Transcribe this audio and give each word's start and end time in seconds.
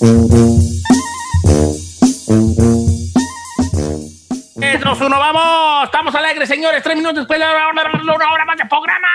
¡Nos 0.00 0.08
uno, 4.98 5.18
vamos! 5.18 5.84
Estamos 5.84 6.14
alegres, 6.14 6.48
señores. 6.48 6.82
Tres 6.82 6.96
minutos 6.96 7.18
después 7.18 7.38
de 7.38 7.44
la 7.44 7.52
hora, 7.52 7.68
una 7.92 8.14
hora 8.32 8.44
más 8.46 8.56
de 8.56 8.64
programa. 8.64 9.08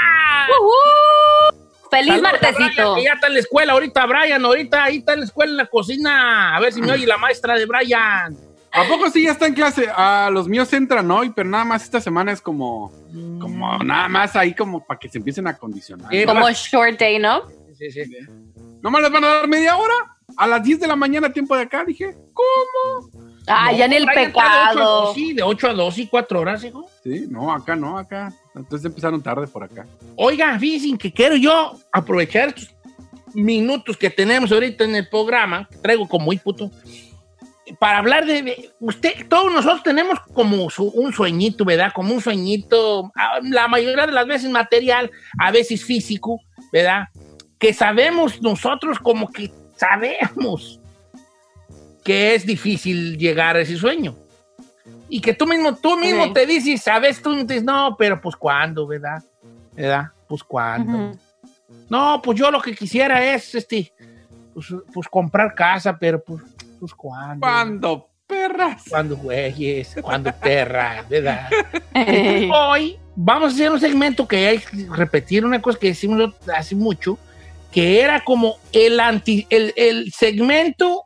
¡Feliz 1.89 2.07
Saludos 2.07 2.29
a 2.29 2.31
martesito! 2.31 2.93
Brian, 2.93 2.95
que 2.95 3.03
ya 3.03 3.13
está 3.13 3.27
en 3.27 3.33
la 3.33 3.39
escuela 3.39 3.73
ahorita, 3.73 4.05
Brian. 4.05 4.45
Ahorita 4.45 4.83
ahí 4.83 4.97
está 4.97 5.13
en 5.13 5.19
la 5.21 5.25
escuela, 5.25 5.51
en 5.51 5.57
la 5.57 5.65
cocina. 5.65 6.55
A 6.55 6.59
ver 6.59 6.71
si 6.71 6.81
me 6.81 6.91
oye 6.91 7.07
la 7.07 7.17
maestra 7.17 7.55
de 7.55 7.65
Brian. 7.65 8.37
¿A 8.71 8.83
poco 8.87 9.09
sí 9.09 9.23
ya 9.23 9.31
está 9.31 9.47
en 9.47 9.55
clase? 9.55 9.87
Ah, 9.95 10.29
los 10.31 10.47
míos 10.47 10.71
entran 10.73 11.09
hoy, 11.09 11.31
pero 11.31 11.49
nada 11.49 11.65
más 11.65 11.83
esta 11.83 11.99
semana 11.99 12.31
es 12.31 12.41
como, 12.41 12.91
como 13.39 13.79
nada 13.79 14.07
más 14.07 14.35
ahí 14.35 14.53
como 14.53 14.85
para 14.85 14.99
que 14.99 15.09
se 15.09 15.17
empiecen 15.17 15.47
a 15.47 15.51
acondicionar. 15.51 16.13
Eh, 16.13 16.25
Como 16.25 16.47
short 16.51 16.99
day, 16.99 17.17
¿no? 17.17 17.43
Sí, 17.75 17.89
sí. 17.89 18.03
¿Nomás 18.81 19.01
les 19.01 19.11
van 19.11 19.23
a 19.23 19.27
dar 19.27 19.47
media 19.47 19.77
hora? 19.77 20.14
A 20.37 20.47
las 20.47 20.63
10 20.63 20.79
de 20.79 20.87
la 20.87 20.95
mañana, 20.95 21.31
tiempo 21.31 21.55
de 21.55 21.63
acá, 21.63 21.83
dije, 21.85 22.15
¿cómo? 22.33 23.09
Ah, 23.47 23.69
No, 23.71 23.77
ya 23.77 23.87
ni 23.87 23.95
el 23.95 24.05
Brian 24.05 24.25
está 24.27 24.41
de 24.43 24.47
ocho 24.47 24.49
a 24.49 24.69
pecado. 24.69 25.01
dos, 25.05 25.13
Sí, 25.15 25.33
de 25.33 25.43
8 25.43 25.69
a 25.69 25.73
2 25.73 25.97
y 25.99 26.07
4 26.07 26.39
horas, 26.39 26.63
hijo. 26.63 26.89
Sí, 27.03 27.25
no, 27.29 27.53
acá 27.53 27.75
no, 27.75 27.97
acá. 27.97 28.33
Entonces 28.55 28.85
empezaron 28.85 29.21
tarde 29.21 29.47
por 29.47 29.63
acá. 29.63 29.85
Oiga, 30.15 30.57
fíjense 30.59 30.97
que 30.97 31.11
quiero 31.13 31.35
yo 31.35 31.77
aprovechar 31.91 32.49
estos 32.49 32.73
minutos 33.33 33.97
que 33.97 34.09
tenemos 34.09 34.51
ahorita 34.51 34.83
en 34.85 34.95
el 34.95 35.07
programa, 35.09 35.67
que 35.69 35.77
traigo 35.77 36.07
como 36.07 36.25
muy 36.25 36.37
puto, 36.37 36.71
para 37.79 37.97
hablar 37.99 38.25
de, 38.25 38.41
de- 38.43 38.71
usted, 38.79 39.27
todos 39.27 39.51
nosotros 39.51 39.83
tenemos 39.83 40.19
como 40.33 40.69
su- 40.69 40.89
un 40.89 41.11
sueñito, 41.11 41.65
¿verdad? 41.65 41.91
Como 41.93 42.13
un 42.13 42.21
sueñito, 42.21 43.11
ah, 43.15 43.39
la 43.43 43.67
mayoría 43.67 44.05
de 44.05 44.11
las 44.11 44.25
veces 44.27 44.49
material, 44.51 45.11
a 45.39 45.51
veces 45.51 45.83
físico, 45.83 46.39
¿verdad? 46.71 47.07
Que 47.59 47.73
sabemos 47.73 48.41
nosotros 48.41 48.99
como 48.99 49.27
que 49.31 49.51
sabemos 49.75 50.79
que 52.03 52.35
es 52.35 52.45
difícil 52.45 53.17
llegar 53.17 53.55
a 53.55 53.61
ese 53.61 53.75
sueño. 53.77 54.15
Y 55.09 55.21
que 55.21 55.33
tú 55.33 55.45
mismo, 55.47 55.75
tú 55.75 55.97
mismo 55.97 56.33
te 56.33 56.45
dices, 56.45 56.81
sabes, 56.81 57.21
tú 57.21 57.33
dices, 57.33 57.63
no, 57.63 57.95
pero 57.97 58.19
pues 58.21 58.35
cuándo, 58.35 58.87
¿verdad? 58.87 59.23
¿Verdad? 59.73 60.11
Pues 60.27 60.43
cuándo. 60.43 61.09
Ujú. 61.09 61.19
No, 61.89 62.21
pues 62.23 62.39
yo 62.39 62.49
lo 62.51 62.61
que 62.61 62.75
quisiera 62.75 63.33
es, 63.33 63.55
este, 63.55 63.93
pues, 64.53 64.67
pues 64.93 65.07
comprar 65.07 65.53
casa, 65.53 65.97
pero 65.97 66.23
pues, 66.23 66.41
pues 66.79 66.93
cuándo. 66.93 67.39
¿Cuándo, 67.39 68.09
perras? 68.25 68.83
Cuando 68.89 69.17
güeyes, 69.17 69.95
cuando 70.01 70.31
perra, 70.31 71.03
¿verdad? 71.09 71.49
Ey. 71.93 72.49
Hoy 72.53 72.99
vamos 73.15 73.51
a 73.51 73.55
hacer 73.55 73.71
un 73.71 73.79
segmento 73.79 74.27
que 74.27 74.47
hay 74.47 74.59
que 74.59 74.87
repetir 74.91 75.45
una 75.45 75.61
cosa 75.61 75.79
que 75.79 75.87
decimos 75.87 76.33
hace 76.55 76.75
mucho, 76.75 77.17
que 77.75 77.99
era 77.99 78.21
como 78.21 78.55
el 78.71 79.01
anti, 79.01 79.45
el, 79.49 79.73
el 79.75 80.09
segmento 80.13 81.03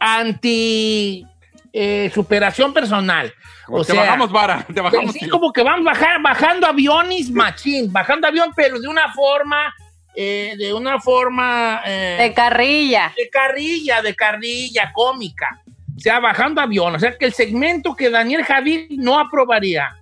anti 0.00 1.24
eh, 1.72 2.10
superación 2.12 2.74
personal. 2.74 3.32
Como 3.64 3.78
O 3.78 3.84
te 3.84 3.92
sea, 3.92 4.00
bajamos 4.02 4.32
vara, 4.32 4.66
te 4.74 4.80
bajamos. 4.80 5.10
Así 5.10 5.20
tiro. 5.20 5.30
como 5.38 5.52
que 5.52 5.62
vamos 5.62 5.84
bajar, 5.84 6.20
bajando 6.20 6.66
aviones, 6.66 7.30
machín, 7.30 7.92
bajando 7.92 8.26
avión, 8.26 8.50
pero 8.56 8.80
de 8.80 8.88
una 8.88 9.12
forma, 9.12 9.72
eh, 10.16 10.56
de 10.58 10.74
una 10.74 11.00
forma 11.00 11.80
eh, 11.86 12.16
De 12.18 12.34
carrilla. 12.34 13.12
de 13.16 13.30
carrilla, 13.30 14.02
de 14.02 14.16
carrilla 14.16 14.90
cómica. 14.92 15.62
O 15.96 16.00
sea, 16.00 16.18
bajando 16.18 16.60
avión. 16.60 16.96
O 16.96 16.98
sea, 16.98 17.16
que 17.16 17.26
el 17.26 17.34
segmento 17.34 17.94
que 17.94 18.10
Daniel 18.10 18.42
Javid 18.42 18.98
no 18.98 19.16
aprobaría. 19.16 19.96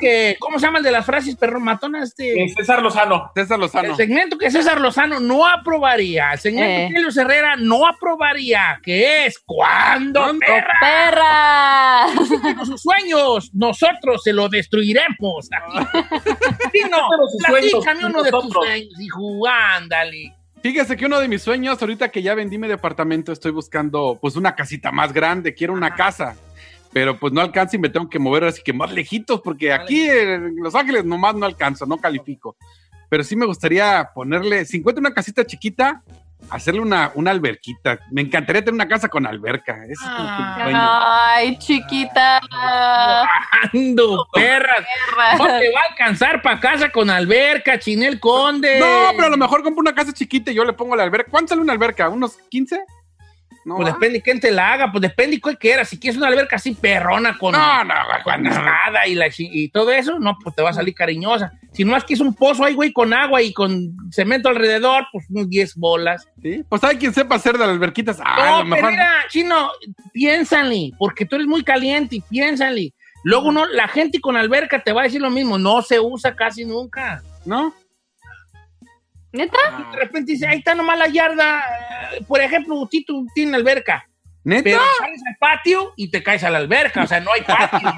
Que, 0.00 0.36
¿cómo 0.40 0.58
se 0.58 0.66
llama 0.66 0.78
el 0.78 0.84
de 0.84 0.90
las 0.90 1.04
frases 1.04 1.36
perro 1.36 1.60
matonas? 1.60 2.08
Este, 2.10 2.42
Eh, 2.44 2.48
César 2.56 2.82
Lozano. 2.82 3.30
César 3.34 3.58
Lozano. 3.58 3.90
el 3.90 3.96
segmento 3.96 4.38
que 4.38 4.50
César 4.50 4.80
Lozano 4.80 5.20
no 5.20 5.46
aprobaría. 5.46 6.32
El 6.32 6.38
segmento 6.38 6.70
Eh. 6.70 6.88
que 6.90 6.96
Helio 6.98 7.08
Herrera 7.22 7.56
no 7.56 7.86
aprobaría. 7.86 8.80
Que 8.82 9.26
es 9.26 9.38
cuando 9.44 10.20
¿Cuándo? 10.20 10.40
perra 10.46 10.74
¡Perra! 10.80 12.64
sus 12.64 12.80
sueños, 12.82 13.50
nosotros 13.54 14.22
se 14.24 14.32
lo 14.32 14.48
destruiremos. 14.48 15.48
Sí, 16.72 16.80
no, 16.90 16.98
platícame 17.46 18.06
uno 18.06 18.22
de 18.22 18.30
tus 18.30 18.50
sueños, 18.52 19.00
hijo, 19.00 19.46
ándale. 19.48 20.34
Fíjese 20.62 20.96
que 20.96 21.06
uno 21.06 21.18
de 21.18 21.26
mis 21.28 21.42
sueños, 21.42 21.80
ahorita 21.82 22.08
que 22.10 22.22
ya 22.22 22.34
vendí 22.34 22.56
mi 22.56 22.68
departamento, 22.68 23.32
estoy 23.32 23.50
buscando 23.50 24.18
pues 24.20 24.36
una 24.36 24.54
casita 24.54 24.92
más 24.92 25.12
grande, 25.12 25.54
quiero 25.54 25.72
una 25.72 25.94
casa. 25.94 26.36
Pero 26.92 27.18
pues 27.18 27.32
no 27.32 27.40
alcanzo 27.40 27.76
y 27.76 27.78
me 27.78 27.88
tengo 27.88 28.08
que 28.08 28.18
mover 28.18 28.44
así 28.44 28.62
que 28.62 28.72
más 28.72 28.92
lejitos, 28.92 29.40
porque 29.40 29.72
aquí 29.72 30.08
en 30.08 30.56
Los 30.56 30.74
Ángeles 30.74 31.04
nomás 31.04 31.34
no 31.34 31.46
alcanzo, 31.46 31.86
no 31.86 31.96
califico. 31.98 32.56
Pero 33.08 33.24
sí 33.24 33.36
me 33.36 33.46
gustaría 33.46 34.10
ponerle, 34.14 34.64
si 34.64 34.78
encuentro 34.78 35.00
una 35.00 35.14
casita 35.14 35.44
chiquita, 35.44 36.02
hacerle 36.50 36.80
una, 36.80 37.12
una 37.14 37.30
alberquita. 37.30 37.98
Me 38.10 38.20
encantaría 38.22 38.62
tener 38.62 38.74
una 38.74 38.88
casa 38.88 39.08
con 39.08 39.26
alberca. 39.26 39.84
Es 39.88 39.98
como 40.00 40.16
que 40.16 40.64
mi 40.64 40.72
Ah. 40.74 41.34
Ay, 41.36 41.58
chiquita. 41.58 42.40
Ando, 43.72 44.26
perras. 44.32 44.86
No 45.38 45.44
te 45.46 45.72
va 45.72 45.80
a 45.80 45.90
alcanzar 45.90 46.42
para 46.42 46.60
casa 46.60 46.90
con 46.90 47.10
alberca, 47.10 47.78
Chinel 47.78 48.20
Conde. 48.20 48.78
No, 48.80 49.10
pero 49.14 49.26
a 49.26 49.30
lo 49.30 49.36
mejor 49.36 49.62
compro 49.62 49.80
una 49.80 49.94
casa 49.94 50.12
chiquita 50.12 50.50
y 50.50 50.54
yo 50.54 50.64
le 50.64 50.72
pongo 50.72 50.96
la 50.96 51.04
alberca. 51.04 51.30
¿Cuánto 51.30 51.50
sale 51.50 51.62
una 51.62 51.72
alberca? 51.72 52.08
¿Unos 52.08 52.36
15? 52.50 52.80
No, 53.64 53.76
Pues 53.76 53.88
¿va? 53.88 53.92
depende 53.92 54.20
quién 54.22 54.40
te 54.40 54.50
la 54.50 54.72
haga, 54.72 54.90
pues 54.90 55.02
depende 55.02 55.40
cuál 55.40 55.56
quieras. 55.58 55.88
Si 55.88 55.98
quieres 55.98 56.16
una 56.18 56.28
alberca 56.28 56.56
así 56.56 56.74
perrona 56.74 57.38
con, 57.38 57.52
No, 57.52 57.84
no, 57.84 57.94
con 58.24 58.42
no. 58.42 58.50
nada 58.50 59.06
y, 59.06 59.14
la, 59.14 59.26
y 59.38 59.68
todo 59.68 59.92
eso, 59.92 60.18
no, 60.18 60.36
pues 60.42 60.54
te 60.56 60.62
va 60.62 60.70
a 60.70 60.74
salir 60.74 60.94
cariñosa. 60.94 61.52
Si 61.72 61.84
no 61.84 61.96
es 61.96 62.04
que 62.04 62.14
es 62.14 62.20
un 62.20 62.34
pozo 62.34 62.64
ahí, 62.64 62.74
güey, 62.74 62.92
con 62.92 63.14
agua 63.14 63.40
y 63.40 63.52
con 63.52 63.96
cemento 64.10 64.48
alrededor, 64.48 65.06
pues 65.12 65.26
unos 65.30 65.48
10 65.48 65.76
bolas. 65.76 66.28
¿Sí? 66.42 66.64
Pues 66.68 66.82
hay 66.84 66.96
quien 66.96 67.14
sepa 67.14 67.36
hacer 67.36 67.52
de 67.52 67.60
las 67.60 67.68
alberquitas. 67.70 68.18
Ah, 68.22 68.58
No, 68.58 68.64
mejor. 68.64 68.76
pero 68.78 68.90
mira, 68.90 69.10
chino, 69.28 69.70
piénsale, 70.12 70.90
porque 70.98 71.26
tú 71.26 71.36
eres 71.36 71.46
muy 71.48 71.62
caliente 71.64 72.16
y 72.16 72.20
piénsale. 72.20 72.92
Luego 73.24 73.52
no, 73.52 73.66
la 73.66 73.88
gente 73.88 74.20
con 74.20 74.36
alberca 74.36 74.82
te 74.82 74.92
va 74.92 75.02
a 75.02 75.04
decir 75.04 75.20
lo 75.20 75.30
mismo, 75.30 75.58
no 75.58 75.82
se 75.82 75.98
usa 76.00 76.34
casi 76.34 76.64
nunca. 76.64 77.22
¿No? 77.44 77.74
¿Neta? 79.32 79.56
De 79.92 79.96
repente 79.98 80.32
dice, 80.32 80.46
ahí 80.46 80.58
está 80.58 80.74
nomás 80.74 80.98
la 80.98 81.08
yarda. 81.08 81.60
eh, 82.12 82.24
Por 82.26 82.40
ejemplo, 82.40 82.86
Tito 82.90 83.14
tiene 83.34 83.56
alberca, 83.56 84.06
¿Neta? 84.44 84.62
pero 84.64 84.80
sales 84.98 85.20
al 85.26 85.36
patio 85.38 85.92
y 85.96 86.10
te 86.10 86.22
caes 86.22 86.44
a 86.44 86.50
la 86.50 86.58
alberca, 86.58 87.02
o 87.04 87.06
sea, 87.06 87.20
no 87.20 87.32
hay 87.32 87.40
patio. 87.42 87.88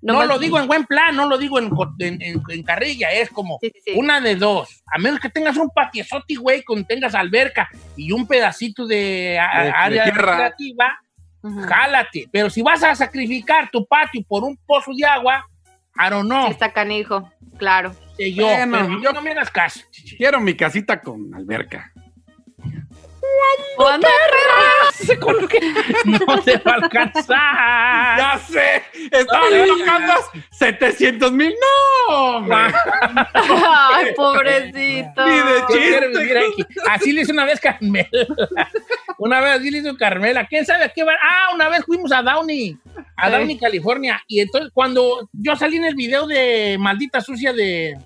No, 0.00 0.24
lo 0.26 0.38
digo 0.38 0.58
en 0.60 0.66
buen 0.66 0.84
plan, 0.84 1.14
no 1.16 1.28
lo 1.28 1.38
digo 1.38 1.58
en, 1.58 1.70
en- 1.98 2.22
en- 2.22 2.42
en 2.48 2.62
carrilla, 2.62 3.10
es 3.10 3.30
como 3.30 3.58
Sí, 3.60 3.70
sí, 3.74 3.80
sí. 3.86 3.92
una 3.96 4.20
de 4.20 4.36
dos. 4.36 4.82
A 4.92 4.98
menos 4.98 5.20
que 5.20 5.28
tengas 5.30 5.56
un 5.56 5.70
patiezote, 5.70 6.34
güey, 6.36 6.62
con 6.62 6.84
tengas 6.84 7.14
alberca 7.14 7.68
y 7.96 8.12
un 8.12 8.26
pedacito 8.26 8.86
de, 8.86 9.38
a- 9.38 9.58
De- 9.60 9.64
de 9.66 9.72
área 9.72 10.04
recreativa, 10.06 11.00
Ujú. 11.42 11.60
jálate. 11.62 12.28
Pero 12.32 12.50
si 12.50 12.62
vas 12.62 12.82
a 12.84 12.94
sacrificar 12.94 13.68
tu 13.70 13.84
patio 13.86 14.22
por 14.28 14.44
un 14.44 14.56
pozo 14.66 14.92
de 14.96 15.04
agua, 15.06 15.44
I 15.96 16.08
don't 16.10 16.26
know, 16.26 16.46
Sí, 16.46 16.52
está 16.52 16.72
canijo. 16.72 17.30
Claro. 17.58 17.92
Yo, 18.18 18.44
Bueno, 18.46 18.78
pero 18.88 19.02
yo 19.02 19.12
no 19.12 19.22
me 19.22 19.30
hagas 19.30 19.50
caso. 19.50 19.80
Quiero 20.16 20.40
mi 20.40 20.54
casita 20.54 21.00
con 21.00 21.34
alberca. 21.34 21.91
¿Cuándo? 23.76 24.08
Con 25.20 25.40
lo 25.40 25.48
que 25.48 25.60
no 25.60 26.42
se 26.42 26.56
va 26.58 26.72
a 26.72 26.74
alcanzar. 26.74 28.18
¡Ya 28.18 28.40
sé! 28.48 28.82
¡Estaban 29.10 29.66
tocando 29.66 30.12
700 30.50 31.32
mil! 31.32 31.54
¡No! 32.08 32.36
hombre! 32.36 32.56
Ay, 33.34 34.12
pobrecito. 34.16 35.26
Ni 35.26 35.36
de 35.36 35.60
chiste. 35.68 35.78
quiero 35.78 36.08
vivir 36.08 36.38
aquí. 36.38 36.66
Así 36.88 37.12
le 37.12 37.22
hizo 37.22 37.32
una 37.32 37.44
vez 37.44 37.60
Carmela. 37.60 38.08
Una 39.18 39.40
vez 39.40 39.60
así 39.60 39.70
le 39.70 39.78
hizo 39.78 39.96
Carmela. 39.96 40.46
¿Quién 40.46 40.64
sabe 40.66 40.84
a 40.84 40.88
qué 40.88 41.04
va? 41.04 41.12
Ah, 41.20 41.54
una 41.54 41.68
vez 41.68 41.84
fuimos 41.84 42.12
a 42.12 42.22
Downey, 42.22 42.76
a. 43.16 43.30
Downey, 43.30 43.58
California. 43.58 44.22
Y 44.26 44.40
entonces 44.40 44.70
cuando 44.72 45.28
yo 45.32 45.56
salí 45.56 45.76
en 45.76 45.84
el 45.84 45.94
video 45.94 46.26
de 46.26 46.76
Maldita 46.78 47.20
Sucia 47.20 47.52
de... 47.52 47.96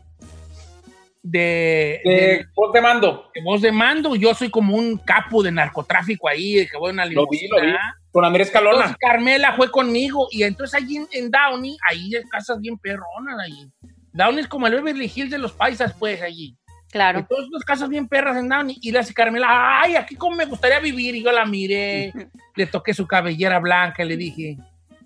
De, 1.28 2.00
de- 2.04 2.10
De 2.12 2.46
voz 2.54 2.72
de 2.72 2.80
mando. 2.80 3.30
de 3.34 3.42
voz 3.42 3.60
de 3.60 3.72
mando, 3.72 4.14
yo 4.14 4.32
soy 4.32 4.48
como 4.48 4.76
un 4.76 4.96
capo 4.96 5.42
de 5.42 5.50
narcotráfico 5.50 6.28
ahí, 6.28 6.64
que 6.70 6.76
voy 6.78 6.90
en 6.90 6.96
una 6.96 7.06
Lo 7.06 7.26
vi, 7.28 7.38
limusina. 7.40 7.56
lo 7.58 7.66
vi. 7.66 7.72
Con 8.12 8.24
Andrés 8.24 8.48
Entonces 8.54 8.72
Calona. 8.78 8.96
Carmela 9.00 9.52
fue 9.56 9.68
conmigo 9.70 10.28
y 10.30 10.44
entonces 10.44 10.80
allí 10.80 10.98
en, 10.98 11.08
en 11.10 11.30
Downey, 11.30 11.76
ahí 11.90 12.14
hay 12.14 12.22
casas 12.30 12.60
bien 12.60 12.78
perronas 12.78 13.40
ahí. 13.40 13.68
Downey 14.12 14.40
es 14.42 14.46
como 14.48 14.68
el 14.68 14.74
Beverly 14.74 15.10
Hills 15.12 15.30
de 15.32 15.38
los 15.38 15.52
paisas, 15.52 15.94
pues, 15.98 16.22
allí. 16.22 16.56
Claro. 16.92 17.18
Entonces, 17.18 17.48
dos 17.50 17.64
casas 17.64 17.88
bien 17.88 18.06
perras 18.08 18.36
en 18.36 18.48
Downey. 18.48 18.78
Y 18.80 18.92
le 18.92 19.00
hace 19.00 19.12
Carmela, 19.12 19.80
ay, 19.82 19.96
aquí 19.96 20.14
como 20.14 20.36
me 20.36 20.44
gustaría 20.46 20.78
vivir. 20.78 21.16
Y 21.16 21.24
yo 21.24 21.32
la 21.32 21.44
miré, 21.44 22.12
le 22.54 22.66
toqué 22.66 22.94
su 22.94 23.06
cabellera 23.06 23.58
blanca 23.58 24.04
y 24.04 24.08
le 24.08 24.16
dije, 24.16 24.56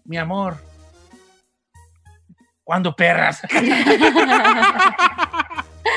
mi 0.05 0.17
amor, 0.19 0.59
¿cuándo 2.63 2.95
perras? 2.95 3.41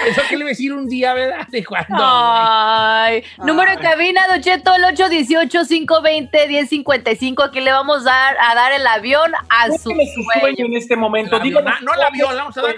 Eso 0.07 0.21
que 0.29 0.35
le 0.35 0.41
iba 0.41 0.47
a 0.47 0.49
decir 0.49 0.73
un 0.73 0.87
día, 0.87 1.13
¿verdad? 1.13 1.47
¿De 1.47 1.63
cuándo? 1.65 1.95
Ay, 1.97 3.23
número 3.45 3.71
de 3.71 3.77
cabina, 3.77 4.27
Don 4.27 4.41
Cheto, 4.41 4.75
el 4.75 4.83
818-520-1055. 4.95 7.43
Aquí 7.47 7.61
le 7.61 7.71
vamos 7.71 8.01
a 8.01 8.09
dar, 8.09 8.35
a 8.39 8.55
dar 8.55 8.73
el 8.73 8.85
avión 8.85 9.31
a 9.49 9.67
su 9.67 9.77
sueño 9.77 10.01
sueño. 10.41 10.65
en 10.65 10.73
este 10.75 10.95
momento. 10.95 11.37
El 11.37 11.43
Díganos 11.43 11.81
no 11.81 11.93
el 11.93 12.01
avión, 12.01 12.31
le 12.35 12.41
vamos 12.41 12.57
a 12.57 12.61
dar-. 12.61 12.75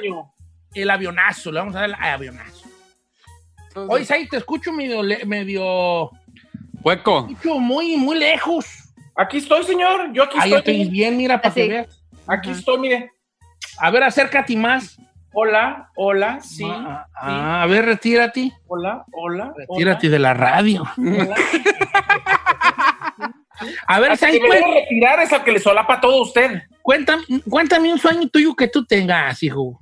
El 0.74 0.90
avionazo, 0.90 1.52
le 1.52 1.60
vamos 1.60 1.76
a 1.76 1.80
dar 1.82 1.90
el 1.90 1.96
avionazo. 1.96 2.66
Oye, 3.90 4.06
Sai, 4.06 4.28
te 4.28 4.38
escucho 4.38 4.72
medio, 4.72 5.02
medio, 5.26 6.12
Hueco. 6.82 7.28
escucho 7.30 7.60
muy, 7.60 7.98
muy 7.98 8.18
lejos. 8.18 8.66
Aquí 9.18 9.38
estoy, 9.38 9.64
señor. 9.64 10.12
Yo 10.14 10.24
aquí 10.24 10.38
Ahí 10.40 10.54
estoy 10.54 10.82
estoy. 10.82 10.90
bien, 10.90 11.18
mira, 11.18 11.42
para 11.42 11.54
que 11.54 11.62
Así. 11.62 11.70
veas. 11.70 12.04
Aquí 12.28 12.52
estoy, 12.52 12.80
mire. 12.80 13.12
A 13.80 13.90
ver, 13.92 14.04
acércate 14.04 14.56
más. 14.56 14.98
Hola, 15.38 15.92
hola, 15.98 16.40
sí. 16.40 16.64
Ah, 16.66 17.08
ah, 17.14 17.64
a 17.64 17.66
ver, 17.66 17.84
retírate. 17.84 18.54
Hola, 18.68 19.04
hola. 19.12 19.54
Retírate 19.58 20.08
de 20.08 20.18
la 20.18 20.34
radio. 20.34 20.84
hola. 20.98 21.36
A 23.88 24.00
ver, 24.02 24.18
debe 24.18 24.62
retirar 24.74 25.20
es 25.22 25.32
al 25.32 25.44
que 25.44 25.54
le 25.54 25.60
solapa 25.60 26.02
todo 26.02 26.22
usted. 26.22 26.64
cuéntame, 26.82 27.24
cuéntame 27.50 27.92
un 27.92 27.98
sueño 27.98 28.28
tuyo 28.28 28.54
que 28.54 28.68
tú 28.68 28.86
tengas, 28.86 29.42
hijo. 29.44 29.80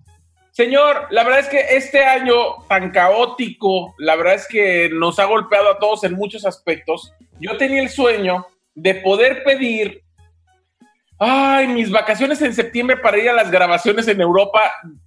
Señor, 0.52 1.08
la 1.10 1.24
verdad 1.24 1.40
es 1.40 1.48
que 1.48 1.76
este 1.76 2.06
año 2.06 2.36
tan 2.70 2.92
caótico, 2.92 3.96
la 3.98 4.16
verdad 4.16 4.36
es 4.36 4.48
que 4.48 4.90
nos 4.94 5.18
ha 5.18 5.26
golpeado 5.26 5.72
a 5.72 5.80
todos 5.80 6.04
en 6.04 6.14
muchos 6.14 6.46
aspectos. 6.46 7.14
Yo 7.40 7.58
tenía 7.58 7.82
el 7.82 7.90
sueño 7.90 8.46
de 8.76 8.96
poder 8.96 9.44
pedir, 9.44 10.03
ay, 11.24 11.68
mis 11.68 11.90
vacaciones 11.90 12.42
en 12.42 12.54
septiembre 12.54 12.98
para 12.98 13.18
ir 13.18 13.30
a 13.30 13.34
las 13.34 13.50
grabaciones 13.50 14.08
en 14.08 14.20
Europa 14.20 14.60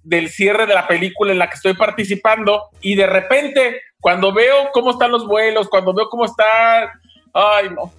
del 0.03 0.29
cierre 0.29 0.65
de 0.65 0.73
la 0.73 0.87
película 0.87 1.31
en 1.31 1.39
la 1.39 1.47
que 1.47 1.55
estoy 1.55 1.73
participando 1.73 2.69
y 2.81 2.95
de 2.95 3.05
repente, 3.05 3.81
cuando 3.99 4.33
veo 4.33 4.69
cómo 4.73 4.91
están 4.91 5.11
los 5.11 5.27
vuelos, 5.27 5.69
cuando 5.69 5.93
veo 5.93 6.09
cómo 6.09 6.25
está, 6.25 6.91
ay, 7.33 7.69
no, 7.75 7.91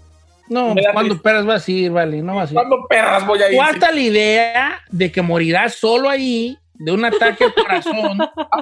No, 0.49 0.75
triste. 0.75 1.23
perras 1.23 1.47
vas 1.47 1.69
a 1.69 1.71
ir, 1.71 1.91
vale, 1.93 2.23
no 2.23 2.35
vas 2.37 2.51
a 2.51 2.53
ir. 2.53 2.55
¿cuándo 2.55 2.87
perras 2.89 3.27
voy 3.27 3.43
a 3.43 3.51
ir? 3.51 3.57
¿Cuánta 3.57 3.93
la 3.93 4.01
idea 4.01 4.81
de 4.91 5.13
que 5.13 5.23
morirás 5.23 5.75
solo 5.75 6.09
ahí 6.09 6.59
de 6.79 6.93
un 6.93 7.05
ataque 7.05 7.45
al 7.45 7.55
corazón? 7.55 8.19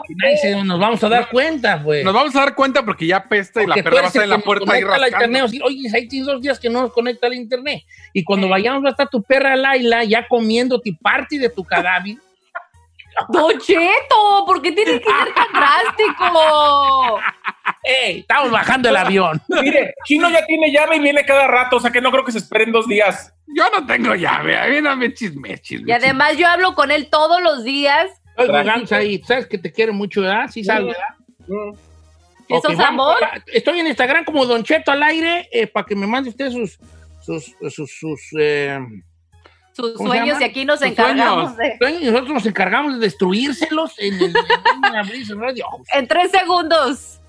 y 0.08 0.14
nadie 0.14 0.36
se- 0.38 0.64
nos 0.64 0.78
vamos 0.80 1.02
a 1.04 1.08
dar 1.08 1.28
cuenta, 1.28 1.82
pues. 1.82 2.04
Nos 2.04 2.14
vamos 2.14 2.34
a 2.36 2.40
dar 2.40 2.54
cuenta 2.54 2.84
porque 2.84 3.06
ya 3.06 3.28
pesta 3.28 3.62
y 3.62 3.66
la 3.66 3.74
Porque 3.74 3.82
perra 3.84 3.96
va 3.96 4.02
a 4.02 4.06
estar 4.08 4.22
en 4.24 4.30
la 4.30 4.38
puerta 4.38 4.64
conecta 4.66 4.98
la 4.98 5.08
internet. 5.08 5.42
rascando. 5.42 5.44
o 5.44 5.48
sea, 5.48 5.60
Oye, 5.66 5.88
ahí 5.94 6.08
tienes 6.08 6.26
dos 6.26 6.40
días 6.42 6.58
que 6.58 6.70
no 6.70 6.82
nos 6.82 6.92
conecta 6.92 7.26
al 7.26 7.34
internet. 7.34 7.82
Y 8.12 8.24
cuando 8.24 8.48
vayamos 8.48 8.82
va 8.84 8.88
a 8.88 8.90
estar 8.92 9.08
tu 9.08 9.22
perra 9.22 9.54
Laila 9.56 10.04
ya 10.04 10.26
comiéndote 10.28 10.96
parte 11.00 11.38
de 11.38 11.48
tu 11.50 11.62
cadáver. 11.64 12.16
Don 13.28 13.58
Cheto, 13.58 14.44
¿por 14.46 14.62
qué 14.62 14.72
tiene 14.72 15.00
que 15.00 15.10
ser 15.10 15.34
tan 15.34 15.52
drástico? 15.52 17.20
¡Ey! 17.82 18.20
Estamos 18.20 18.50
bajando 18.50 18.88
el 18.88 18.96
avión. 18.96 19.40
Mire, 19.48 19.94
Chino 20.04 20.30
ya 20.30 20.44
tiene 20.46 20.70
llave 20.70 20.96
y 20.96 21.00
viene 21.00 21.24
cada 21.24 21.46
rato, 21.46 21.76
o 21.76 21.80
sea 21.80 21.90
que 21.90 22.00
no 22.00 22.10
creo 22.10 22.24
que 22.24 22.32
se 22.32 22.38
esperen 22.38 22.72
dos 22.72 22.86
días. 22.86 23.32
Yo 23.46 23.64
no 23.70 23.86
tengo 23.86 24.14
llave. 24.14 24.58
A 24.58 24.66
mí 24.66 24.80
no 24.82 24.94
me 24.96 25.14
chisme, 25.14 25.58
chisme. 25.58 25.90
Y 25.90 25.92
además 25.92 26.36
yo 26.36 26.46
hablo 26.46 26.74
con 26.74 26.90
él 26.90 27.08
todos 27.08 27.40
los 27.40 27.64
días. 27.64 28.10
Ahí. 28.90 29.22
¿Sabes 29.24 29.46
que 29.46 29.56
te 29.56 29.72
quiero 29.72 29.94
mucho, 29.94 30.20
verdad? 30.20 30.50
Sí, 30.50 30.62
sabes, 30.62 30.86
¿verdad? 30.86 31.14
Mm. 31.46 31.72
¿Eso 32.48 32.68
es 32.68 32.76
vamos. 32.76 33.16
amor? 33.16 33.42
Estoy 33.46 33.80
en 33.80 33.86
Instagram 33.86 34.24
como 34.24 34.46
Don 34.46 34.62
Cheto 34.62 34.92
al 34.92 35.02
aire 35.02 35.48
eh, 35.50 35.66
para 35.66 35.86
que 35.86 35.96
me 35.96 36.06
mande 36.06 36.30
usted 36.30 36.50
sus. 36.50 36.78
sus, 37.22 37.56
sus, 37.70 37.90
sus, 37.90 38.20
eh, 38.38 38.78
Sus 39.76 39.92
¿Cómo 39.92 40.10
se 40.12 40.16
sueños 40.18 40.40
y 40.40 40.44
aquí 40.44 40.64
nos 40.64 40.78
Sus 40.78 40.88
encargamos 40.88 41.54
sueños. 41.54 41.78
de... 41.78 41.90
y 42.00 42.04
nosotros 42.10 42.32
nos 42.34 42.46
encargamos 42.46 42.94
de 42.94 43.00
destruírselos 43.00 43.92
en 43.98 44.14
el 44.14 44.34
en 44.34 45.54
de 45.54 45.62
ojos. 45.62 45.86
En 45.92 46.08
tres 46.08 46.30
segundos. 46.30 47.20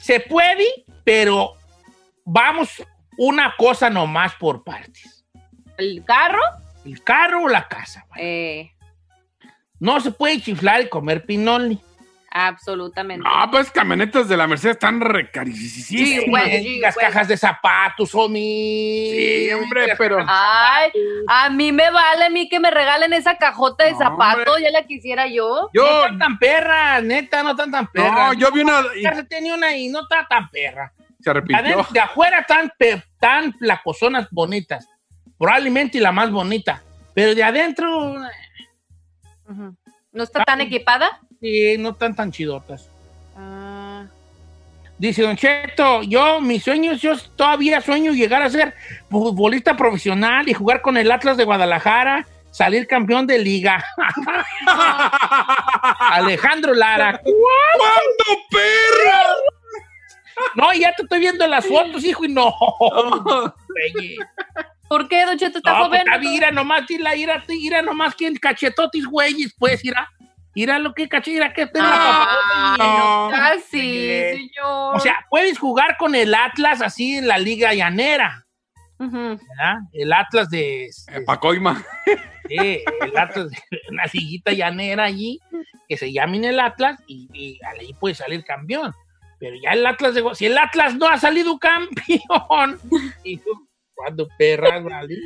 Se 0.00 0.20
puede, 0.20 0.84
pero 1.04 1.54
vamos 2.24 2.82
una 3.18 3.54
cosa 3.56 3.90
nomás 3.90 4.34
por 4.36 4.64
partes. 4.64 5.24
¿El 5.76 6.04
carro? 6.04 6.40
El 6.84 7.02
carro 7.02 7.44
o 7.44 7.48
la 7.48 7.68
casa. 7.68 8.06
Eh, 8.16 8.70
No 9.78 10.00
se 10.00 10.10
puede 10.10 10.40
chiflar 10.40 10.82
y 10.82 10.88
comer 10.88 11.24
pinoli. 11.24 11.80
Absolutamente. 12.30 13.26
No, 13.28 13.50
pues 13.50 13.70
camionetas 13.70 14.28
de 14.28 14.36
la 14.36 14.46
Mercedes 14.46 14.76
están 14.76 15.00
recarísimas. 15.00 15.86
Sí, 15.86 16.24
güey. 16.28 16.62
Sí, 16.62 16.78
las 16.80 16.94
güey. 16.94 17.06
cajas 17.06 17.28
de 17.28 17.36
zapatos, 17.36 18.14
homie. 18.14 19.12
Sí, 19.48 19.52
hombre, 19.52 19.94
pero. 19.98 20.18
Ay, 20.26 20.90
a 21.28 21.50
mí 21.50 21.72
me 21.72 21.90
vale 21.90 22.24
a 22.26 22.30
mí 22.30 22.48
que 22.48 22.60
me 22.60 22.70
regalen 22.70 23.12
esa 23.12 23.36
cajota 23.36 23.84
de 23.84 23.92
No, 23.92 23.98
zapatos, 23.98 24.46
hombre. 24.48 24.62
ya 24.62 24.70
la 24.70 24.86
quisiera 24.86 25.26
yo. 25.26 25.62
No 25.62 25.68
Yo, 25.72 26.04
están 26.04 26.18
tan 26.18 26.38
perras, 26.38 27.02
neta, 27.02 27.42
no 27.42 27.50
están 27.50 27.70
tan 27.70 27.86
perras. 27.88 28.12
no, 28.12 28.32
yo 28.34 28.50
vi 28.52 28.60
una. 28.60 28.82
y 28.96 29.02
Ya 29.02 29.14
se 29.14 29.24
tenía 29.24 29.54
una 29.54 29.76
y 29.76 29.88
no 29.88 30.00
está 30.02 30.26
tan 30.28 30.48
perra. 30.50 30.92
se 31.20 31.30
arrepintió. 31.30 31.86
De 31.90 32.00
afuera 32.00 32.44
tan, 32.46 32.72
pe- 32.78 33.02
tan 33.18 33.52
placosonas 33.52 34.28
bonitas. 34.30 34.88
Probablemente 35.38 36.00
la 36.00 36.12
más 36.12 36.30
bonita. 36.30 36.82
Pero 37.14 37.34
de 37.34 37.42
adentro, 37.42 38.14
Ujú. 39.48 39.76
¿No 40.12 40.22
está 40.22 40.44
tan 40.44 40.60
equipada? 40.60 41.20
Sí, 41.40 41.76
no 41.78 41.90
están 41.90 42.14
tan 42.14 42.30
chidotas. 42.30 42.88
Ah, 43.36 44.04
Dice 44.98 45.22
Don 45.22 45.36
Cheto, 45.36 46.02
yo, 46.02 46.40
mis 46.42 46.62
sueños, 46.62 47.00
yo 47.00 47.16
todavía 47.34 47.80
sueño 47.80 48.12
llegar 48.12 48.42
a 48.42 48.50
ser 48.50 48.74
futbolista 49.08 49.74
profesional 49.76 50.46
y 50.48 50.52
jugar 50.52 50.82
con 50.82 50.98
el 50.98 51.10
Atlas 51.10 51.38
de 51.38 51.44
Guadalajara, 51.44 52.26
salir 52.50 52.86
campeón 52.86 53.26
de 53.26 53.38
liga. 53.38 53.82
Alejandro 56.10 56.74
Lara. 56.74 57.18
¡Cuándo, 57.22 58.42
perra! 58.50 59.22
No, 60.54 60.72
ya 60.74 60.94
te 60.94 61.02
estoy 61.02 61.20
viendo 61.20 61.46
las 61.46 61.66
fotos, 61.66 62.04
hijo, 62.04 62.24
y 62.26 62.28
no. 62.28 62.54
¿Por 64.88 65.08
qué, 65.08 65.24
Don 65.24 65.38
Cheto? 65.38 65.58
¿Está 65.58 65.78
No, 65.78 65.84
joven? 65.86 66.02
pues, 66.06 66.24
ira 66.26 66.50
nomás, 66.50 66.90
ira, 66.90 67.14
ira, 67.16 67.42
ira 67.48 67.80
nomás 67.80 68.14
que 68.14 68.26
el 68.26 68.38
cachetotis, 68.38 69.06
güeyes, 69.06 69.54
pues, 69.58 69.82
ira. 69.82 70.10
Ira 70.54 70.78
lo 70.78 70.94
que 70.94 71.08
caché, 71.08 71.32
ira 71.32 71.52
que 71.52 71.66
tenga 71.66 71.88
Ay, 71.92 72.78
No. 72.78 73.30
no, 73.30 73.36
casi, 73.36 74.08
señor. 74.08 74.96
O 74.96 74.98
sea, 74.98 75.24
puedes 75.30 75.58
jugar 75.58 75.96
con 75.96 76.14
el 76.14 76.34
Atlas 76.34 76.82
así 76.82 77.16
en 77.16 77.28
la 77.28 77.38
liga 77.38 77.72
llanera. 77.74 78.46
¿verdad? 78.98 79.78
El 79.92 80.12
Atlas 80.12 80.50
de... 80.50 80.84
Eh, 80.86 81.20
Pacoima. 81.24 81.82
Sí, 82.48 82.56
el 83.00 83.16
Atlas, 83.16 83.46
una 83.90 84.06
sillita 84.08 84.52
llanera 84.52 85.04
allí, 85.04 85.38
que 85.88 85.96
se 85.96 86.12
llamen 86.12 86.44
el 86.44 86.60
Atlas 86.60 87.00
y, 87.06 87.28
y 87.32 87.58
ahí 87.64 87.94
puede 87.94 88.14
salir 88.14 88.44
campeón. 88.44 88.92
Pero 89.38 89.56
ya 89.62 89.70
el 89.70 89.86
Atlas, 89.86 90.14
de, 90.14 90.22
si 90.34 90.46
el 90.46 90.58
Atlas 90.58 90.96
no 90.96 91.08
ha 91.08 91.16
salido 91.16 91.58
campeón, 91.58 92.78
cuando 93.94 94.28
perras, 94.36 94.84
vale. 94.84 95.16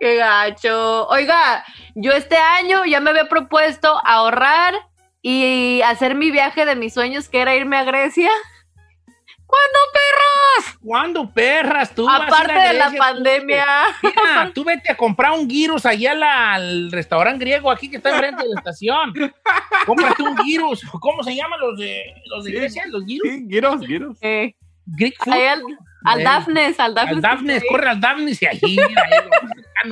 Qué 0.00 0.16
gacho. 0.16 1.06
Oiga, 1.08 1.64
yo 1.94 2.12
este 2.12 2.36
año 2.36 2.84
ya 2.84 3.00
me 3.00 3.10
había 3.10 3.28
propuesto 3.28 4.00
ahorrar 4.04 4.74
y 5.22 5.80
hacer 5.82 6.14
mi 6.14 6.30
viaje 6.30 6.66
de 6.66 6.76
mis 6.76 6.92
sueños, 6.94 7.28
que 7.28 7.40
era 7.40 7.54
irme 7.54 7.76
a 7.76 7.84
Grecia. 7.84 8.30
¿Cuándo, 9.46 9.78
perros? 9.92 10.78
¿Cuándo, 10.82 11.30
perras? 11.32 11.94
Tú 11.94 12.06
vas 12.06 12.20
a 12.20 12.24
ir 12.24 12.32
a 12.32 12.36
Aparte 12.36 12.68
de 12.68 12.72
la 12.78 12.90
tú 12.90 12.96
pandemia. 12.96 13.66
Mira, 14.02 14.50
tú 14.54 14.64
vete 14.64 14.90
a 14.90 14.96
comprar 14.96 15.32
un 15.32 15.46
gyros 15.48 15.86
allá 15.86 16.14
la- 16.14 16.54
al 16.54 16.90
restaurante 16.90 17.44
griego 17.44 17.70
aquí 17.70 17.88
que 17.90 17.98
está 17.98 18.10
enfrente 18.10 18.42
de 18.42 18.48
la 18.48 18.58
estación. 18.60 19.12
Cómprate 19.86 20.22
un 20.22 20.36
gyros. 20.44 20.82
¿Cómo 21.00 21.22
se 21.22 21.36
llaman 21.36 21.60
los 21.60 21.78
de, 21.78 22.02
los 22.26 22.44
de 22.44 22.52
Grecia? 22.52 22.84
¿Los 22.88 23.04
gyros? 23.06 23.28
Sí, 23.30 23.46
giros, 23.48 23.86
giros. 23.86 24.16
Eh, 24.22 24.54
Greek 24.86 25.16
food. 25.22 25.34
Al, 26.04 26.14
Bueno. 26.16 26.30
Dafnes, 26.30 26.80
al 26.80 26.94
Dafnes. 26.94 27.16
Al 27.16 27.22
Daphne, 27.22 27.60
Sí. 27.60 27.66
corre 27.68 27.88
al 27.88 28.00
Daphne 28.00 28.32
y 28.40 28.44
ahí, 28.46 28.58
mira, 28.62 29.02
ahí, 29.82 29.90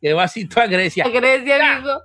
que 0.00 0.12
vas 0.14 0.36
y 0.36 0.46
tú 0.46 0.58
a 0.60 0.66
Grecia. 0.66 1.04
A 1.04 1.08
Grecia, 1.08 1.58
Ya. 1.58 1.76
amigo. 1.76 2.00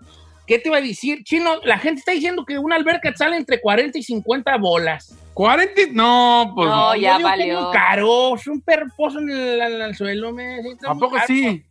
¿Qué 0.48 0.60
te 0.60 0.68
iba 0.70 0.78
a 0.78 0.82
decir? 0.82 1.24
Chino, 1.24 1.56
la 1.64 1.80
gente 1.80 2.00
está 2.00 2.12
diciendo 2.12 2.46
que 2.46 2.60
una 2.60 2.76
alberca 2.76 3.12
sale 3.16 3.36
entre 3.36 3.60
40 3.60 3.98
y 3.98 4.04
50 4.04 4.58
bolas. 4.58 5.16
¿40? 5.34 5.92
No, 5.92 6.52
pues. 6.56 6.70
No, 6.70 6.94
Yo 6.96 7.02
ya 7.02 7.18
valió. 7.18 7.62
muy 7.62 7.74
caro, 7.74 8.36
es 8.36 8.46
un 8.46 8.62
perro 8.62 8.86
pozo 8.96 9.18
en 9.20 9.30
el, 9.32 9.60
en 9.62 9.82
el 9.82 9.96
suelo. 9.96 10.32
Me, 10.32 10.62
sí, 10.62 10.70
está 10.74 10.92
¿A 10.92 10.94
muy 10.94 11.02
poco 11.02 11.16
caro. 11.16 11.28
sí? 11.28 11.64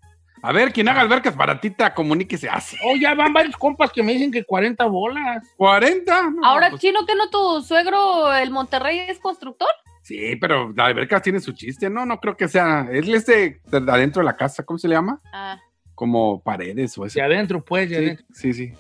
A 0.43 0.53
ver, 0.53 0.73
quien 0.73 0.89
haga 0.89 1.01
albercas 1.03 1.37
baratita, 1.37 1.95
comuníquese. 1.95 2.49
Hace. 2.51 2.77
Oh, 2.85 2.97
ya 2.97 3.15
van 3.15 3.33
varios 3.33 3.57
compas 3.57 3.91
que 3.93 4.03
me 4.03 4.13
dicen 4.13 4.31
que 4.33 4.45
40 4.45 4.85
bolas. 4.87 5.43
¿40? 5.57 6.33
No, 6.35 6.47
Ahora, 6.47 6.69
pues, 6.71 6.83
Chino, 6.83 7.07
¿que 7.07 7.15
no 7.15 7.31
tu 7.31 7.63
suegro, 7.63 8.31
el 8.35 8.51
Monterrey, 8.51 8.99
es 9.09 9.19
constructor? 9.21 9.69
Sí, 10.05 10.37
pero 10.37 10.71
la 10.77 10.85
alberca 10.85 11.21
tiene 11.23 11.41
su 11.41 11.53
chiste, 11.53 11.89
¿no? 11.89 12.05
No 12.05 12.21
creo 12.21 12.37
que 12.37 12.47
sea. 12.47 12.87
Es 12.93 13.25
de, 13.25 13.59
de 13.65 13.91
adentro 13.91 14.21
de 14.21 14.27
la 14.27 14.37
casa, 14.37 14.63
¿cómo 14.63 14.79
se 14.79 14.87
le 14.87 14.95
llama? 14.95 15.19
Ah. 15.33 15.59
Como 15.95 16.43
paredes 16.43 16.97
o 16.99 17.07
eso. 17.07 17.15
De 17.19 17.23
adentro, 17.25 17.65
pues, 17.65 17.89
de 17.89 17.97
Sí, 17.97 18.05
adentro. 18.05 18.27
sí, 18.35 18.53
sí. 18.53 18.73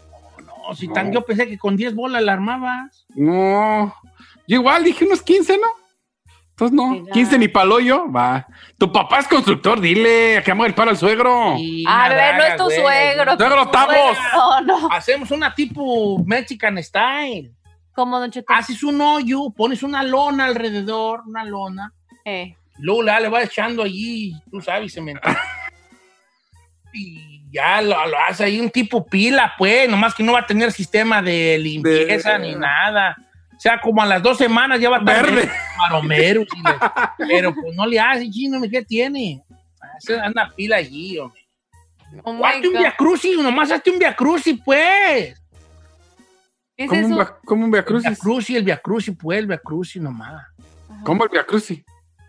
No, 0.45 0.75
si 0.75 0.87
tan, 0.89 1.11
yo 1.13 1.23
pensé 1.25 1.47
que 1.49 1.57
con 1.57 1.77
10 1.77 1.95
bolas 1.95 2.23
la 2.23 2.35
armabas. 2.35 3.07
No. 3.15 3.95
Yo 4.47 4.57
igual 4.59 4.85
dije 4.85 5.07
unos 5.07 5.23
15, 5.23 5.57
¿no? 5.57 5.67
Entonces 6.51 6.77
no. 6.77 6.89
Mira. 6.89 7.13
15 7.15 7.39
ni 7.39 7.49
palo 7.49 7.81
yo. 7.81 8.11
Va. 8.13 8.47
Tu 8.77 8.93
papá 8.93 9.21
es 9.21 9.27
constructor, 9.29 9.81
dile. 9.81 10.43
Que 10.45 10.51
amo 10.51 10.67
el 10.67 10.75
paro 10.75 10.91
al 10.91 10.99
suegro. 10.99 11.55
A 11.89 12.09
ver, 12.11 12.37
no 12.37 12.43
es 12.45 12.57
tu 12.57 12.65
güey. 12.65 12.81
suegro. 12.81 13.37
Suegro, 13.39 13.65
tu 13.65 13.71
Tamos. 13.71 13.95
suegro. 13.97 14.21
No, 14.35 14.61
no. 14.61 14.89
Hacemos 14.93 15.31
una 15.31 15.55
tipo 15.55 16.23
Mexican 16.25 16.83
style. 16.83 17.51
¿Cómo, 17.95 18.19
Don 18.19 18.31
Cheto? 18.31 18.53
Haces 18.53 18.83
un 18.83 19.01
hoyo, 19.01 19.51
pones 19.51 19.83
una 19.83 20.03
lona 20.03 20.47
alrededor, 20.47 21.23
una 21.27 21.45
lona. 21.45 21.93
Eh. 22.25 22.57
Luego 22.79 23.03
le, 23.05 23.21
le 23.21 23.29
vas 23.29 23.45
echando 23.45 23.83
allí, 23.83 24.35
tú 24.51 24.61
sabes, 24.61 24.93
cemento. 24.93 25.23
y 26.93 27.43
ya 27.53 27.81
lo, 27.83 28.07
lo 28.07 28.19
hace 28.19 28.45
ahí 28.45 28.61
un 28.61 28.71
tipo 28.71 29.07
pila, 29.07 29.55
pues, 29.57 29.89
nomás 29.89 30.15
que 30.15 30.23
no 30.23 30.33
va 30.33 30.41
a 30.41 30.47
tener 30.47 30.73
sistema 30.73 31.23
de 31.23 31.59
limpieza 31.59 32.39
De- 32.39 32.49
ni 32.49 32.55
nada. 32.57 33.17
O 33.57 33.61
sea, 33.61 33.81
como 33.81 34.03
a 34.03 34.07
las 34.07 34.21
dos 34.23 34.37
semanas 34.37 34.81
ya 34.81 34.91
va 34.91 34.97
a 34.97 35.01
estar 35.01 35.25
Verde. 35.27 35.51
pero 37.29 37.55
pues 37.55 37.77
no 37.77 37.87
le 37.87 38.01
hace, 38.01 38.29
chino, 38.29 38.61
¿qué 38.69 38.83
tiene? 38.85 39.43
Hace 39.97 40.17
una 40.17 40.51
pila 40.51 40.77
allí, 40.77 41.19
hombre. 41.19 41.41
Oh 42.25 42.45
Hazte 42.45 42.69
un 42.69 42.75
God. 42.75 42.81
Via 42.81 42.95
Crucis, 42.97 43.39
nomás 43.39 43.71
hazte 43.71 43.91
un 43.91 43.99
Via 43.99 44.15
Crucis, 44.15 44.59
pues. 44.65 45.41
¿Qué 46.77 46.85
es 46.85 46.91
¿Cómo 46.91 47.07
un, 47.07 47.13
eso? 47.23 47.37
cómo 47.45 47.65
un 47.65 47.71
Via 47.71 47.81
El 47.81 47.85
Via 47.87 48.01
Crucis? 48.03 48.19
Crucis, 48.19 48.57
el 48.57 48.65
Via 48.65 48.77
Crucis, 48.79 49.17
pues, 49.21 49.39
el 49.39 49.47
Via 49.47 49.59
Crucis 49.59 50.03
nomás. 50.03 50.45
¿Cómo 51.05 51.25
el 51.25 51.31
Via 51.31 51.45
Crucis? 51.45 51.83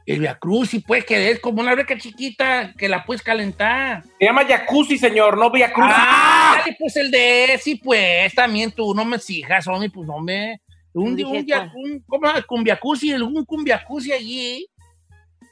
El 0.06 0.20
Via 0.20 0.38
Crucis, 0.38 0.84
pues, 0.86 1.04
que 1.04 1.32
es 1.32 1.40
como 1.40 1.62
una 1.62 1.72
alberca 1.72 1.98
chiquita 1.98 2.72
que 2.78 2.88
la 2.88 3.04
puedes 3.04 3.24
calentar. 3.24 4.04
Se 4.20 4.26
llama 4.26 4.46
jacuzzi, 4.46 4.98
señor, 5.00 5.36
no 5.38 5.50
Via 5.50 5.74
Cruz. 5.74 5.88
Ah, 5.90 6.58
dale, 6.60 6.76
pues 6.80 6.96
el 6.98 7.10
de 7.10 7.60
sí, 7.62 7.76
pues, 7.84 8.34
también 8.36 8.72
tú 8.72 8.94
no 8.94 9.04
me 9.04 9.16
exijas, 9.16 9.66
hombre, 9.68 9.90
pues 9.90 10.08
no 10.08 10.20
me. 10.20 10.62
Un, 10.94 11.16
Dije, 11.16 11.28
un, 11.40 11.46
pues. 11.46 11.62
un, 11.74 12.04
¿cómo? 12.08 12.28
Cumbiacusi, 12.48 13.12
el- 13.12 13.24
un 13.24 13.44
cumbiacusi 13.46 14.12
allí, 14.14 14.66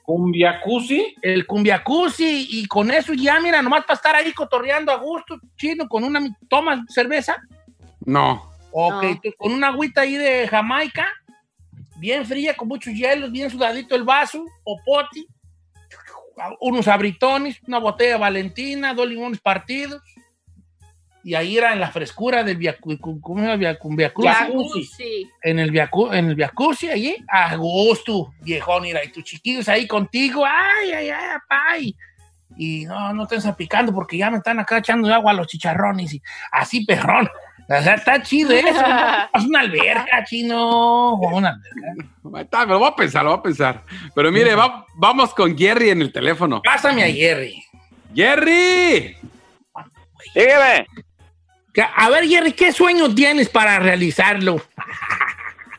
Un 0.05 0.31
jacuzzi. 0.33 1.15
el 1.21 1.45
cumbiacusi, 1.47 2.47
y 2.51 2.65
con 2.67 2.91
eso 2.91 3.13
ya, 3.13 3.39
mira, 3.39 3.61
nomás 3.61 3.83
para 3.85 3.95
estar 3.97 4.15
ahí 4.15 4.31
cotorreando 4.33 4.91
a 4.91 4.97
gusto, 4.97 5.39
chino, 5.57 5.87
con 5.89 6.03
una, 6.03 6.21
¿tomas 6.47 6.79
cerveza? 6.89 7.35
No. 8.05 8.52
Ok, 8.73 9.03
No. 9.03 9.19
con 9.37 9.53
una 9.53 9.67
agüita 9.67 10.01
ahí 10.01 10.15
de 10.15 10.47
Jamaica, 10.47 11.07
bien 11.97 12.25
fría, 12.25 12.55
con 12.55 12.67
muchos 12.67 12.93
hielos, 12.93 13.31
bien 13.31 13.49
sudadito 13.49 13.95
el 13.95 14.03
vaso, 14.03 14.43
o 14.63 14.77
poti, 14.83 15.27
unos 16.59 16.87
abritones, 16.87 17.59
una 17.67 17.77
botella 17.79 18.13
de 18.13 18.19
Valentina, 18.19 18.93
dos 18.93 19.07
limones 19.07 19.39
partidos, 19.39 20.01
y 21.23 21.35
ahí 21.35 21.57
era 21.57 21.71
en 21.71 21.79
la 21.79 21.89
frescura 21.91 22.43
del 22.43 22.57
Via, 22.57 22.77
¿cómo 22.79 23.39
se 23.39 23.45
llama? 23.45 23.55
Via- 23.55 23.77
Via 23.81 24.11
Cruz, 24.13 24.25
Jacuzzi. 24.27 25.29
en 25.43 25.59
el 25.59 25.71
Viacu- 25.71 26.13
en 26.13 26.25
el 26.29 26.35
Viacusi, 26.35 26.89
allí, 26.89 27.15
a 27.29 27.55
gusto, 27.55 28.33
viejón, 28.41 28.83
mira, 28.83 29.03
y 29.05 29.09
tus 29.09 29.23
chiquillos 29.23 29.69
ahí 29.69 29.87
contigo, 29.87 30.43
ay, 30.45 30.91
ay, 30.91 31.09
ay, 31.09 31.29
apay. 31.35 31.95
Y 32.57 32.85
no, 32.85 33.13
no 33.13 33.23
estén 33.23 33.41
salpicando 33.41 33.93
porque 33.93 34.17
ya 34.17 34.29
me 34.29 34.37
están 34.37 34.59
acá 34.59 34.79
echando 34.79 35.11
agua 35.13 35.31
a 35.31 35.33
los 35.35 35.47
chicharrones 35.47 36.13
y 36.13 36.21
así, 36.51 36.85
perrón. 36.85 37.29
O 37.69 37.81
sea, 37.81 37.93
está 37.95 38.21
chido 38.21 38.51
eso. 38.51 38.71
¿no? 38.81 39.29
Es 39.39 39.45
una 39.45 39.59
alberca, 39.61 40.23
chino. 40.25 41.13
Una 41.15 41.49
alberca. 41.49 42.41
Está, 42.41 42.65
voy 42.65 42.87
a 42.87 42.95
pensar, 42.95 43.23
lo 43.23 43.31
voy 43.31 43.39
a 43.39 43.43
pensar. 43.43 43.81
Pero 44.15 44.31
mire, 44.31 44.53
va- 44.55 44.85
vamos 44.95 45.33
con 45.33 45.57
Jerry 45.57 45.89
en 45.91 46.01
el 46.01 46.11
teléfono. 46.11 46.61
Pásame 46.63 47.03
a 47.03 47.07
Jerry. 47.11 47.63
¡Jerry! 48.15 49.15
Dígame, 50.35 50.87
A 51.95 52.09
ver, 52.09 52.27
Jerry, 52.27 52.53
¿qué 52.53 52.71
sueño 52.71 53.13
tienes 53.13 53.49
para 53.49 53.79
realizarlo? 53.79 54.61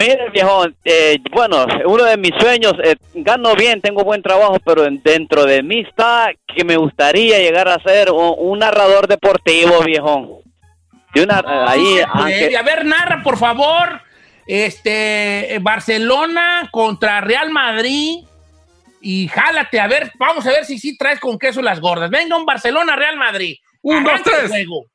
mire 0.01 0.29
viejo, 0.31 0.67
eh, 0.85 1.19
bueno, 1.33 1.65
uno 1.87 2.05
de 2.05 2.17
mis 2.19 2.33
sueños, 2.39 2.75
eh, 2.85 2.97
gano 3.15 3.55
bien, 3.55 3.81
tengo 3.81 4.03
buen 4.05 4.23
trabajo, 4.23 4.59
pero 4.65 4.85
en- 4.85 5.01
dentro 5.03 5.45
de 5.47 5.63
mí 5.63 5.81
está 5.81 6.31
que 6.47 6.65
me 6.65 6.77
gustaría 6.77 7.39
llegar 7.39 7.69
a 7.69 7.81
ser 7.81 8.11
un, 8.11 8.35
un 8.37 8.59
narrador 8.59 9.07
deportivo, 9.07 9.81
viejo. 9.83 10.43
De 11.15 11.23
una, 11.23 11.39
eh, 11.41 11.65
ahí, 11.69 12.01
aunque- 12.13 12.47
Eh, 12.47 12.57
A 12.57 12.63
ver, 12.63 12.85
narra, 12.85 13.23
por 13.23 13.37
favor. 13.39 14.01
Este, 14.47 15.55
eh, 15.55 15.59
Barcelona 15.61 16.69
contra 16.71 17.21
Real 17.21 17.51
Madrid. 17.51 18.25
Y 19.01 19.29
jálate, 19.29 19.81
a 19.81 19.87
ver, 19.87 20.13
vamos 20.19 20.47
a 20.47 20.51
ver 20.51 20.65
si 20.65 20.79
sí 20.79 20.97
traes 20.97 21.21
con 21.21 21.39
queso 21.39 21.61
las 21.61 21.79
gordas. 21.81 22.09
Venga, 22.11 22.37
un 22.37 22.47
Barcelona, 22.47 22.97
Real 22.97 23.17
Madrid. 23.17 23.57
Un, 23.83 24.03
dos, 24.03 24.23
tres. 24.23 24.49
juego. 24.49 24.87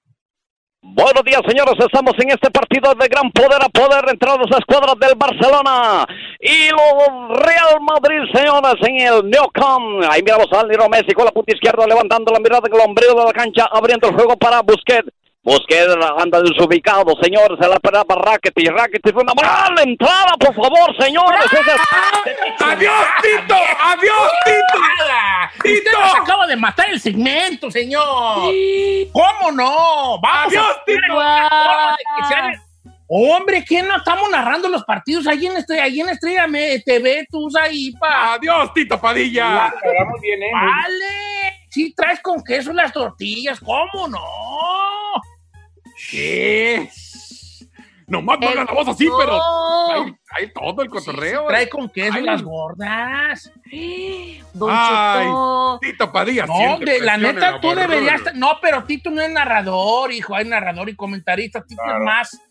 Buenos 0.81 1.23
días, 1.25 1.41
señores. 1.47 1.73
Estamos 1.77 2.13
en 2.19 2.31
este 2.31 2.49
partido 2.49 2.95
de 2.95 3.07
gran 3.07 3.29
poder 3.31 3.61
a 3.61 3.69
poder 3.69 4.05
entre 4.09 4.29
las 4.29 4.57
escuadras 4.59 4.95
del 4.99 5.15
Barcelona 5.15 6.05
y 6.39 6.69
los 6.69 7.38
Real 7.39 7.81
Madrid, 7.81 8.21
señores, 8.33 8.75
en 8.88 8.99
el 9.01 9.29
Nou 9.29 9.51
Camp. 9.51 10.03
Ahí 10.09 10.23
miramos 10.23 10.47
al 10.53 10.67
Lionel 10.69 10.89
Messi 10.89 11.13
con 11.13 11.25
la 11.25 11.31
punta 11.31 11.53
izquierda, 11.53 11.85
levantando 11.85 12.31
la 12.33 12.39
mirada 12.39 12.63
en 12.67 12.73
el 12.73 12.81
ombligo 12.81 13.19
de 13.19 13.25
la 13.25 13.33
cancha, 13.33 13.67
abriendo 13.71 14.07
el 14.07 14.15
juego 14.15 14.38
para 14.38 14.61
Busquets. 14.61 15.09
Busquets 15.49 15.95
anda 16.19 16.41
desubicado, 16.43 17.11
señores. 17.23 17.57
Se 17.59 17.67
la 17.67 17.73
esperaba 17.75 18.15
Rakitic. 18.15 18.69
Rakitic 18.69 19.13
fue 19.13 19.23
una 19.23 19.33
mala 19.33 19.81
entrada, 19.81 20.33
por 20.39 20.53
favor, 20.53 20.95
señores. 21.03 21.41
¡Adiós, 22.59 22.93
Tito! 23.23 23.55
¡Adiós, 23.81 24.31
Tito! 24.45 24.79
Nada. 24.79 25.51
Usted 25.55 25.73
¡Tito! 25.83 25.99
nos 25.99 26.15
acaba 26.15 26.45
de 26.45 26.55
matar 26.55 26.89
el 26.91 26.99
segmento, 26.99 27.71
señor. 27.71 28.53
¿Cómo 29.11 29.51
no? 29.51 30.19
Vamos 30.21 30.47
Adiós, 30.53 30.65
a 30.67 30.83
Tito. 30.85 31.19
Hombre, 33.11 33.63
¿quién 33.67 33.87
no 33.87 33.97
estamos 33.97 34.29
narrando 34.29 34.69
los 34.69 34.83
partidos 34.83 35.25
ahí 35.25 35.47
en 35.47 35.57
Estrella, 35.57 35.83
ahí 35.85 35.99
en 35.99 36.09
Estrella 36.09 36.45
Me- 36.45 36.77
TV? 36.85 37.25
Tú 37.31 37.49
ahí 37.59 37.91
pa. 37.99 38.33
¡Adiós, 38.33 38.71
Tito 38.75 39.01
Padilla! 39.01 39.73
Bien, 40.21 40.43
¿eh? 40.43 40.51
Vale. 40.53 41.65
Sí 41.71 41.91
traes 41.95 42.19
con 42.21 42.43
queso 42.43 42.71
las 42.71 42.93
tortillas, 42.93 43.59
¿cómo 43.59 44.07
no? 44.07 44.19
¿Qué? 46.09 46.89
Nomás 48.07 48.39
no 48.39 48.49
hagan 48.49 48.65
la 48.65 48.73
voz 48.73 48.87
así, 48.87 49.05
No. 49.05 49.17
pero 49.19 49.39
hay, 50.35 50.51
todo 50.51 50.81
el 50.81 50.89
cotorreo. 50.89 51.45
Trae 51.47 51.69
con 51.69 51.89
queso 51.89 52.13
Ay. 52.15 52.23
las 52.23 52.41
gordas. 52.41 53.51
Don 54.53 54.69
Ay. 54.73 55.25
Cheto. 55.25 55.79
Tito 55.81 56.11
Padilla. 56.11 56.45
No, 56.47 56.79
de, 56.79 57.01
la 57.01 57.17
neta, 57.17 57.51
la 57.51 57.61
tú 57.61 57.75
deberías. 57.75 58.21
No, 58.33 58.57
pero 58.61 58.83
Tito 58.85 59.11
no 59.11 59.21
es 59.21 59.29
narrador, 59.29 60.11
hijo. 60.11 60.33
Hay 60.35 60.45
narrador 60.45 60.89
y 60.89 60.95
comentarista. 60.95 61.63
Tito 61.63 61.81
Claro. 61.83 61.99
es 61.99 62.05
más. 62.05 62.41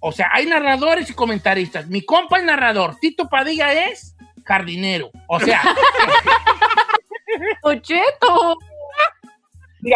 O 0.00 0.12
sea, 0.12 0.30
hay 0.32 0.46
narradores 0.46 1.10
y 1.10 1.12
comentaristas. 1.12 1.86
Mi 1.88 2.02
compa 2.02 2.38
es 2.38 2.44
narrador. 2.44 2.96
Tito 2.98 3.28
Padilla 3.28 3.72
es 3.90 4.16
jardinero. 4.46 5.10
O 5.26 5.38
sea, 5.38 5.60
Don 7.62 7.82
Cheto. 7.82 8.56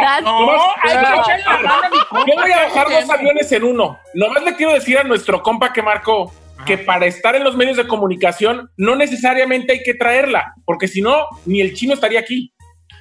Mira, 0.00 0.20
no, 0.20 0.50
hay 0.50 0.56
que 0.82 0.88
Claro. 0.98 1.22
echarle 1.22 1.44
la 1.44 1.58
mano 1.58 1.84
a 1.84 1.90
mi 1.90 1.98
compa. 2.08 2.24
Yo 2.26 2.40
voy 2.40 2.52
a 2.52 2.62
bajar 2.64 2.84
¿cómo 2.86 3.00
dos 3.00 3.10
aviones 3.10 3.52
en 3.52 3.64
uno. 3.64 3.98
Nomás 4.14 4.42
le 4.42 4.56
quiero 4.56 4.72
decir 4.74 4.98
a 4.98 5.04
nuestro 5.04 5.42
compa 5.42 5.72
que 5.72 5.82
marcó 5.82 6.32
que 6.66 6.78
para 6.78 7.06
estar 7.06 7.34
en 7.34 7.42
los 7.44 7.56
medios 7.56 7.76
de 7.76 7.88
comunicación 7.88 8.70
no 8.76 8.94
necesariamente 8.94 9.72
hay 9.72 9.82
que 9.82 9.94
traerla, 9.94 10.54
porque 10.64 10.86
si 10.86 11.00
no, 11.02 11.26
ni 11.44 11.60
el 11.60 11.74
chino 11.74 11.94
estaría 11.94 12.20
aquí. 12.20 12.52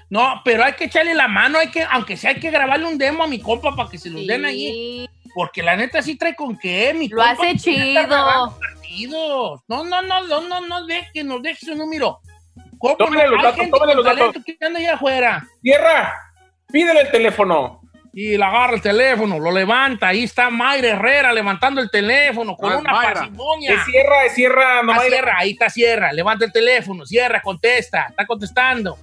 No, 0.10 0.41
pero 0.43 0.63
hay 0.65 0.74
que 0.74 0.86
echarle 0.86 1.13
la 1.13 1.27
mano, 1.27 1.60
hay 1.60 1.69
que, 1.69 1.83
aunque 1.89 2.17
sea 2.17 2.31
hay 2.31 2.39
que 2.39 2.50
grabarle 2.51 2.86
un 2.88 2.98
demo 2.98 3.24
a 3.24 3.27
mi 3.27 3.39
compa 3.39 3.75
para 3.75 3.88
que 3.89 3.98
se 3.98 4.10
los 4.10 4.25
den 4.27 4.43
allí. 4.45 4.67
Sí, 4.67 5.10
Porque 5.33 5.62
la 5.63 5.75
neta 5.77 6.01
sí 6.01 6.17
trae 6.17 6.36
con 6.36 6.57
qué, 6.57 6.93
mi 6.93 7.07
Lo 7.07 7.17
compa, 7.17 7.31
hace 7.31 7.55
chido. 7.57 8.07
partidos. 8.60 9.62
No, 9.67 9.83
no, 9.86 10.01
no, 10.01 10.21
no, 10.27 10.41
no, 10.41 10.62
no 10.67 10.86
deje, 10.86 11.24
nos 11.24 11.41
deje 11.41 11.65
su 11.65 11.75
número. 11.75 12.19
¿Cómo 12.77 12.98
Tómale 12.98 13.24
no? 13.25 13.36
los 13.36 13.43
datos, 13.43 13.69
tómale 13.69 13.95
los 13.95 14.03
datos. 14.05 14.36
que 14.43 14.57
anda 14.65 14.79
allá 14.79 14.95
afuera. 14.95 15.48
Tierra, 15.62 16.13
pídele 16.72 17.01
el 17.01 17.12
teléfono. 17.12 17.80
Y 18.13 18.36
le 18.38 18.44
agarra 18.44 18.74
el 18.74 18.82
teléfono, 18.82 19.40
lo 19.40 19.51
levanta. 19.51 20.10
Ahí 20.10 20.24
está 20.25 20.50
Mayra 20.50 20.90
Herrera 20.90 21.32
levantando 21.32 21.80
el 21.80 21.90
teléfono 21.90 22.58
con 22.58 22.72
Ah, 22.74 22.78
una 22.78 22.92
Mayra. 22.92 23.13
parsimonia. 23.13 23.74
Es 23.74 23.86
Sierra, 23.86 24.25
es 24.25 24.34
Sierra, 24.34 24.80
Ah, 24.80 24.84
nomás. 24.84 25.06
cierra, 25.06 25.36
ahí 25.38 25.51
está 25.51 25.70
Sierra, 25.70 26.12
levanta 26.12 26.44
el 26.44 26.51
teléfono, 26.51 27.06
cierra, 27.06 27.42
contesta, 27.42 28.08
está 28.10 28.25
contestando. 28.25 28.98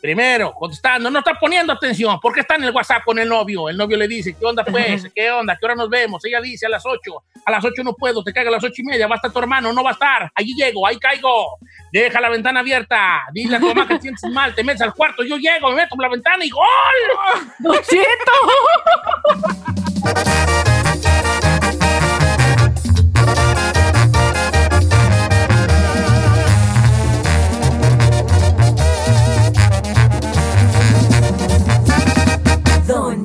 Primero, 0.00 0.54
contestando, 0.54 1.10
no 1.10 1.18
está 1.18 1.34
poniendo 1.34 1.74
atención, 1.74 2.18
porque 2.20 2.40
está 2.40 2.54
en 2.54 2.64
el 2.64 2.74
WhatsApp 2.74 3.04
con 3.04 3.18
el 3.18 3.28
novio. 3.28 3.68
El 3.68 3.76
novio 3.76 3.98
le 3.98 4.08
dice, 4.08 4.34
¿qué 4.38 4.46
onda 4.46 4.64
pues? 4.64 5.06
¿Qué 5.14 5.30
onda? 5.30 5.58
¿Qué 5.58 5.66
hora 5.66 5.74
nos 5.74 5.90
vemos? 5.90 6.24
Ella 6.24 6.40
dice 6.40 6.64
a 6.66 6.70
las 6.70 6.86
8. 6.86 7.22
A 7.44 7.50
las 7.50 7.64
8 7.64 7.84
no 7.84 7.94
puedo, 7.94 8.24
te 8.24 8.32
caiga 8.32 8.48
a 8.48 8.52
las 8.52 8.64
ocho 8.64 8.82
y 8.82 8.84
media, 8.84 9.06
va 9.06 9.14
a 9.14 9.16
estar 9.16 9.32
tu 9.32 9.38
hermano, 9.38 9.72
no 9.72 9.82
va 9.82 9.90
a 9.90 9.92
estar. 9.92 10.30
Allí 10.34 10.54
llego, 10.54 10.86
ahí 10.86 10.98
caigo. 10.98 11.58
Deja 11.92 12.20
la 12.20 12.30
ventana 12.30 12.60
abierta. 12.60 13.24
Dile 13.32 13.56
a 13.56 13.60
tu 13.60 13.66
mamá 13.66 13.86
que 13.86 13.96
te 13.96 14.02
sientes 14.02 14.30
mal, 14.30 14.54
te 14.54 14.64
metes 14.64 14.82
al 14.82 14.94
cuarto, 14.94 15.22
yo 15.22 15.36
llego, 15.36 15.68
me 15.70 15.76
meto 15.76 15.96
por 15.96 16.02
la 16.02 16.08
ventana 16.08 16.44
y 16.44 16.50
¡gol! 16.50 16.64
¡Don 17.58 17.76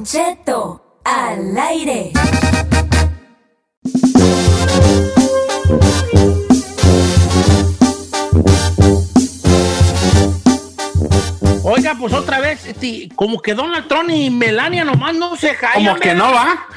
Cheto! 0.05 1.01
Al 1.03 1.57
aire. 1.57 2.11
Oiga, 11.63 11.95
pues 11.99 12.13
otra 12.13 12.39
vez, 12.39 12.67
este, 12.67 13.09
como 13.15 13.41
que 13.41 13.55
Donald 13.55 13.87
Trump 13.87 14.11
y 14.11 14.29
Melania 14.29 14.85
nomás 14.85 15.15
no 15.15 15.35
se 15.35 15.55
callan. 15.55 15.85
Como 15.85 15.99
que 15.99 16.13
no 16.13 16.31
va. 16.31 16.67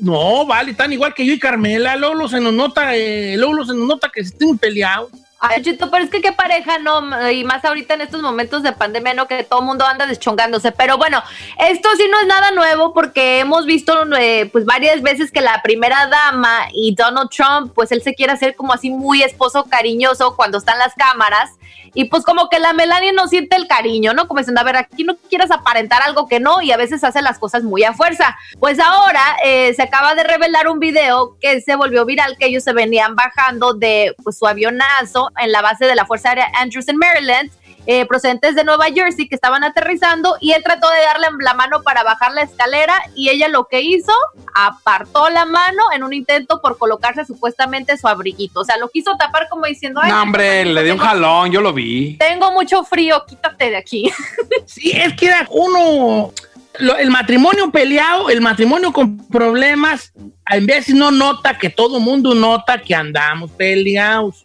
No, 0.00 0.46
vale, 0.46 0.70
están 0.70 0.90
igual 0.90 1.12
que 1.12 1.26
yo 1.26 1.34
y 1.34 1.38
Carmela. 1.38 1.94
Lolo 1.94 2.26
se 2.26 2.40
nos 2.40 2.54
nota, 2.54 2.96
eh, 2.96 3.36
Lolo 3.36 3.66
se 3.66 3.74
nos 3.74 3.86
nota 3.86 4.10
que 4.12 4.24
se 4.24 4.30
estén 4.30 4.56
peleados. 4.56 5.10
Ay, 5.40 5.62
Chito, 5.62 5.88
pero 5.88 6.02
es 6.02 6.10
que 6.10 6.20
qué 6.20 6.32
pareja, 6.32 6.78
no, 6.80 7.30
y 7.30 7.44
más 7.44 7.64
ahorita 7.64 7.94
en 7.94 8.00
estos 8.00 8.22
momentos 8.22 8.64
de 8.64 8.72
pandemia, 8.72 9.14
no, 9.14 9.28
que 9.28 9.44
todo 9.44 9.60
el 9.60 9.66
mundo 9.66 9.86
anda 9.86 10.04
deschongándose. 10.04 10.72
Pero 10.72 10.98
bueno, 10.98 11.22
esto 11.58 11.88
sí 11.96 12.04
no 12.10 12.20
es 12.20 12.26
nada 12.26 12.50
nuevo 12.50 12.92
porque 12.92 13.38
hemos 13.38 13.64
visto 13.64 14.02
eh, 14.16 14.48
pues 14.50 14.64
varias 14.64 15.00
veces 15.00 15.30
que 15.30 15.40
la 15.40 15.62
primera 15.62 16.08
dama 16.08 16.68
y 16.72 16.92
Donald 16.96 17.30
Trump, 17.30 17.72
pues 17.72 17.92
él 17.92 18.02
se 18.02 18.14
quiere 18.14 18.32
hacer 18.32 18.56
como 18.56 18.72
así 18.72 18.90
muy 18.90 19.22
esposo 19.22 19.64
cariñoso 19.64 20.34
cuando 20.34 20.58
están 20.58 20.78
las 20.80 20.94
cámaras. 20.94 21.57
Y 21.94 22.04
pues 22.04 22.24
como 22.24 22.48
que 22.48 22.58
la 22.58 22.72
Melania 22.72 23.12
no 23.12 23.28
siente 23.28 23.56
el 23.56 23.66
cariño, 23.66 24.12
¿no? 24.12 24.28
Como 24.28 24.40
a 24.40 24.62
ver, 24.62 24.76
aquí 24.76 25.04
no 25.04 25.16
quieras 25.28 25.50
aparentar 25.50 26.02
algo 26.02 26.28
que 26.28 26.40
no 26.40 26.62
y 26.62 26.72
a 26.72 26.76
veces 26.76 27.02
hace 27.04 27.22
las 27.22 27.38
cosas 27.38 27.62
muy 27.62 27.84
a 27.84 27.92
fuerza. 27.92 28.36
Pues 28.60 28.78
ahora 28.78 29.20
eh, 29.44 29.74
se 29.74 29.82
acaba 29.82 30.14
de 30.14 30.24
revelar 30.24 30.68
un 30.68 30.78
video 30.78 31.36
que 31.40 31.60
se 31.60 31.76
volvió 31.76 32.04
viral, 32.04 32.36
que 32.38 32.46
ellos 32.46 32.64
se 32.64 32.72
venían 32.72 33.14
bajando 33.14 33.74
de 33.74 34.14
pues, 34.22 34.38
su 34.38 34.46
avionazo 34.46 35.30
en 35.38 35.52
la 35.52 35.62
base 35.62 35.86
de 35.86 35.94
la 35.94 36.06
Fuerza 36.06 36.30
Aérea 36.30 36.50
Andrews 36.60 36.88
en 36.88 36.96
Maryland, 36.96 37.50
eh, 37.90 38.04
procedentes 38.04 38.54
de 38.54 38.64
Nueva 38.64 38.84
Jersey, 38.94 39.28
que 39.28 39.34
estaban 39.34 39.64
aterrizando 39.64 40.36
y 40.42 40.52
él 40.52 40.62
trató 40.62 40.90
de 40.90 41.00
darle 41.06 41.28
la 41.40 41.54
mano 41.54 41.82
para 41.82 42.02
bajar 42.02 42.32
la 42.34 42.42
escalera 42.42 42.92
y 43.14 43.30
ella 43.30 43.48
lo 43.48 43.64
que 43.66 43.80
hizo, 43.80 44.12
apartó 44.54 45.30
la 45.30 45.46
mano 45.46 45.82
en 45.94 46.02
un 46.02 46.12
intento 46.12 46.60
por 46.60 46.76
colocarse 46.76 47.24
supuestamente 47.24 47.96
su 47.96 48.06
abriguito. 48.06 48.60
O 48.60 48.64
sea, 48.64 48.76
lo 48.76 48.88
quiso 48.90 49.16
tapar 49.18 49.48
como 49.48 49.64
diciendo, 49.64 50.00
ay, 50.02 50.10
No, 50.10 50.22
hombre, 50.22 50.64
le 50.66 50.84
dio 50.84 50.92
un 50.94 50.98
jalón, 51.00 51.50
yo 51.50 51.60
lo 51.62 51.72
vi. 51.72 52.16
Tengo 52.18 52.52
mucho 52.52 52.84
frío, 52.84 53.24
quítate 53.26 53.70
de 53.70 53.76
aquí. 53.76 54.10
Sí, 54.66 54.90
es 54.94 55.14
que 55.14 55.26
era 55.28 55.46
uno. 55.50 56.32
lo- 56.78 56.96
el 56.96 57.10
matrimonio 57.10 57.70
peleado, 57.70 58.28
el 58.28 58.40
matrimonio 58.42 58.92
con 58.92 59.16
problemas, 59.28 60.12
en 60.50 60.66
vez 60.66 60.90
no 60.90 61.10
nota 61.10 61.56
que 61.58 61.70
todo 61.70 62.00
mundo 62.00 62.34
nota 62.34 62.80
que 62.82 62.94
andamos 62.94 63.50
peleados. 63.52 64.44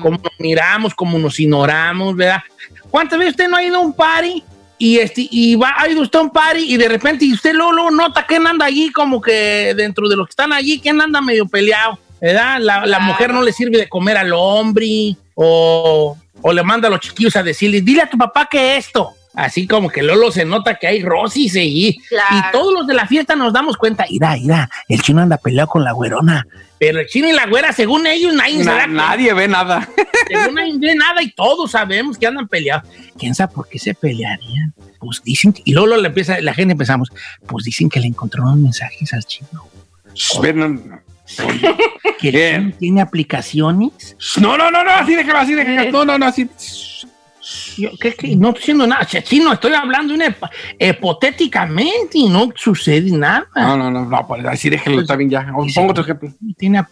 Como 0.00 0.10
nos 0.18 0.32
miramos, 0.38 0.94
como 0.94 1.18
nos 1.18 1.40
ignoramos, 1.40 2.14
¿verdad? 2.14 2.40
¿Cuántas 2.94 3.18
veces 3.18 3.32
usted 3.32 3.48
no 3.48 3.56
ha 3.56 3.64
ido 3.64 3.78
a 3.78 3.80
un 3.80 3.92
party? 3.92 4.44
Y, 4.78 4.98
este, 4.98 5.26
y 5.28 5.56
va, 5.56 5.74
ha 5.76 5.88
ido 5.88 6.00
usted 6.00 6.20
a 6.20 6.22
un 6.22 6.30
party 6.30 6.74
y 6.74 6.76
de 6.76 6.88
repente 6.88 7.28
usted 7.32 7.52
luego, 7.52 7.72
luego 7.72 7.90
nota 7.90 8.24
quién 8.24 8.46
anda 8.46 8.66
allí, 8.66 8.92
como 8.92 9.20
que 9.20 9.74
dentro 9.76 10.08
de 10.08 10.14
los 10.14 10.28
que 10.28 10.30
están 10.30 10.52
allí, 10.52 10.78
quién 10.78 11.00
anda 11.00 11.20
medio 11.20 11.44
peleado, 11.48 11.98
¿verdad? 12.20 12.58
La, 12.60 12.86
la 12.86 13.00
mujer 13.00 13.34
no 13.34 13.42
le 13.42 13.52
sirve 13.52 13.78
de 13.78 13.88
comer 13.88 14.16
al 14.16 14.32
hombre 14.32 15.16
o, 15.34 16.16
o 16.40 16.52
le 16.52 16.62
manda 16.62 16.86
a 16.86 16.90
los 16.92 17.00
chiquillos 17.00 17.34
a 17.34 17.42
decirle, 17.42 17.80
dile 17.80 18.02
a 18.02 18.08
tu 18.08 18.16
papá 18.16 18.46
que 18.48 18.76
esto. 18.76 19.10
Así 19.34 19.66
como 19.66 19.88
que 19.88 20.00
Lolo 20.00 20.30
se 20.30 20.44
nota 20.44 20.76
que 20.76 20.86
hay 20.86 21.02
rosis 21.02 21.56
allí. 21.56 21.98
Claro. 22.08 22.36
Y 22.36 22.52
todos 22.52 22.72
los 22.72 22.86
de 22.86 22.94
la 22.94 23.08
fiesta 23.08 23.34
nos 23.34 23.52
damos 23.52 23.76
cuenta, 23.76 24.06
irá, 24.08 24.38
irá, 24.38 24.70
el 24.88 25.02
chino 25.02 25.20
anda 25.20 25.36
peleado 25.36 25.68
con 25.68 25.82
la 25.82 25.90
güerona. 25.90 26.46
Pero 26.86 27.00
el 27.00 27.06
chino 27.06 27.28
y 27.28 27.32
la 27.32 27.46
güera, 27.46 27.72
según 27.72 28.06
ellos, 28.06 28.34
nadie 28.34 28.58
se 28.58 28.64
da 28.70 28.86
nadie 28.86 29.32
ve 29.32 29.48
nada. 29.48 29.88
Según 30.28 30.54
nadie 30.54 30.78
ve 30.78 30.94
nada 30.94 31.22
y 31.22 31.30
todos 31.32 31.70
sabemos 31.70 32.16
que 32.18 32.26
andan 32.26 32.48
peleados. 32.48 32.88
¿Quién 33.18 33.34
sabe 33.34 33.52
por 33.54 33.68
qué 33.68 33.78
se 33.78 33.94
pelearían? 33.94 34.74
Pues 34.98 35.22
dicen, 35.22 35.52
que- 35.52 35.62
y 35.64 35.72
luego 35.74 35.94
empieza, 35.96 36.40
la 36.40 36.54
gente 36.54 36.72
empezamos, 36.72 37.10
pues 37.46 37.64
dicen 37.64 37.88
que 37.88 38.00
le 38.00 38.06
encontraron 38.08 38.62
mensajes 38.62 39.12
al 39.12 39.24
chino. 39.24 39.48
Que 42.20 42.28
el 42.28 42.34
chino 42.62 42.76
tiene 42.78 43.00
aplicaciones. 43.00 44.16
No, 44.40 44.56
no, 44.56 44.70
no, 44.70 44.84
no, 44.84 44.90
así 44.90 45.14
déjalo, 45.14 45.38
así 45.38 45.54
déjalo. 45.54 45.90
No, 45.90 46.04
no, 46.04 46.18
no, 46.18 46.26
así. 46.26 46.48
Yo, 47.76 47.90
¿qué, 48.00 48.14
qué? 48.14 48.36
No 48.36 48.48
estoy 48.48 48.60
diciendo 48.60 48.86
nada, 48.86 49.04
che, 49.06 49.22
chino, 49.22 49.52
estoy 49.52 49.74
hablando 49.74 50.14
una 50.14 50.34
hipotéticamente 50.78 52.18
y 52.18 52.28
no 52.28 52.52
sucede 52.54 53.10
nada. 53.10 53.46
No, 53.56 53.76
no, 53.76 53.90
no, 53.90 54.04
no, 54.04 54.26
pues 54.26 54.44
así 54.44 54.70
déjalo, 54.70 55.00
está 55.00 55.16
bien 55.16 55.30
ya. 55.30 55.46
O 55.54 55.66
Pongo 55.74 55.90
otro 55.90 56.04
ejemplo. 56.04 56.30
Tiene. 56.56 56.84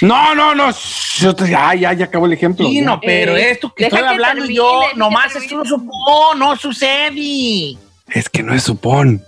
No, 0.00 0.34
no, 0.34 0.54
no. 0.54 0.70
yo 1.18 1.34
te- 1.34 1.48
Ya, 1.50 1.74
ya, 1.74 1.92
ya 1.92 2.06
acabó 2.06 2.26
el 2.26 2.32
ejemplo. 2.32 2.66
Sí, 2.66 2.80
no, 2.80 3.00
pero 3.00 3.36
Eh, 3.36 3.50
esto 3.50 3.72
que 3.74 3.84
estoy 3.84 4.00
que 4.00 4.06
hablando 4.06 4.42
termine, 4.42 4.54
yo, 4.56 4.80
nomás 4.96 5.34
esto 5.36 5.56
no 5.58 5.64
supo, 5.64 6.34
no 6.36 6.56
sucede. 6.56 7.76
Es 8.08 8.28
que 8.28 8.42
no 8.42 8.54
es 8.54 8.62
supón. 8.64 9.22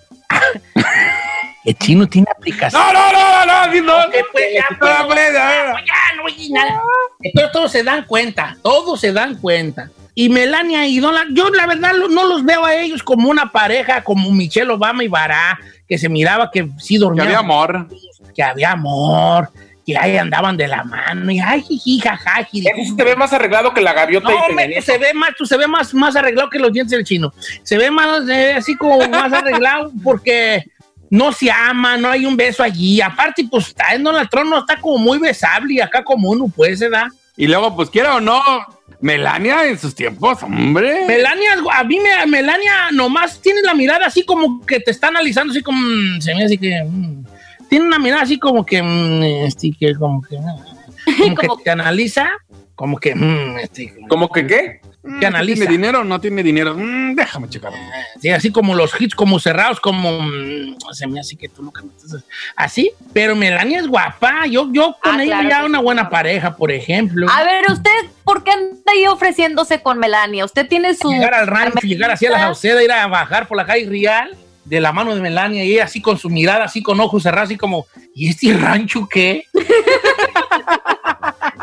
El 1.64 1.76
chino 1.78 2.06
tiene 2.06 2.26
aplicaciones. 2.36 2.86
No, 2.92 2.92
no, 2.92 3.12
no, 3.12 3.46
no, 3.46 3.66
no, 3.66 3.72
sí, 3.72 3.80
no. 3.80 3.94
Pues, 4.32 4.44
ya, 4.54 4.64
No, 4.70 4.78
pues, 4.78 4.92
pues, 5.06 5.32
ya, 5.32 5.32
ya. 5.32 5.74
ya, 5.84 6.16
no 6.16 6.54
nada. 6.54 6.80
Entonces 7.20 7.52
todos 7.52 7.72
se 7.72 7.82
dan 7.82 8.04
cuenta, 8.06 8.56
todos 8.62 9.00
se 9.00 9.12
dan 9.12 9.34
cuenta. 9.36 9.90
Y 10.18 10.30
Melania 10.30 10.86
y 10.86 10.98
Donald, 10.98 11.36
yo 11.36 11.50
la 11.50 11.66
verdad 11.66 11.92
no 12.08 12.24
los 12.26 12.42
veo 12.42 12.64
a 12.64 12.74
ellos 12.74 13.02
como 13.02 13.28
una 13.28 13.52
pareja, 13.52 14.02
como 14.02 14.32
Michelle 14.32 14.70
Obama 14.70 15.04
y 15.04 15.08
Bará, 15.08 15.58
que 15.86 15.98
se 15.98 16.08
miraba 16.08 16.50
que 16.50 16.66
sí 16.78 16.94
Que 16.94 17.00
dormían, 17.00 17.26
había 17.26 17.38
amor. 17.40 17.86
que 18.34 18.42
había 18.42 18.70
amor, 18.70 19.50
que 19.84 19.94
ahí 19.94 20.16
andaban 20.16 20.56
de 20.56 20.68
la 20.68 20.84
mano, 20.84 21.30
y 21.30 21.38
ay, 21.38 21.60
jiji, 21.60 22.00
jaja, 22.00 22.48
se 22.50 23.04
ve 23.04 23.14
más 23.14 23.30
arreglado 23.34 23.74
que 23.74 23.82
la 23.82 23.92
gaviota 23.92 24.30
No, 24.30 24.62
y 24.62 24.80
se 24.80 24.96
ve 24.96 25.12
más, 25.12 25.34
tú 25.36 25.44
se 25.44 25.58
ve 25.58 25.66
más, 25.66 25.92
más 25.92 26.16
arreglado 26.16 26.48
que 26.48 26.60
los 26.60 26.72
dientes 26.72 26.92
del 26.92 27.04
chino. 27.04 27.30
Se 27.62 27.76
ve 27.76 27.90
más, 27.90 28.24
ve 28.24 28.54
así 28.54 28.74
como 28.74 29.06
más 29.08 29.30
arreglado 29.34 29.92
porque 30.02 30.64
no 31.10 31.30
se 31.30 31.50
ama, 31.50 31.98
no 31.98 32.10
hay 32.10 32.24
un 32.24 32.38
beso 32.38 32.62
allí. 32.62 33.02
Aparte, 33.02 33.46
pues 33.50 33.68
está 33.68 33.94
en 33.94 34.02
Donald 34.02 34.30
Trump 34.30 34.48
no 34.48 34.60
está 34.60 34.80
como 34.80 34.96
muy 34.96 35.18
besable 35.18 35.74
y 35.74 35.80
acá 35.80 36.02
como 36.02 36.30
uno, 36.30 36.46
pues, 36.48 36.78
se 36.78 36.88
da. 36.88 37.10
Y 37.36 37.46
luego, 37.46 37.74
pues 37.76 37.90
quiera 37.90 38.16
o 38.16 38.20
no, 38.20 38.40
Melania 39.00 39.66
en 39.66 39.78
sus 39.78 39.94
tiempos, 39.94 40.42
hombre. 40.42 41.04
Melania, 41.06 41.50
a 41.74 41.84
mí 41.84 41.98
me, 42.00 42.26
Melania 42.26 42.90
nomás 42.92 43.40
tiene 43.40 43.60
la 43.62 43.74
mirada 43.74 44.06
así 44.06 44.24
como 44.24 44.64
que 44.64 44.80
te 44.80 44.90
está 44.90 45.08
analizando, 45.08 45.52
así 45.52 45.62
como, 45.62 45.78
mm, 45.80 46.20
se 46.20 46.34
me 46.34 46.44
hace 46.44 46.56
que, 46.56 46.82
mm, 46.82 47.24
tiene 47.68 47.86
una 47.86 47.98
mirada 47.98 48.22
así 48.22 48.38
como 48.38 48.64
que, 48.64 48.82
mm, 48.82 49.22
este, 49.46 49.70
que 49.78 49.94
como 49.96 50.22
que, 50.22 50.38
mm, 50.38 50.44
como 51.22 51.36
que 51.36 51.46
Como- 51.46 51.62
te 51.62 51.70
analiza, 51.70 52.30
como 52.74 52.96
que, 52.98 53.14
este, 53.62 53.94
¿Cómo 54.08 54.28
que 54.30 54.46
qué? 54.46 54.80
Mm, 55.06 55.20
que 55.20 55.26
analiza. 55.26 55.60
¿Tiene 55.60 55.72
dinero 55.72 56.00
o 56.00 56.04
no 56.04 56.20
tiene 56.20 56.42
dinero? 56.42 56.74
Mm, 56.76 57.14
déjame 57.14 57.48
checar. 57.48 57.72
Sí, 58.20 58.30
así 58.30 58.50
como 58.50 58.74
los 58.74 58.98
hits 59.00 59.14
como 59.14 59.38
cerrados, 59.38 59.78
como 59.80 60.20
mm, 60.20 60.76
se 60.92 61.06
me 61.06 61.20
hace 61.20 61.36
que 61.36 61.48
tú 61.48 61.62
nunca 61.62 61.82
me 61.82 61.90
estás 61.96 62.22
así, 62.56 62.90
pero 63.12 63.36
Melania 63.36 63.78
es 63.78 63.86
guapa, 63.86 64.46
yo, 64.46 64.68
yo 64.72 64.96
con 65.02 65.20
Ah, 65.20 65.22
ella 65.22 65.38
claro 65.40 65.48
ya 65.48 65.64
una 65.66 65.78
sí. 65.78 65.84
buena 65.84 66.10
pareja, 66.10 66.56
por 66.56 66.72
ejemplo. 66.72 67.26
A 67.30 67.44
ver, 67.44 67.64
¿usted 67.70 67.90
por 68.24 68.42
qué 68.42 68.50
anda 68.50 68.76
ahí 68.92 69.06
ofreciéndose 69.06 69.80
con 69.82 69.98
Melania? 69.98 70.44
¿Usted 70.44 70.66
tiene 70.66 70.94
su... 70.94 71.10
llegar 71.10 71.34
al 71.34 71.46
rancho, 71.46 71.78
llegar 71.86 72.10
así 72.10 72.26
a 72.26 72.30
la 72.30 72.40
Sauceda, 72.40 72.82
ir 72.82 72.90
a 72.90 73.06
bajar 73.06 73.46
por 73.46 73.56
la 73.56 73.64
calle 73.64 73.88
Real 73.88 74.36
de 74.64 74.80
la 74.80 74.92
mano 74.92 75.14
de 75.14 75.20
Melania 75.20 75.64
y 75.64 75.74
ella 75.74 75.84
así 75.84 76.02
con 76.02 76.18
su 76.18 76.28
mirada, 76.28 76.64
así 76.64 76.82
con 76.82 76.98
ojos 76.98 77.22
cerrados, 77.22 77.48
así 77.50 77.56
como, 77.56 77.86
¿y 78.14 78.30
este 78.30 78.52
rancho 78.52 79.08
qué? 79.08 79.44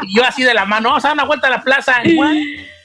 y 0.03 0.15
yo 0.15 0.23
así 0.23 0.43
de 0.43 0.53
la 0.53 0.63
mano, 0.65 0.89
vamos 0.89 1.03
a 1.03 1.09
dar 1.09 1.15
una 1.15 1.25
vuelta 1.25 1.47
a 1.47 1.51
la 1.51 1.61
plaza. 1.61 1.95
What? 2.15 2.31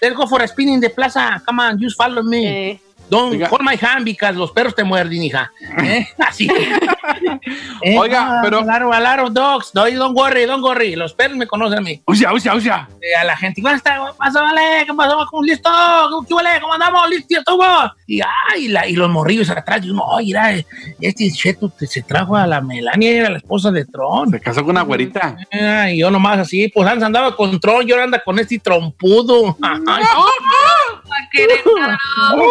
Let's 0.00 0.16
go 0.16 0.26
for 0.26 0.42
a 0.42 0.46
spinning 0.48 0.80
de 0.80 0.90
plaza. 0.90 1.42
Come 1.44 1.60
on, 1.60 1.78
just 1.78 1.96
follow 1.96 2.22
me. 2.22 2.46
Eh, 2.46 2.80
Don't 3.10 3.32
Oiga. 3.34 3.48
hold 3.48 3.62
my 3.62 3.76
hand 3.80 4.04
because 4.04 4.34
los 4.38 4.50
perros 4.52 4.74
te 4.74 4.84
muerden, 4.84 5.22
hija. 5.22 5.50
¿Eh? 5.82 6.06
Así. 6.18 6.48
Eh, 7.80 7.96
Oiga, 7.96 8.40
pero- 8.42 8.62
lot 8.64 9.20
of 9.20 9.32
dogs. 9.32 9.70
No, 9.74 9.88
don't 9.88 10.16
worry, 10.16 10.44
don't 10.46 10.62
worry. 10.62 10.96
Los 10.96 11.14
perros 11.14 11.36
me 11.36 11.46
conocen 11.46 11.78
a 11.78 11.80
mí. 11.80 12.02
Uya, 12.06 12.32
uya, 12.32 12.54
uya. 12.54 12.88
Eh, 13.00 13.14
a 13.16 13.24
la 13.24 13.36
gente, 13.36 13.62
¿cómo 13.62 13.74
está? 13.74 13.94
¿Qué 13.94 14.12
pasó, 14.18 14.40
vale? 14.42 14.84
¿Qué 14.84 14.92
pasó? 14.94 15.24
¿Cómo, 15.30 15.42
¿Listo? 15.44 15.70
¿Qué 16.26 16.34
vale? 16.34 16.60
¿Cómo 16.60 16.74
andamos? 16.74 17.08
¿Listo? 17.08 17.36
¿Cómo? 17.46 17.64
Y, 18.06 18.20
ay, 18.52 18.68
la- 18.68 18.86
y 18.86 18.94
los 18.94 19.08
morrillos 19.08 19.48
atrás. 19.50 19.80
Y 19.84 19.90
uno, 19.90 20.02
oye, 20.04 20.26
mira, 20.26 20.54
eh, 20.56 20.66
este 21.00 21.30
cheto 21.30 21.72
se 21.78 22.02
trajo 22.02 22.36
a 22.36 22.46
la 22.46 22.60
Melania, 22.60 23.10
era 23.10 23.30
la 23.30 23.38
esposa 23.38 23.70
de 23.70 23.84
Tron. 23.84 24.30
Se 24.32 24.40
casó 24.40 24.60
con 24.62 24.70
una 24.70 24.82
güerita. 24.82 25.36
Ah, 25.52 25.90
y 25.90 25.98
yo 26.00 26.10
nomás 26.10 26.40
así, 26.40 26.68
pues 26.68 26.86
antes 26.88 27.04
andaba 27.04 27.34
con 27.36 27.58
Tron, 27.60 27.86
yo 27.86 27.94
ahora 27.94 28.04
anda 28.04 28.22
con 28.22 28.38
este 28.38 28.58
trompudo. 28.58 29.56
Ay, 31.18 31.28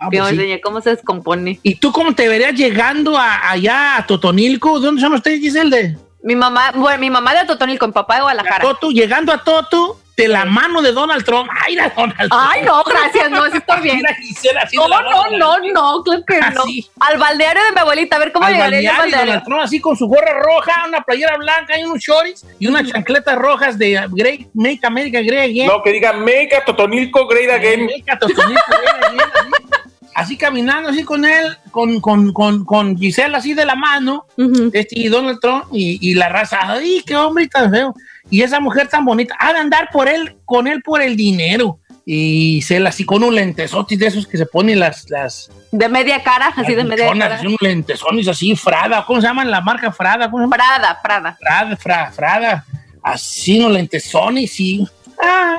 ah, 0.00 0.08
Que 0.10 0.18
pues 0.18 0.22
me 0.22 0.28
sí. 0.30 0.34
enseñé 0.34 0.60
cómo 0.60 0.80
se 0.80 0.90
descompone. 0.90 1.58
¿Y 1.62 1.76
tú 1.76 1.92
cómo 1.92 2.14
te 2.14 2.28
verías 2.28 2.54
llegando 2.54 3.16
a- 3.18 3.50
allá 3.50 3.96
a 3.96 4.06
Totonilco? 4.06 4.80
¿Dónde 4.80 5.00
son 5.00 5.12
ustedes, 5.14 5.40
Giselle? 5.40 5.96
Mi 6.22 6.34
mamá, 6.36 6.72
bueno, 6.74 6.98
mi 6.98 7.10
mamá 7.10 7.34
de 7.34 7.44
Totonilco, 7.46 7.86
mi 7.86 7.92
papá 7.92 8.14
de 8.14 8.18
De 8.20 8.22
Guadalajara. 8.24 8.62
Toto, 8.64 8.90
llegando 8.90 9.32
a 9.32 9.44
Toto, 9.44 10.00
de 10.16 10.28
la 10.28 10.44
mano 10.44 10.80
de 10.82 10.92
Donald 10.92 11.24
Trump. 11.24 11.50
¡Ay, 11.64 11.74
era 11.74 11.88
Donald 11.90 12.16
Trump! 12.16 12.32
Ay, 12.32 12.62
no, 12.64 12.82
gracias, 12.84 13.30
no, 13.30 13.44
sí 13.50 13.56
estoy 13.56 13.80
bien. 13.80 14.02
Así 14.62 14.76
No, 14.76 14.88
la 14.88 15.02
no, 15.02 15.30
no, 15.36 15.58
no, 15.72 16.02
claro 16.02 16.24
que 16.26 16.40
no. 16.40 16.64
Al 17.00 17.18
balneario 17.18 17.62
de 17.64 17.72
mi 17.72 17.80
abuelita, 17.80 18.16
a 18.16 18.18
ver 18.20 18.32
cómo 18.32 18.46
al 18.46 18.52
llegaría 18.52 18.92
balneario, 18.92 19.00
balneario. 19.00 19.26
Donald 19.26 19.44
Trump 19.44 19.62
así 19.62 19.80
con 19.80 19.96
su 19.96 20.06
gorra 20.06 20.38
roja, 20.40 20.84
una 20.86 21.00
playera 21.02 21.36
blanca 21.36 21.78
y 21.78 21.84
unos 21.84 21.98
shorts 22.00 22.46
y 22.58 22.66
unas 22.66 22.88
chancletas 22.88 23.36
rojas 23.36 23.78
de 23.78 24.06
Great 24.10 24.48
Make 24.54 24.80
America 24.84 25.20
Great 25.20 25.50
Again. 25.50 25.66
No, 25.66 25.82
que 25.82 25.92
diga 25.92 26.12
Mega 26.12 26.64
Totonilco 26.64 27.26
Great 27.26 27.50
Again. 27.50 27.86
Make 27.86 28.04
Totonilco 28.20 28.62
Great 28.68 29.04
Again, 29.04 29.20
así. 29.20 29.74
Así 30.14 30.36
caminando 30.36 30.90
así 30.90 31.02
con 31.02 31.24
él, 31.24 31.56
con, 31.72 32.00
con, 32.00 32.32
con, 32.32 32.64
con 32.64 32.96
Giselle 32.96 33.36
así 33.36 33.52
de 33.52 33.64
la 33.64 33.74
mano, 33.74 34.26
este, 34.72 35.00
y 35.00 35.08
Donald 35.08 35.40
Trump 35.40 35.64
y, 35.72 35.98
y 36.08 36.14
la 36.14 36.28
raza, 36.28 36.58
ay, 36.62 37.02
qué 37.04 37.16
hombre 37.16 37.48
tan 37.48 37.68
feo. 37.72 37.94
Y 38.34 38.42
esa 38.42 38.58
mujer 38.58 38.88
tan 38.88 39.04
bonita, 39.04 39.36
ha 39.38 39.52
de 39.52 39.60
andar 39.60 39.90
por 39.92 40.08
él, 40.08 40.34
con 40.44 40.66
él 40.66 40.82
por 40.82 41.00
el 41.00 41.14
dinero. 41.16 41.78
Y 42.04 42.54
Giselle 42.56 42.88
así 42.88 43.04
con 43.04 43.22
un 43.22 43.32
lentesotis 43.32 43.96
de 43.96 44.08
esos 44.08 44.26
que 44.26 44.36
se 44.36 44.44
ponen 44.44 44.80
las, 44.80 45.08
las, 45.08 45.52
De 45.70 45.88
media 45.88 46.20
cara, 46.20 46.52
así 46.56 46.74
de 46.74 46.82
media 46.82 47.12
cara. 47.12 47.36
así, 47.36 47.46
unos 47.46 47.62
lentesones 47.62 48.26
así, 48.26 48.56
Frada, 48.56 49.04
¿cómo 49.06 49.20
se 49.20 49.28
llaman 49.28 49.48
la 49.48 49.60
marca 49.60 49.92
Frada? 49.92 50.28
¿Cómo 50.28 50.38
se 50.38 50.50
llama? 50.50 50.56
Prada. 51.00 51.36
Frada, 51.40 51.76
fra, 51.76 52.10
Frada, 52.10 52.64
así 53.04 53.60
unos 53.60 53.70
lentesones 53.70 54.58
y... 54.58 54.84
ah, 55.22 55.58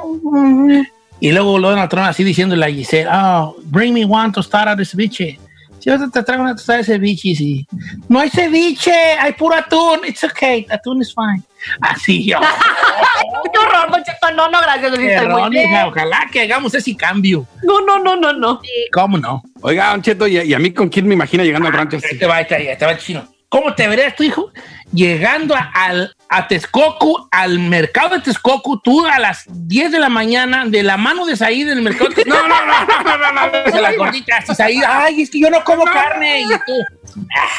y 1.22 1.32
luego 1.32 1.58
lo 1.58 1.70
Donald 1.70 1.90
Trump 1.90 2.08
así 2.08 2.26
diciéndole 2.26 2.66
a 2.66 2.70
Giselle, 2.70 3.10
oh, 3.10 3.56
bring 3.64 3.94
me 3.94 4.04
one 4.04 4.34
tostada 4.34 4.76
de 4.76 4.84
ceviche. 4.84 5.26
Si 5.26 5.40
yo 5.86 6.10
te 6.10 6.24
traigo 6.24 6.44
una 6.44 6.56
tostada 6.56 6.80
de 6.80 6.86
ceviche, 6.86 7.36
sí. 7.36 7.68
No 8.10 8.20
hay 8.20 8.30
ceviche, 8.30 8.92
hay 8.92 9.34
puro 9.34 9.56
atún. 9.56 10.00
It's 10.08 10.24
okay, 10.24 10.66
atún 10.70 11.02
is 11.02 11.14
fine. 11.14 11.44
Así 11.82 12.26
yo. 12.30 12.40
Qué 13.54 13.60
horror, 13.60 13.92
Don 13.92 14.04
Cheto, 14.04 14.32
no, 14.36 14.50
no, 14.50 14.60
gracias, 14.62 15.00
hija, 15.00 15.88
ojalá 15.88 16.28
que 16.32 16.42
hagamos 16.42 16.74
ese 16.74 16.96
cambio. 16.96 17.48
No, 17.64 17.82
no, 17.82 18.00
no, 18.00 18.16
no, 18.16 18.34
no. 18.34 18.62
¿Cómo 18.92 19.18
no? 19.18 19.44
Oiga, 19.62 19.92
Don 19.92 20.02
Cheto, 20.02 20.28
¿y, 20.28 20.40
y 20.40 20.54
a 20.54 20.60
mí 20.60 20.72
con 20.74 20.90
quién 20.90 21.08
me 21.08 21.14
imagina 21.14 21.44
llegando 21.44 21.68
al 21.68 21.74
rancho? 21.74 21.98
Ahí 21.98 22.18
te 22.18 22.26
va, 22.26 22.38
ahí 22.38 22.48
te 22.48 22.56
va, 22.56 22.72
ahí 22.72 22.78
te 22.78 22.86
va 22.86 22.92
el 22.92 22.98
chino. 22.98 23.28
¿Cómo 23.48 23.74
te 23.74 23.88
verías 23.88 24.16
tu 24.16 24.24
hijo 24.24 24.52
llegando 24.96 25.56
a, 25.56 25.72
al, 25.74 26.16
a 26.30 26.48
Texcoco, 26.48 27.28
al 27.32 27.60
mercado 27.60 28.16
de 28.16 28.22
Texcoco, 28.22 28.80
tú 28.84 29.06
a 29.06 29.20
las 29.20 29.44
10 29.48 29.92
de 29.92 30.00
la 30.00 30.10
mañana, 30.10 30.66
de 30.66 30.82
la 30.82 30.98
mano 30.98 31.26
de 31.26 31.36
Said 31.36 31.68
en 31.68 31.78
el 31.78 31.84
mercado 31.84 32.10
de? 32.10 32.24
No, 32.26 32.48
no, 32.48 32.66
no, 32.66 32.86
no, 32.86 33.18
no, 33.18 33.32
no, 33.32 33.72
no, 33.72 33.82
las 33.82 33.98
gorditas, 33.98 34.50
y 34.50 34.56
Said, 34.56 34.84
ay, 34.88 35.22
es 35.22 35.30
que 35.30 35.40
yo 35.40 35.50
no 35.50 35.64
como 35.64 35.84
carne, 35.84 36.42
y 36.42 36.48
tú, 36.48 36.74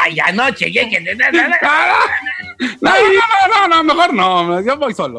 ay, 0.00 0.18
anoche, 0.20 0.72
No, 2.80 2.90
no, 2.90 3.68
no, 3.68 3.68
no, 3.68 3.82
no, 3.82 3.84
mejor 3.84 4.14
no, 4.14 4.60
yo 4.62 4.76
voy 4.78 4.94
solo. 4.94 5.18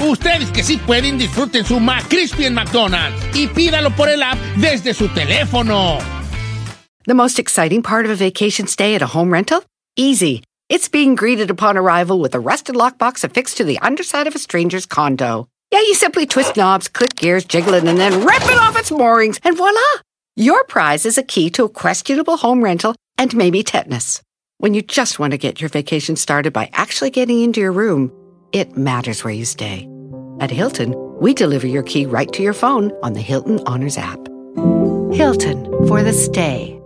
Ustedes 0.00 0.50
que 0.52 0.62
sí 0.62 0.76
pueden, 0.78 1.18
disfruten 1.18 1.64
su 1.64 1.80
McCrispy 1.80 2.44
en 2.44 2.54
McDonald's 2.54 3.20
y 3.34 3.48
pídalo 3.48 3.90
por 3.96 4.08
el 4.08 4.22
app 4.22 4.38
desde 4.56 4.94
su 4.94 5.08
teléfono. 5.08 5.98
The 7.06 7.14
most 7.14 7.38
exciting 7.38 7.82
part 7.82 8.04
of 8.04 8.10
a 8.10 8.16
vacation 8.16 8.66
stay 8.66 8.94
at 8.94 9.02
a 9.02 9.06
home 9.06 9.32
rental? 9.32 9.62
Easy. 9.96 10.42
It's 10.68 10.88
being 10.88 11.14
greeted 11.14 11.50
upon 11.50 11.78
arrival 11.78 12.20
with 12.20 12.34
a 12.34 12.40
rusted 12.40 12.76
lockbox 12.76 13.24
affixed 13.24 13.56
to 13.56 13.64
the 13.64 13.78
underside 13.78 14.26
of 14.26 14.34
a 14.34 14.38
stranger's 14.38 14.84
condo. 14.84 15.48
Yeah, 15.72 15.80
you 15.80 15.94
simply 15.94 16.26
twist 16.26 16.56
knobs, 16.56 16.88
click 16.88 17.14
gears, 17.16 17.44
jiggle 17.44 17.74
it, 17.74 17.84
and 17.84 17.98
then 17.98 18.24
rip 18.24 18.42
it 18.42 18.58
off 18.58 18.78
its 18.78 18.90
moorings, 18.90 19.40
and 19.44 19.56
voila! 19.56 19.80
Your 20.36 20.64
prize 20.64 21.04
is 21.04 21.18
a 21.18 21.22
key 21.22 21.50
to 21.50 21.64
a 21.64 21.68
questionable 21.68 22.36
home 22.36 22.62
rental 22.62 22.94
and 23.16 23.34
maybe 23.34 23.62
tetanus. 23.62 24.22
When 24.58 24.74
you 24.74 24.82
just 24.82 25.18
want 25.18 25.32
to 25.32 25.38
get 25.38 25.60
your 25.60 25.70
vacation 25.70 26.16
started 26.16 26.52
by 26.52 26.70
actually 26.72 27.10
getting 27.10 27.42
into 27.42 27.60
your 27.60 27.72
room, 27.72 28.12
it 28.52 28.76
matters 28.76 29.24
where 29.24 29.34
you 29.34 29.44
stay. 29.44 29.88
At 30.40 30.50
Hilton, 30.50 30.94
we 31.20 31.34
deliver 31.34 31.66
your 31.66 31.82
key 31.82 32.06
right 32.06 32.32
to 32.32 32.42
your 32.42 32.52
phone 32.52 32.92
on 33.02 33.12
the 33.12 33.20
Hilton 33.20 33.60
Honors 33.66 33.98
app. 33.98 34.18
Hilton 35.12 35.64
for 35.86 36.02
the 36.02 36.12
stay. 36.12 36.78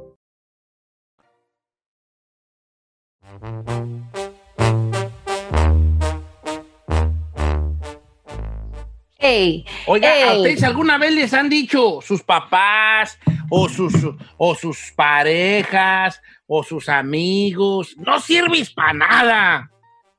Ey, 9.25 9.65
Oiga, 9.87 10.31
¿a 10.31 10.37
ustedes 10.37 10.65
alguna 10.65 10.99
vez 10.99 11.15
les 11.15 11.33
han 11.33 11.49
dicho 11.49 12.01
sus 12.03 12.23
papás 12.25 13.17
o 13.51 13.69
sus, 13.69 13.95
o 14.37 14.55
sus 14.57 14.93
parejas 14.97 16.21
o 16.47 16.65
sus 16.65 16.89
amigos, 16.89 17.95
no 17.99 18.21
sirves 18.21 18.71
para 18.73 18.93
nada? 18.93 19.71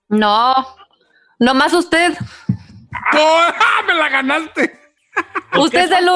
No, 0.08 0.54
nomás 1.44 1.74
usted. 1.74 2.14
¡Oh, 3.14 3.42
¡Me 3.88 3.94
la 3.94 4.10
ganaste! 4.10 4.80
Usted 5.56 5.80
es, 5.82 5.92
el, 5.92 6.10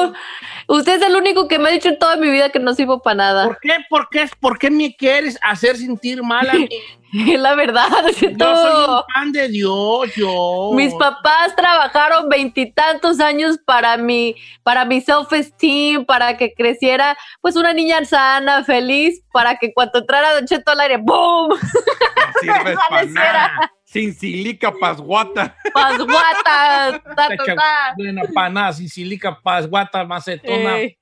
usted 0.66 0.96
es 0.96 1.02
el 1.02 1.14
único 1.14 1.46
que 1.46 1.60
me 1.60 1.68
ha 1.68 1.72
dicho 1.72 1.88
en 1.88 1.98
toda 2.00 2.16
mi 2.16 2.28
vida 2.30 2.50
que 2.50 2.58
no 2.58 2.74
sirvo 2.74 3.00
para 3.00 3.14
nada. 3.14 3.44
¿Por 3.44 3.60
qué? 3.60 3.76
¿Por 3.88 4.08
qué? 4.08 4.28
¿Por 4.40 4.58
qué 4.58 4.70
me 4.70 4.96
quieres 4.96 5.38
hacer 5.42 5.76
sentir 5.76 6.22
mal 6.22 6.50
a 6.50 6.54
mí? 6.54 6.68
Es 7.10 7.40
la 7.40 7.54
verdad, 7.54 7.88
Yo 8.20 8.56
soy 8.56 8.84
un 8.84 9.02
fan 9.14 9.32
de 9.32 9.48
Dios, 9.48 10.14
yo. 10.14 10.72
Mis 10.74 10.92
papás 10.92 11.56
trabajaron 11.56 12.28
veintitantos 12.28 13.18
años 13.18 13.56
para 13.64 13.96
mi, 13.96 14.36
para 14.62 14.84
mi 14.84 15.00
self-esteem, 15.00 16.04
para 16.04 16.36
que 16.36 16.52
creciera 16.52 17.16
pues 17.40 17.56
una 17.56 17.72
niña 17.72 18.04
sana, 18.04 18.62
feliz, 18.62 19.22
para 19.32 19.56
que 19.56 19.72
cuando 19.72 20.00
entrara 20.00 20.34
Don 20.34 20.44
Cheto 20.46 20.72
al 20.72 20.80
aire, 20.80 20.98
¡boom! 20.98 21.48
No 21.58 22.40
sirves 22.42 22.76
para 22.76 22.86
Amaneciera. 22.88 23.48
nada. 23.54 23.72
Sin 23.90 24.12
silica, 24.14 24.70
pasguata. 24.78 25.56
¡Pasguata! 25.72 27.00
ta, 27.16 27.28
ta, 27.28 27.54
ta. 27.54 27.94
Buena 27.96 28.22
pana, 28.34 28.70
sicilica, 28.70 29.40
paz, 29.40 29.66
guata, 29.66 30.04
macetona, 30.04 30.76
el 30.78 30.94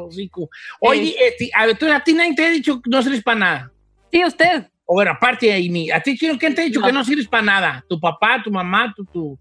hocico. 0.00 0.48
Oye, 0.80 1.14
este, 1.20 1.50
a 1.54 1.66
ver, 1.66 1.78
tú, 1.78 1.86
a 1.90 2.00
ti 2.00 2.12
nadie 2.14 2.34
te 2.34 2.44
ha 2.44 2.50
dicho 2.50 2.82
que 2.82 2.90
no 2.90 3.00
sirves 3.00 3.22
para 3.22 3.38
nada. 3.38 3.72
Sí, 4.10 4.24
usted. 4.24 4.68
O 4.84 4.94
bueno, 4.94 5.12
aparte 5.12 5.56
ni- 5.70 5.92
a 5.92 6.00
ti, 6.00 6.18
¿quién 6.18 6.36
quién 6.36 6.52
te 6.56 6.62
ha 6.62 6.64
dicho 6.64 6.80
No. 6.80 6.86
que 6.86 6.92
no 6.92 7.04
sirves 7.04 7.28
para 7.28 7.44
nada? 7.44 7.84
¿Tu 7.88 8.00
papá, 8.00 8.42
tu 8.42 8.50
mamá, 8.50 8.92
tu, 8.96 9.04
tus 9.04 9.38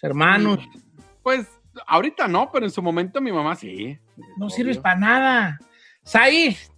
hermanos? 0.00 0.58
Pues 1.22 1.46
ahorita 1.86 2.26
no, 2.28 2.50
pero 2.50 2.64
en 2.64 2.72
su 2.72 2.80
momento 2.80 3.20
mi 3.20 3.30
mamá 3.30 3.56
sí. 3.56 3.98
No 4.38 4.46
Obvio. 4.46 4.56
sirves 4.56 4.78
para 4.78 4.96
nada. 4.96 5.58
Saif, 6.02 6.68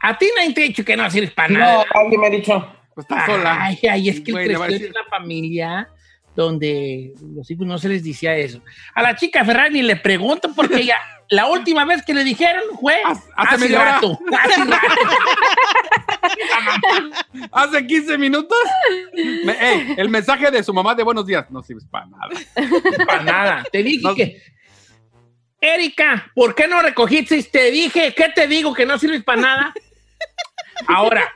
a 0.00 0.18
ti 0.18 0.26
nadie 0.36 0.52
te 0.54 0.62
ha 0.64 0.66
dicho 0.66 0.84
que 0.84 0.96
no 0.96 1.08
sirves 1.08 1.30
para 1.30 1.48
nada. 1.50 1.84
No, 1.94 2.00
alguien 2.00 2.20
me 2.20 2.26
ha 2.26 2.30
dicho. 2.30 2.76
Pues 2.94 3.04
está 3.08 3.26
sola. 3.26 3.58
Ay, 3.64 3.78
ay, 3.90 4.08
es 4.08 4.20
que 4.20 4.32
a 4.32 4.44
creció 4.44 4.64
en 4.86 4.90
una 4.90 5.04
familia 5.10 5.88
donde 6.34 7.12
los 7.34 7.50
hijos 7.50 7.66
no 7.66 7.76
se 7.78 7.88
les 7.90 8.02
decía 8.04 8.34
eso. 8.36 8.62
A 8.94 9.02
la 9.02 9.14
chica 9.16 9.44
Ferrari 9.44 9.82
le 9.82 9.96
pregunto 9.96 10.50
porque 10.54 10.76
ella, 10.80 10.96
la 11.30 11.46
última 11.48 11.84
vez 11.84 12.02
que 12.04 12.14
le 12.14 12.24
dijeron 12.24 12.62
fue 12.80 12.96
Hace- 13.04 13.28
hace 13.36 13.68
rato. 13.68 14.18
Hace 14.40 14.64
rato. 14.64 14.86
Hace 17.52 17.86
15 17.86 18.18
minutos. 18.18 18.58
Me- 19.44 19.94
el 19.96 20.08
mensaje 20.08 20.50
de 20.50 20.62
su 20.62 20.72
mamá 20.72 20.94
de 20.94 21.02
buenos 21.02 21.26
días. 21.26 21.46
No 21.50 21.62
sirves 21.62 21.84
para 21.86 22.06
nada. 22.06 22.28
para 23.06 23.22
nada. 23.22 23.64
Te 23.70 23.82
dije 23.82 24.00
No. 24.02 24.14
que. 24.14 24.40
Erika, 25.60 26.30
¿por 26.34 26.56
qué 26.56 26.66
no 26.66 26.82
recogiste? 26.82 27.40
Te 27.44 27.70
dije, 27.70 28.12
¿qué 28.16 28.30
te 28.34 28.48
digo? 28.48 28.74
Que 28.74 28.84
no 28.84 28.98
sirves 28.98 29.22
para 29.22 29.40
nada. 29.40 29.74
Ahora, 30.88 31.30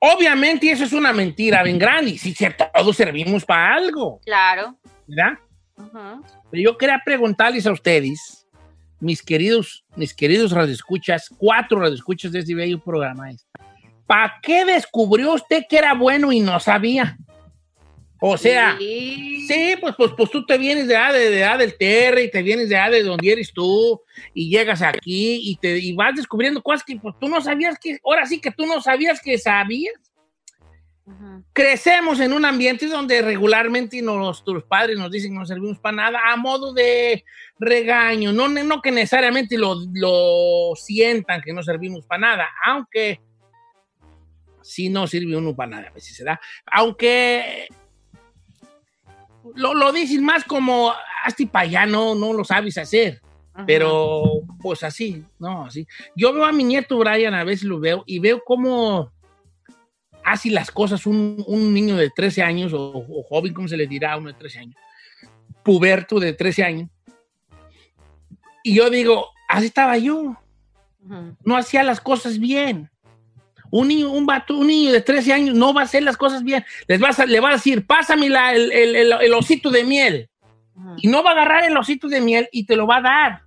obviamente 0.00 0.70
eso 0.70 0.84
es 0.84 0.92
una 0.92 1.12
mentira 1.12 1.62
bien 1.62 1.78
grande. 1.78 2.18
Sí, 2.18 2.34
todos 2.74 2.96
servimos 2.96 3.44
para 3.44 3.74
algo, 3.74 4.20
Claro. 4.24 4.76
¿verdad? 5.06 5.38
Pero 6.50 6.62
yo 6.62 6.76
quería 6.78 7.00
preguntarles 7.04 7.66
a 7.66 7.72
ustedes, 7.72 8.46
mis 9.00 9.22
queridos, 9.22 9.84
mis 9.96 10.12
queridos 10.14 10.52
radioescuchas, 10.52 11.30
cuatro 11.38 11.80
radioescuchas 11.80 12.32
de 12.32 12.40
este 12.40 12.54
bello 12.54 12.78
programa, 12.78 13.30
¿para 14.06 14.38
qué 14.42 14.64
descubrió 14.64 15.32
usted 15.34 15.62
que 15.68 15.78
era 15.78 15.94
bueno 15.94 16.32
y 16.32 16.40
no 16.40 16.60
sabía? 16.60 17.16
O 18.20 18.36
sea, 18.36 18.76
Sí. 18.78 19.40
Sí, 19.50 19.74
pues, 19.80 19.96
pues, 19.96 20.12
pues 20.16 20.30
tú 20.30 20.46
te 20.46 20.56
vienes 20.56 20.86
de 20.86 20.96
A, 20.96 21.12
de, 21.12 21.28
de 21.28 21.42
A 21.42 21.56
del 21.56 21.76
Terre 21.76 22.22
y 22.22 22.30
te 22.30 22.40
vienes 22.40 22.68
de 22.68 22.76
A 22.76 22.88
de 22.88 23.02
donde 23.02 23.32
eres 23.32 23.52
tú 23.52 24.00
y 24.32 24.48
llegas 24.48 24.80
aquí 24.80 25.40
y, 25.42 25.56
te, 25.56 25.76
y 25.76 25.92
vas 25.92 26.14
descubriendo 26.14 26.62
cosas 26.62 26.84
que 26.84 26.94
pues, 26.94 27.16
tú 27.18 27.28
no 27.28 27.40
sabías 27.40 27.76
que, 27.76 27.98
ahora 28.04 28.26
sí 28.26 28.40
que 28.40 28.52
tú 28.52 28.64
no 28.64 28.80
sabías 28.80 29.20
que 29.20 29.38
sabías. 29.38 29.94
Crecemos 31.52 32.20
en 32.20 32.32
un 32.32 32.44
ambiente 32.44 32.86
donde 32.86 33.22
regularmente 33.22 34.00
nuestros 34.00 34.62
padres 34.62 34.96
nos 34.96 35.10
dicen 35.10 35.34
no 35.34 35.44
servimos 35.44 35.80
para 35.80 35.96
nada 35.96 36.20
a 36.28 36.36
modo 36.36 36.72
de 36.72 37.24
regaño, 37.58 38.32
no, 38.32 38.46
no 38.46 38.80
que 38.80 38.92
necesariamente 38.92 39.58
lo, 39.58 39.74
lo 39.92 40.76
sientan 40.76 41.42
que 41.42 41.52
no 41.52 41.64
servimos 41.64 42.06
para 42.06 42.20
nada, 42.20 42.48
aunque 42.64 43.20
sí 44.62 44.88
no 44.88 45.08
sirve 45.08 45.36
uno 45.36 45.56
para 45.56 45.70
nada, 45.70 45.88
a 45.88 45.92
veces 45.92 46.14
se 46.14 46.22
da, 46.22 46.40
aunque 46.66 47.66
lo, 49.54 49.74
lo 49.74 49.92
dicen 49.92 50.24
más 50.24 50.44
como, 50.44 50.92
hasta 51.24 51.46
para 51.46 51.64
allá 51.64 51.86
no, 51.86 52.14
no 52.14 52.32
lo 52.32 52.44
sabes 52.44 52.78
hacer. 52.78 53.20
Pero, 53.66 54.42
pues 54.62 54.82
así, 54.82 55.22
no, 55.38 55.66
así. 55.66 55.86
Yo 56.16 56.32
veo 56.32 56.44
a 56.44 56.52
mi 56.52 56.64
nieto 56.64 56.96
Brian, 56.98 57.34
a 57.34 57.44
veces 57.44 57.64
lo 57.64 57.78
veo, 57.78 58.04
y 58.06 58.18
veo 58.18 58.40
cómo 58.44 59.12
hace 60.24 60.50
las 60.50 60.70
cosas 60.70 61.04
un, 61.04 61.42
un 61.46 61.74
niño 61.74 61.96
de 61.96 62.10
13 62.10 62.42
años, 62.42 62.72
o, 62.72 62.90
o 62.96 63.22
joven, 63.28 63.52
¿cómo 63.52 63.68
se 63.68 63.76
le 63.76 63.86
dirá 63.86 64.12
a 64.12 64.16
uno 64.16 64.28
de 64.28 64.34
13 64.34 64.58
años? 64.60 64.76
Puberto 65.62 66.18
de 66.20 66.32
13 66.32 66.64
años. 66.64 66.90
Y 68.62 68.74
yo 68.74 68.88
digo, 68.90 69.26
así 69.48 69.66
estaba 69.66 69.98
yo. 69.98 70.36
No 71.44 71.56
hacía 71.56 71.82
las 71.82 72.00
cosas 72.00 72.38
bien. 72.38 72.90
Un 73.70 73.88
niño, 73.88 74.10
un 74.10 74.26
vato, 74.26 74.56
un 74.56 74.66
niño 74.66 74.92
de 74.92 75.00
13 75.00 75.32
años 75.32 75.54
no 75.54 75.72
va 75.72 75.82
a 75.82 75.84
hacer 75.84 76.02
las 76.02 76.16
cosas 76.16 76.42
bien. 76.42 76.64
Les 76.88 76.98
vas 77.00 77.18
a- 77.20 77.26
le 77.26 77.38
va 77.40 77.50
a 77.50 77.52
decir, 77.52 77.86
pásame 77.86 78.28
la- 78.28 78.52
el, 78.52 78.72
el- 78.72 78.96
el- 78.96 79.12
el 79.20 79.32
osito 79.34 79.70
de 79.70 79.84
miel. 79.84 80.28
Y 80.96 81.08
no 81.08 81.22
va 81.22 81.30
a 81.30 81.32
agarrar 81.34 81.64
el 81.64 81.76
osito 81.76 82.08
de 82.08 82.20
miel 82.20 82.48
y 82.52 82.64
te 82.66 82.74
lo 82.76 82.86
va 82.86 82.96
a 82.96 83.00
dar. 83.02 83.42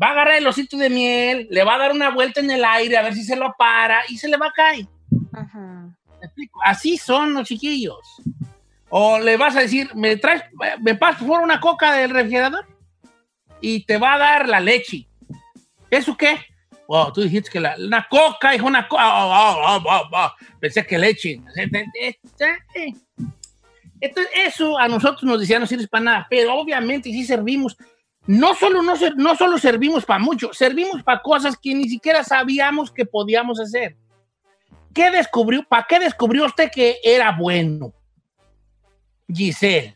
Va 0.00 0.08
a 0.08 0.10
agarrar 0.12 0.34
el 0.36 0.46
osito 0.46 0.76
de 0.76 0.88
miel, 0.90 1.48
le 1.50 1.64
va 1.64 1.74
a 1.74 1.78
dar 1.78 1.92
una 1.92 2.10
vuelta 2.10 2.40
en 2.40 2.50
el 2.50 2.64
aire 2.64 2.96
a 2.96 3.02
ver 3.02 3.14
si 3.14 3.24
se 3.24 3.34
lo 3.36 3.52
para 3.58 4.02
y 4.08 4.16
se 4.16 4.28
le 4.28 4.36
va 4.36 4.46
a 4.46 4.52
caer. 4.52 4.86
¿Me 6.20 6.26
explico? 6.26 6.60
Así 6.64 6.96
son 6.96 7.34
los 7.34 7.46
chiquillos. 7.48 7.98
O 8.88 9.18
le 9.18 9.36
vas 9.36 9.54
a 9.56 9.60
decir, 9.60 9.90
¿me 9.94 10.16
traes, 10.16 10.44
me 10.80 10.94
pasas 10.94 11.22
por 11.24 11.40
una 11.40 11.60
coca 11.60 11.92
del 11.92 12.10
refrigerador? 12.10 12.64
Y 13.60 13.84
te 13.84 13.98
va 13.98 14.14
a 14.14 14.18
dar 14.18 14.48
la 14.48 14.60
leche. 14.60 15.06
¿Eso 15.90 16.16
qué? 16.16 16.38
Oh, 16.90 17.12
tú 17.12 17.20
dijiste 17.20 17.50
que 17.50 17.60
la, 17.60 17.76
una 17.78 18.08
coca, 18.08 18.54
hijo, 18.54 18.66
una 18.66 18.88
coca. 18.88 20.34
Pensé 20.58 20.86
que 20.86 20.98
leche. 20.98 21.38
Entonces, 24.00 24.32
eso 24.46 24.78
a 24.78 24.88
nosotros 24.88 25.22
nos 25.24 25.38
decían 25.38 25.60
no 25.60 25.66
sirve 25.66 25.86
para 25.86 26.04
nada, 26.04 26.26
pero 26.30 26.54
obviamente 26.54 27.10
sí 27.10 27.24
servimos. 27.24 27.76
No 28.26 28.54
solo, 28.54 28.82
no, 28.82 28.94
no 29.16 29.36
solo 29.36 29.58
servimos 29.58 30.06
para 30.06 30.18
mucho, 30.18 30.54
servimos 30.54 31.02
para 31.02 31.20
cosas 31.20 31.58
que 31.60 31.74
ni 31.74 31.90
siquiera 31.90 32.24
sabíamos 32.24 32.90
que 32.90 33.04
podíamos 33.04 33.60
hacer. 33.60 33.94
¿Qué 34.94 35.10
descubrió? 35.10 35.64
¿Para 35.68 35.86
qué 35.86 35.98
descubrió 36.00 36.46
usted 36.46 36.70
que 36.70 37.00
era 37.04 37.32
bueno? 37.32 37.92
Giselle. 39.30 39.94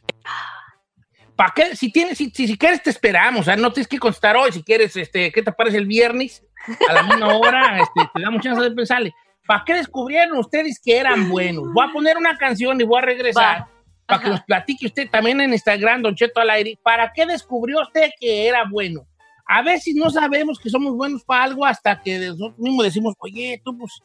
¿Para 1.34 1.52
qué? 1.56 1.74
Si, 1.74 1.90
tienes, 1.90 2.18
si, 2.18 2.30
si, 2.30 2.46
si 2.46 2.58
quieres 2.58 2.82
te 2.82 2.90
esperamos, 2.90 3.46
sea, 3.46 3.56
no 3.56 3.72
tienes 3.72 3.88
que 3.88 3.98
contestar 3.98 4.36
hoy, 4.36 4.52
si 4.52 4.62
quieres, 4.62 4.94
este, 4.94 5.32
¿qué 5.32 5.42
te 5.42 5.52
parece 5.52 5.78
el 5.78 5.86
viernes? 5.86 6.44
A 6.88 6.92
la 6.92 7.02
misma 7.02 7.36
hora, 7.36 7.78
este, 7.80 8.10
te 8.14 8.22
damos 8.22 8.42
chance 8.42 8.60
de 8.60 8.70
pensarle. 8.70 9.14
¿Para 9.46 9.64
qué 9.64 9.74
descubrieron 9.74 10.38
ustedes 10.38 10.80
que 10.82 10.96
eran 10.96 11.28
buenos? 11.28 11.64
Voy 11.72 11.86
a 11.88 11.92
poner 11.92 12.16
una 12.16 12.36
canción 12.36 12.80
y 12.80 12.84
voy 12.84 12.98
a 12.98 13.06
regresar 13.06 13.62
Va. 13.62 13.68
para 14.06 14.22
que 14.22 14.28
nos 14.28 14.42
platique 14.42 14.86
usted 14.86 15.10
también 15.10 15.40
en 15.40 15.52
Instagram, 15.52 16.02
Don 16.02 16.14
Cheto 16.14 16.40
al 16.40 16.50
aire. 16.50 16.78
¿Para 16.82 17.12
qué 17.12 17.26
descubrió 17.26 17.80
usted 17.82 18.10
que 18.20 18.46
era 18.46 18.64
bueno? 18.70 19.06
A 19.46 19.62
veces 19.62 19.94
no 19.96 20.08
sabemos 20.10 20.58
que 20.58 20.70
somos 20.70 20.94
buenos 20.94 21.24
para 21.24 21.44
algo 21.44 21.66
hasta 21.66 22.00
que 22.00 22.18
nosotros 22.18 22.58
mismos 22.58 22.84
decimos, 22.84 23.14
oye, 23.18 23.60
tú 23.64 23.76
pues, 23.76 24.00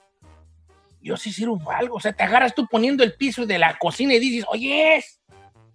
yo 1.02 1.16
sí 1.16 1.32
sirvo 1.32 1.60
para 1.60 1.80
algo. 1.80 1.96
O 1.96 2.00
sea, 2.00 2.14
te 2.14 2.24
agarras 2.24 2.56
tú 2.56 2.68
poniendo 2.68 3.04
el 3.04 3.14
piso 3.14 3.46
de 3.46 3.60
la 3.60 3.78
cocina 3.78 4.14
y 4.16 4.20
dices, 4.20 4.46
oye, 4.50 5.04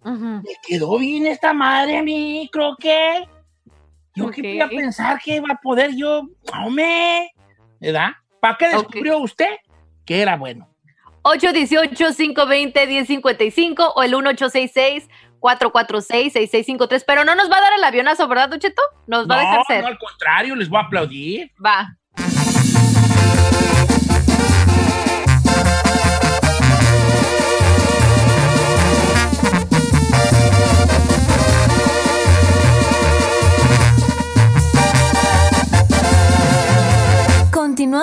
me 0.05 0.55
quedó 0.67 0.99
bien 0.99 1.27
esta 1.27 1.53
madre 1.53 1.99
a 1.99 2.03
mí, 2.03 2.49
creo 2.53 2.77
que. 2.77 3.25
Yo 4.15 4.27
Ok. 4.27 4.35
que 4.35 4.43
voy 4.43 4.61
a 4.61 4.69
pensar 4.69 5.19
que 5.21 5.37
iba 5.37 5.49
a 5.51 5.57
poder 5.61 5.95
yo, 5.97 6.29
hombre, 6.53 7.33
¿verdad? 7.81 8.11
¿Para 8.41 8.57
qué 8.59 8.69
descubrió 8.69 9.19
usted 9.19 9.57
que 10.05 10.21
era 10.21 10.37
bueno? 10.37 10.69
818-520-1055 11.23 13.93
o 13.95 14.03
el 14.03 14.13
1866-446-6653. 14.15 17.05
Pero 17.07 17.25
no 17.25 17.35
nos 17.35 17.51
va 17.51 17.59
a 17.59 17.61
dar 17.61 17.73
el 17.77 17.85
avionazo, 17.85 18.27
¿verdad, 18.29 18.49
Don 18.49 18.59
Cheto? 18.61 18.83
Nos 19.07 19.29
va 19.29 19.37
a 19.37 19.41
dejar 19.41 19.59
No, 19.59 19.65
ser. 19.67 19.83
no, 19.83 19.89
al 19.89 19.99
contrario, 19.99 20.57
les 20.57 20.69
voy 20.69 20.79
a 20.81 20.85
aplaudir. 20.85 21.51
Va. 21.65 21.97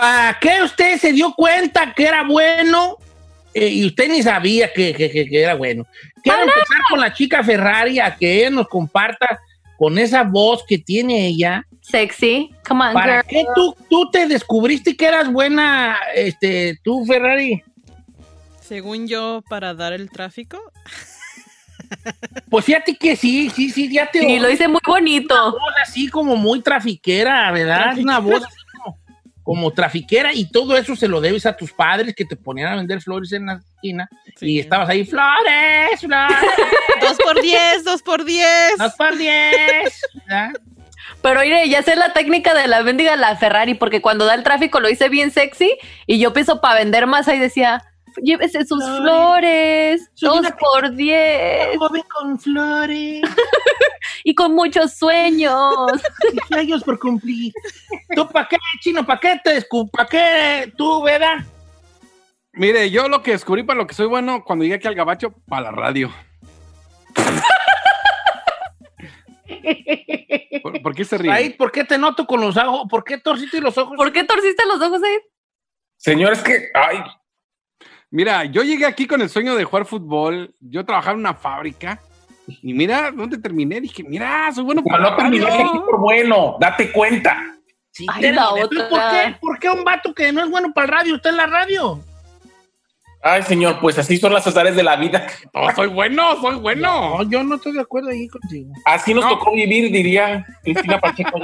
¿Para 0.00 0.38
qué 0.40 0.62
usted 0.62 0.98
se 0.98 1.12
dio 1.12 1.32
cuenta 1.34 1.92
que 1.94 2.04
era 2.06 2.22
bueno 2.24 2.96
eh, 3.54 3.68
y 3.68 3.86
usted 3.86 4.08
ni 4.10 4.22
sabía 4.22 4.72
que, 4.72 4.92
que- 4.94 5.10
que- 5.10 5.26
que 5.28 5.42
era 5.42 5.54
bueno? 5.54 5.86
Quiero 6.22 6.40
empezar 6.40 6.78
con 6.90 7.00
la 7.00 7.12
chica 7.12 7.42
Ferrari 7.42 7.98
a 8.00 8.14
que 8.16 8.38
ella 8.40 8.50
nos 8.50 8.68
comparta 8.68 9.26
con 9.78 9.98
esa 9.98 10.24
voz 10.24 10.64
que 10.66 10.78
tiene 10.78 11.26
ella. 11.28 11.64
Sexy. 11.80 12.52
Come 12.68 12.88
on, 12.88 12.92
¿Para 12.92 13.22
girl. 13.22 13.26
qué 13.30 13.44
tú, 13.54 13.76
tú 13.88 14.10
te 14.10 14.26
descubriste 14.26 14.96
que 14.96 15.06
eras 15.06 15.32
buena, 15.32 15.96
este, 16.14 16.78
tú, 16.82 17.06
Ferrari? 17.06 17.62
Según 18.60 19.06
yo, 19.08 19.42
para 19.48 19.72
dar 19.74 19.92
el 19.92 20.10
tráfico. 20.10 20.58
Pues 22.50 22.66
fíjate 22.66 22.96
que 22.96 23.16
sí, 23.16 23.48
sí, 23.48 23.70
sí, 23.70 23.90
ya 23.90 24.10
te 24.10 24.20
Sí, 24.20 24.38
lo 24.38 24.50
hice 24.50 24.68
muy 24.68 24.80
bonito. 24.86 25.34
Una 25.34 25.52
voz 25.52 25.74
así 25.82 26.08
como 26.08 26.36
muy 26.36 26.60
trafiquera, 26.60 27.50
¿verdad? 27.50 27.96
Una 27.96 28.18
voz 28.18 28.44
así 28.44 28.56
como, 29.48 29.70
trafiquera 29.70 30.34
y 30.34 30.44
todo 30.44 30.76
eso 30.76 30.94
se 30.94 31.08
lo 31.08 31.22
debes 31.22 31.46
a 31.46 31.56
tus 31.56 31.72
padres 31.72 32.14
que 32.14 32.26
te 32.26 32.36
ponían 32.36 32.70
a 32.70 32.76
vender 32.76 33.00
flores 33.00 33.32
en 33.32 33.46
la 33.46 33.54
esquina 33.54 34.06
y 34.42 34.58
estabas 34.58 34.90
ahí, 34.90 35.06
flores, 35.06 36.00
flores. 36.00 36.36
Dos 37.00 37.16
por 37.24 37.40
diez, 37.40 37.82
dos 37.82 38.02
por 38.02 38.26
diez. 38.26 38.76
Dos 38.76 38.92
por 38.98 39.16
diez. 39.16 40.02
¿verdad? 40.12 40.50
Pero 41.22 41.40
oye, 41.40 41.66
ya 41.66 41.82
sé 41.82 41.96
la 41.96 42.12
técnica 42.12 42.52
de 42.52 42.68
la 42.68 42.82
bendiga 42.82 43.16
la 43.16 43.36
Ferrari, 43.36 43.72
porque 43.72 44.02
cuando 44.02 44.26
da 44.26 44.34
el 44.34 44.42
tráfico 44.42 44.80
lo 44.80 44.90
hice 44.90 45.08
bien 45.08 45.30
sexy 45.30 45.78
y 46.06 46.18
yo 46.18 46.34
pienso 46.34 46.60
para 46.60 46.80
vender 46.80 47.06
más 47.06 47.26
ahí 47.26 47.38
decía, 47.38 47.82
llévese 48.22 48.64
sus 48.64 48.84
flores, 48.84 50.10
Soy 50.14 50.28
dos 50.28 50.40
una 50.40 50.56
por 50.56 50.94
diez. 50.94 51.76
Joven 51.78 52.02
con 52.08 52.38
flores. 52.38 53.22
y 54.24 54.34
con 54.34 54.54
muchos 54.54 54.94
sueños. 54.94 55.90
y 56.32 56.38
sueños 56.48 56.84
por 56.84 56.98
cumplir. 56.98 57.52
¿Tú 58.14 58.28
para 58.28 58.48
qué, 58.48 58.56
chino? 58.80 59.04
¿Para 59.04 59.20
qué 59.20 59.40
te 59.42 59.66
¿Para 59.92 60.08
qué 60.08 60.72
tú, 60.76 61.02
verdad? 61.02 61.38
Mire, 62.52 62.90
yo 62.90 63.08
lo 63.08 63.22
que 63.22 63.32
descubrí 63.32 63.62
para 63.62 63.78
lo 63.78 63.86
que 63.86 63.94
soy 63.94 64.06
bueno 64.06 64.42
cuando 64.44 64.64
llegué 64.64 64.76
aquí 64.76 64.88
al 64.88 64.94
gabacho, 64.94 65.32
para 65.46 65.62
la 65.62 65.70
radio. 65.70 66.12
¿Por, 70.62 70.82
por 70.82 70.94
qué 70.94 71.04
se 71.04 71.18
ríe? 71.18 71.30
Ahí, 71.30 71.50
¿por 71.50 71.70
qué 71.70 71.84
te 71.84 71.98
noto 71.98 72.26
con 72.26 72.40
los 72.40 72.56
ojos? 72.56 72.86
¿Por 72.90 73.04
qué 73.04 73.18
torciste 73.18 73.60
los 73.60 73.76
ojos? 73.78 73.96
¿Por 73.96 74.12
qué 74.12 74.24
torciste 74.24 74.64
los 74.66 74.80
ojos 74.80 75.02
ahí? 75.02 75.18
Señor, 75.96 76.32
es 76.32 76.42
que, 76.42 76.68
ay, 76.74 76.98
Mira, 78.10 78.44
yo 78.44 78.62
llegué 78.62 78.86
aquí 78.86 79.06
con 79.06 79.20
el 79.20 79.28
sueño 79.28 79.54
de 79.54 79.64
jugar 79.64 79.84
fútbol. 79.84 80.54
Yo 80.60 80.84
trabajaba 80.84 81.12
en 81.14 81.20
una 81.20 81.34
fábrica. 81.34 82.00
Y 82.62 82.72
mira, 82.72 83.10
¿dónde 83.10 83.36
terminé? 83.38 83.80
Dije, 83.80 84.02
mira, 84.02 84.50
soy 84.54 84.64
bueno 84.64 84.82
para 84.82 85.02
no 85.02 85.10
la 85.10 85.16
terminaste 85.16 85.58
radio. 85.58 85.68
aquí 85.70 85.78
por 85.80 86.00
bueno, 86.00 86.56
date 86.58 86.90
cuenta. 86.92 87.36
Sí, 87.90 88.06
Ay, 88.10 88.32
la 88.32 88.50
otra. 88.54 88.88
¿por 88.88 89.00
qué, 89.00 89.36
¿Por 89.40 89.58
qué 89.58 89.68
un 89.70 89.84
vato 89.84 90.14
que 90.14 90.32
no 90.32 90.42
es 90.42 90.50
bueno 90.50 90.72
para 90.72 90.86
el 90.86 90.92
radio 90.92 91.16
está 91.16 91.28
en 91.28 91.36
la 91.36 91.46
radio? 91.46 92.00
Ay, 93.20 93.42
señor, 93.42 93.80
pues 93.80 93.98
así 93.98 94.16
son 94.16 94.32
las 94.32 94.46
azares 94.46 94.76
de 94.76 94.82
la 94.84 94.94
vida. 94.96 95.26
No, 95.52 95.74
soy 95.74 95.88
bueno, 95.88 96.40
soy 96.40 96.54
bueno. 96.56 97.18
No, 97.18 97.30
yo 97.30 97.42
no 97.42 97.56
estoy 97.56 97.72
de 97.72 97.80
acuerdo 97.80 98.10
ahí 98.10 98.28
contigo. 98.28 98.72
Así 98.84 99.12
nos 99.12 99.24
No. 99.24 99.30
tocó 99.30 99.52
vivir, 99.52 99.90
diría 99.90 100.46
Cristina 100.62 101.00
Pacheco. 101.00 101.38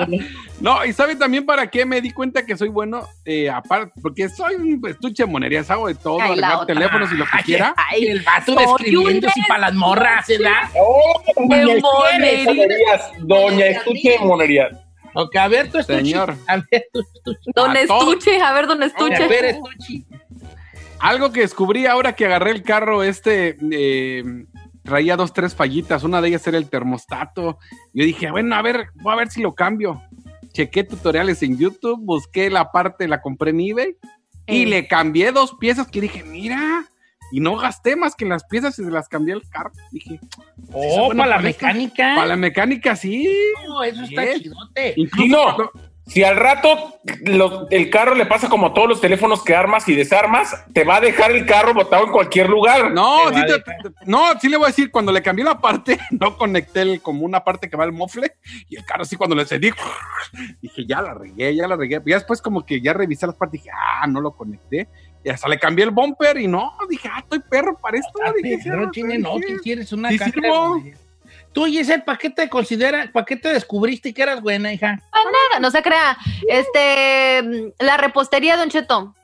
No, 0.60 0.84
y 0.86 0.92
¿sabe 0.92 1.16
también 1.16 1.44
para 1.44 1.68
qué 1.68 1.84
me 1.84 2.00
di 2.00 2.12
cuenta 2.12 2.46
que 2.46 2.56
soy 2.56 2.68
bueno? 2.68 3.02
Eh, 3.24 3.50
aparte, 3.50 3.92
porque 4.00 4.28
soy 4.28 4.54
un 4.54 4.80
estuche 4.88 5.24
de 5.24 5.30
monerías, 5.30 5.68
hago 5.70 5.88
de 5.88 5.96
todo, 5.96 6.20
arreglar 6.20 6.64
teléfonos 6.66 7.10
y 7.12 7.16
lo 7.16 7.24
que 7.24 7.30
Ay, 7.38 7.42
quiera. 7.44 7.74
ay, 7.90 8.06
el 8.06 8.20
vato 8.20 8.54
describiendo 8.54 9.28
si 9.30 9.42
para 9.42 9.60
las 9.62 9.74
morras, 9.74 10.26
¿verdad? 10.28 10.70
Oh, 10.78 11.22
doña 11.36 11.64
¡Qué 11.64 11.72
Estuche 11.72 12.36
de 12.36 12.54
monerías, 12.54 13.10
doña 13.18 13.66
Estuche 13.66 14.10
de 14.10 14.18
monerías. 14.20 14.72
Ok, 15.16 15.36
a 15.36 15.48
ver, 15.48 15.70
tú 15.70 15.78
estuche. 15.78 15.98
Señor. 15.98 16.34
A 16.48 16.56
ver, 16.56 16.86
tú 16.92 17.00
estuche. 17.00 17.50
Don 17.54 17.70
A 17.76 17.86
todo. 17.86 18.12
Estuche, 18.12 18.40
a 18.40 18.52
ver, 18.52 18.66
don 18.66 18.82
Estuche. 18.82 19.14
A 19.24 19.28
ver, 19.28 19.44
estuche. 19.46 20.04
Algo 21.04 21.32
que 21.32 21.40
descubrí 21.40 21.84
ahora 21.86 22.14
que 22.14 22.24
agarré 22.24 22.50
el 22.52 22.62
carro, 22.62 23.02
este 23.02 23.58
eh, 23.70 24.24
traía 24.82 25.16
dos, 25.16 25.32
tres 25.34 25.54
fallitas. 25.54 26.02
Una 26.02 26.20
de 26.22 26.28
ellas 26.28 26.46
era 26.46 26.56
el 26.56 26.70
termostato. 26.70 27.58
Yo 27.92 28.04
dije, 28.04 28.30
bueno, 28.30 28.54
a 28.56 28.62
ver, 28.62 28.86
voy 28.94 29.12
a 29.12 29.16
ver 29.16 29.30
si 29.30 29.42
lo 29.42 29.54
cambio. 29.54 30.02
Chequé 30.52 30.84
tutoriales 30.84 31.42
en 31.42 31.58
YouTube, 31.58 32.00
busqué 32.02 32.48
la 32.48 32.70
parte, 32.72 33.06
la 33.06 33.20
compré 33.20 33.50
en 33.50 33.60
eBay 33.60 33.96
y 34.46 34.64
le 34.66 34.86
cambié 34.88 35.30
dos 35.32 35.54
piezas 35.60 35.88
que 35.88 36.00
dije, 36.00 36.22
mira, 36.22 36.84
y 37.32 37.40
no 37.40 37.56
gasté 37.56 37.96
más 37.96 38.14
que 38.14 38.24
las 38.24 38.44
piezas 38.44 38.78
y 38.78 38.84
se 38.84 38.90
las 38.90 39.08
cambié 39.08 39.34
al 39.34 39.42
carro. 39.50 39.72
Dije, 39.90 40.20
Oh, 40.72 41.08
para 41.14 41.26
la 41.26 41.38
mecánica. 41.38 42.14
para 42.14 42.28
la 42.28 42.36
mecánica 42.36 42.96
sí. 42.96 43.28
Oh, 43.68 43.82
eso 43.82 44.04
está 44.04 44.38
chidote. 44.38 44.94
Incluso 44.96 45.42
cuando- 45.44 45.72
si 46.06 46.22
al 46.22 46.36
rato 46.36 46.98
los- 47.22 47.66
el 47.70 47.88
carro 47.90 48.14
le 48.14 48.26
pasa 48.26 48.48
como 48.48 48.66
a 48.68 48.74
todos 48.74 48.88
los 48.88 49.00
teléfonos 49.00 49.42
que 49.42 49.54
armas 49.54 49.88
y 49.88 49.94
desarmas, 49.94 50.64
te 50.72 50.84
va 50.84 50.96
a 50.96 51.00
dejar 51.00 51.30
el 51.30 51.46
carro 51.46 51.72
botado 51.72 52.04
en 52.04 52.12
cualquier 52.12 52.48
lugar. 52.50 52.92
No, 52.92 53.30
Te 53.30 53.36
sí 53.36 53.42
te- 53.64 53.90
no, 54.06 54.38
sí 54.40 54.48
le 54.48 54.56
voy 54.56 54.64
a 54.64 54.68
decir, 54.68 54.90
cuando 54.90 55.12
le 55.12 55.22
cambié 55.22 55.44
la 55.44 55.58
parte, 55.60 55.98
no 56.10 56.36
conecté 56.36 56.82
el- 56.82 57.00
como 57.00 57.24
una 57.24 57.42
parte 57.42 57.68
que 57.70 57.76
va 57.76 57.84
al 57.84 57.92
mofle, 57.92 58.32
y 58.68 58.76
el 58.76 58.84
carro 58.84 59.02
así 59.02 59.16
cuando 59.16 59.34
le 59.34 59.42
encendí, 59.42 59.70
dije, 60.60 60.84
ya 60.86 61.00
la 61.00 61.14
regué, 61.14 61.54
ya 61.54 61.66
la 61.66 61.76
regué. 61.76 62.00
Ya 62.06 62.16
después 62.16 62.42
como 62.42 62.64
que 62.66 62.80
ya 62.80 62.92
revisé 62.92 63.26
las 63.26 63.36
partes, 63.36 63.62
dije, 63.62 63.70
ah, 63.74 64.06
no 64.06 64.20
lo 64.20 64.32
conecté. 64.32 64.88
Y 65.24 65.30
hasta 65.30 65.48
le 65.48 65.58
cambié 65.58 65.86
el 65.86 65.90
bumper 65.90 66.36
y 66.36 66.46
no, 66.46 66.76
dije, 66.88 67.08
ah, 67.10 67.20
estoy 67.20 67.40
perro 67.40 67.78
para 67.80 67.96
esto. 67.98 68.12
Ah, 68.22 68.30
dije, 68.42 68.58
pero 68.62 68.84
sí, 68.84 68.90
tiene, 68.92 69.18
no, 69.18 69.38
si 69.38 69.56
quieres 69.62 69.90
una 69.92 70.10
Sí, 70.10 70.18
Tú, 71.54 71.66
Giselle, 71.66 72.02
¿para 72.02 72.18
qué 72.18 72.30
te 72.30 72.48
consideras, 72.48 73.08
para 73.12 73.24
qué 73.24 73.36
te 73.36 73.52
descubriste 73.52 74.12
que 74.12 74.22
eras 74.22 74.42
buena, 74.42 74.72
hija? 74.72 74.98
Ah, 75.12 75.20
nada, 75.24 75.60
no 75.60 75.70
se 75.70 75.82
crea. 75.82 76.18
Este, 76.48 77.42
mm, 77.42 77.84
la 77.84 77.96
repostería, 77.96 78.56
Don 78.56 78.70
Cheto. 78.70 79.14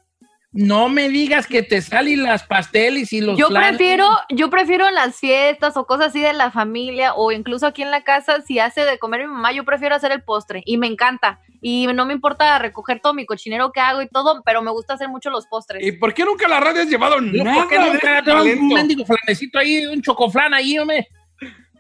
No 0.52 0.88
me 0.88 1.08
digas 1.08 1.46
que 1.46 1.62
te 1.62 1.80
salen 1.80 2.22
las 2.22 2.44
pasteles 2.44 3.12
y 3.12 3.20
los 3.20 3.36
Yo 3.36 3.48
prefiero, 3.48 4.08
yo 4.30 4.50
prefiero 4.50 4.88
en 4.88 4.94
las 4.94 5.16
fiestas 5.16 5.76
o 5.76 5.86
cosas 5.86 6.08
así 6.08 6.20
de 6.20 6.32
la 6.32 6.50
familia 6.50 7.14
o 7.14 7.30
incluso 7.30 7.66
aquí 7.66 7.82
en 7.82 7.92
la 7.92 8.02
casa, 8.02 8.40
si 8.40 8.58
hace 8.58 8.84
de 8.84 8.98
comer 8.98 9.22
mi 9.22 9.26
mamá, 9.28 9.52
yo 9.52 9.64
prefiero 9.64 9.94
hacer 9.94 10.10
el 10.10 10.22
postre 10.22 10.62
y 10.64 10.76
me 10.76 10.86
encanta. 10.88 11.40
Y 11.60 11.86
no 11.88 12.06
me 12.06 12.14
importa 12.14 12.58
recoger 12.58 13.00
todo 13.00 13.12
mi 13.12 13.26
cochinero 13.26 13.70
que 13.70 13.80
hago 13.80 14.02
y 14.02 14.08
todo, 14.08 14.42
pero 14.44 14.62
me 14.62 14.70
gusta 14.70 14.94
hacer 14.94 15.08
mucho 15.08 15.30
los 15.30 15.46
postres. 15.46 15.84
¿Y 15.84 15.92
por 15.92 16.14
qué 16.14 16.24
nunca 16.24 16.48
la 16.48 16.58
radio 16.58 16.82
has 16.82 16.88
llevado 16.88 17.20
nada 17.20 17.54
¿Por 17.54 17.68
qué 17.68 17.78
nunca 17.78 18.18
ese 18.18 18.22
tengo 18.24 18.42
un 18.42 18.68
mendigo 18.68 19.04
flanecito 19.04 19.58
ahí, 19.58 19.86
un 19.86 20.00
chocoflan 20.00 20.54
ahí, 20.54 20.78
hombre? 20.78 21.08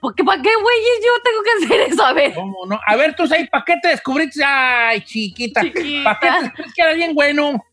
¿Por 0.00 0.14
qué, 0.14 0.24
¿Para 0.24 0.40
qué, 0.40 0.50
güeyes? 0.54 1.00
Yo 1.04 1.22
tengo 1.22 1.42
que 1.42 1.64
hacer 1.64 1.92
eso, 1.92 2.04
a 2.04 2.12
ver. 2.12 2.34
¿Cómo 2.34 2.66
no? 2.66 2.80
A 2.86 2.96
ver, 2.96 3.14
tú 3.14 3.24
ahí, 3.30 3.46
¿para 3.48 3.64
qué 3.64 3.74
te 3.82 3.88
descubriste? 3.88 4.42
Ay, 4.44 5.02
chiquita. 5.02 5.62
Chiquita. 5.62 6.04
¿Para 6.04 6.20
qué 6.20 6.26
te 6.26 6.42
descubriste 6.44 6.72
que 6.74 6.82
eras 6.82 6.96
bien 6.96 7.14
bueno? 7.14 7.64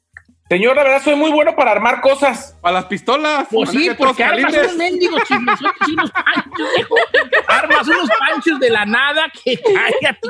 Señor, 0.49 0.77
la 0.77 0.83
verdad, 0.83 1.01
soy 1.03 1.15
muy 1.15 1.29
bueno 1.29 1.55
para 1.57 1.71
armar 1.71 1.99
cosas. 1.99 2.57
Para 2.61 2.75
las 2.75 2.85
pistolas. 2.85 3.47
Pues 3.51 3.69
sí, 3.69 3.89
porque 3.97 4.23
armas 4.23 4.53
unos 4.53 4.75
mendigos 4.75 5.21
chismesotes 5.23 5.87
y 5.89 5.91
unos 5.91 6.11
panchos, 6.11 6.69
viejo. 6.75 6.95
Armas 7.47 7.87
unos 7.87 8.09
panchos 8.17 8.59
de 8.59 8.69
la 8.69 8.85
nada 8.85 9.29
que 9.43 9.59
cállate. 9.61 10.29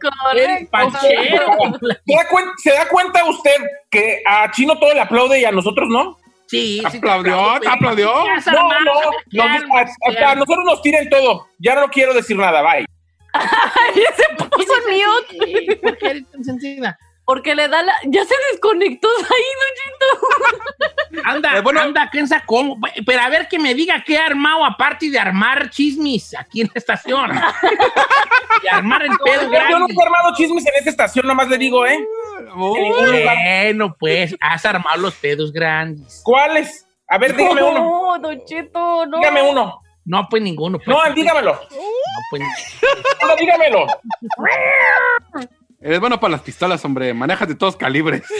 Correcto. 0.00 0.70
panchero. 0.70 1.46
¿Se 1.80 2.14
da, 2.14 2.28
se 2.58 2.72
da 2.72 2.88
cuenta 2.88 3.24
usted 3.24 3.56
que 3.90 4.22
a 4.26 4.50
Chino 4.50 4.78
todo 4.78 4.92
le 4.92 5.00
aplaude 5.00 5.40
y 5.40 5.44
a 5.46 5.52
nosotros 5.52 5.88
no? 5.88 6.18
Sí, 6.46 6.82
sí. 6.90 6.96
Aplaudió, 6.98 7.54
te 7.54 7.60
te 7.60 7.68
aplaudió. 7.68 8.14
Has 8.28 8.46
No, 8.46 8.68
no, 8.68 9.00
¿qué 9.30 9.66
nos- 9.66 9.70
a- 10.18 10.30
a 10.30 10.34
nosotros 10.34 10.64
nos 10.66 10.82
tiren 10.82 11.08
todo. 11.08 11.48
Ya 11.58 11.74
no 11.74 11.88
quiero 11.88 12.12
decir 12.14 12.36
nada, 12.36 12.60
bye. 12.62 12.84
Ay, 13.32 14.02
se 14.16 14.46
puso 14.46 14.72
mute. 14.90 15.80
Porque 17.24 17.54
le 17.54 17.68
da 17.68 17.82
la. 17.82 17.94
Ya 18.04 18.24
se 18.24 18.34
desconectó 18.50 19.08
ahí, 19.08 19.44
Don. 20.00 21.24
Anda, 21.24 21.56
Eh, 21.56 21.60
bueno. 21.60 21.80
anda, 21.80 22.08
¿quién 22.10 22.26
sacó? 22.26 22.76
Pero 23.06 23.20
a 23.20 23.28
ver 23.28 23.46
que 23.46 23.58
me 23.58 23.74
diga 23.74 24.02
qué 24.04 24.16
ha 24.18 24.26
armado 24.26 24.64
aparte 24.64 25.08
de 25.10 25.18
armar 25.18 25.70
chismis 25.70 26.34
aquí 26.34 26.62
en 26.62 26.66
la 26.68 26.72
estación. 26.74 27.30
y 28.62 28.66
armar 28.68 29.02
el 29.02 29.10
pedo 29.24 29.42
Yo 29.42 29.50
grande. 29.50 29.78
nunca 29.78 29.94
he 29.98 30.02
armado 30.04 30.34
chismes 30.36 30.66
en 30.66 30.72
esta 30.78 30.90
estación, 30.90 31.26
nomás 31.26 31.48
le 31.48 31.58
digo, 31.58 31.86
¿eh? 31.86 31.98
Uy, 32.56 33.22
Bueno, 33.24 33.94
pues, 33.98 34.34
has 34.40 34.64
armado 34.66 35.00
los 35.00 35.14
pedos 35.14 35.52
grandes. 35.52 36.22
¿Cuáles? 36.24 36.86
A 37.08 37.18
ver, 37.18 37.36
dígame 37.36 37.62
uno. 37.62 37.78
No, 37.80 38.18
Don 38.18 38.44
Cheto, 38.44 39.06
no. 39.06 39.18
Dígame 39.18 39.42
uno. 39.42 39.80
No, 40.04 40.26
pues 40.28 40.42
ninguno. 40.42 40.78
Pues, 40.78 40.88
No, 40.88 41.14
dígamelo. 41.14 41.52
No, 41.52 41.60
pues, 42.30 42.42
No, 43.22 43.36
dígamelo. 43.36 43.86
Eres 45.84 45.98
bueno 45.98 46.20
para 46.20 46.32
las 46.32 46.42
pistolas, 46.42 46.84
hombre. 46.84 47.12
Manejas 47.12 47.48
de 47.48 47.54
todos 47.54 47.76
calibres. 47.76 48.22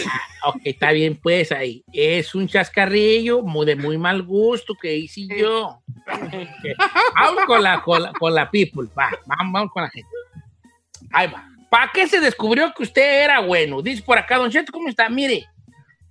Ok, 0.44 0.56
está 0.64 0.90
bien, 0.90 1.16
pues 1.22 1.52
ahí. 1.52 1.84
Es 1.92 2.34
un 2.34 2.48
chascarrillo 2.48 3.42
muy, 3.42 3.64
de 3.64 3.76
muy 3.76 3.96
mal 3.96 4.24
gusto 4.24 4.74
que 4.74 4.96
hice 4.96 5.28
yo. 5.38 5.80
vamos 7.14 7.44
con 7.46 7.62
la, 7.62 7.80
con 7.80 8.02
la, 8.02 8.12
con 8.12 8.34
la 8.34 8.50
people. 8.50 8.88
Va, 8.98 9.08
vamos, 9.24 9.52
vamos 9.52 9.70
con 9.72 9.84
la 9.84 9.90
gente. 9.90 10.10
Ahí 11.12 11.28
va. 11.28 11.48
¿Para 11.70 11.92
qué 11.92 12.08
se 12.08 12.18
descubrió 12.18 12.74
que 12.74 12.82
usted 12.82 13.22
era 13.22 13.38
bueno? 13.38 13.80
Dice 13.82 14.02
por 14.02 14.18
acá, 14.18 14.36
Don 14.36 14.50
Cheto, 14.50 14.72
¿cómo 14.72 14.88
está? 14.88 15.08
Mire, 15.08 15.46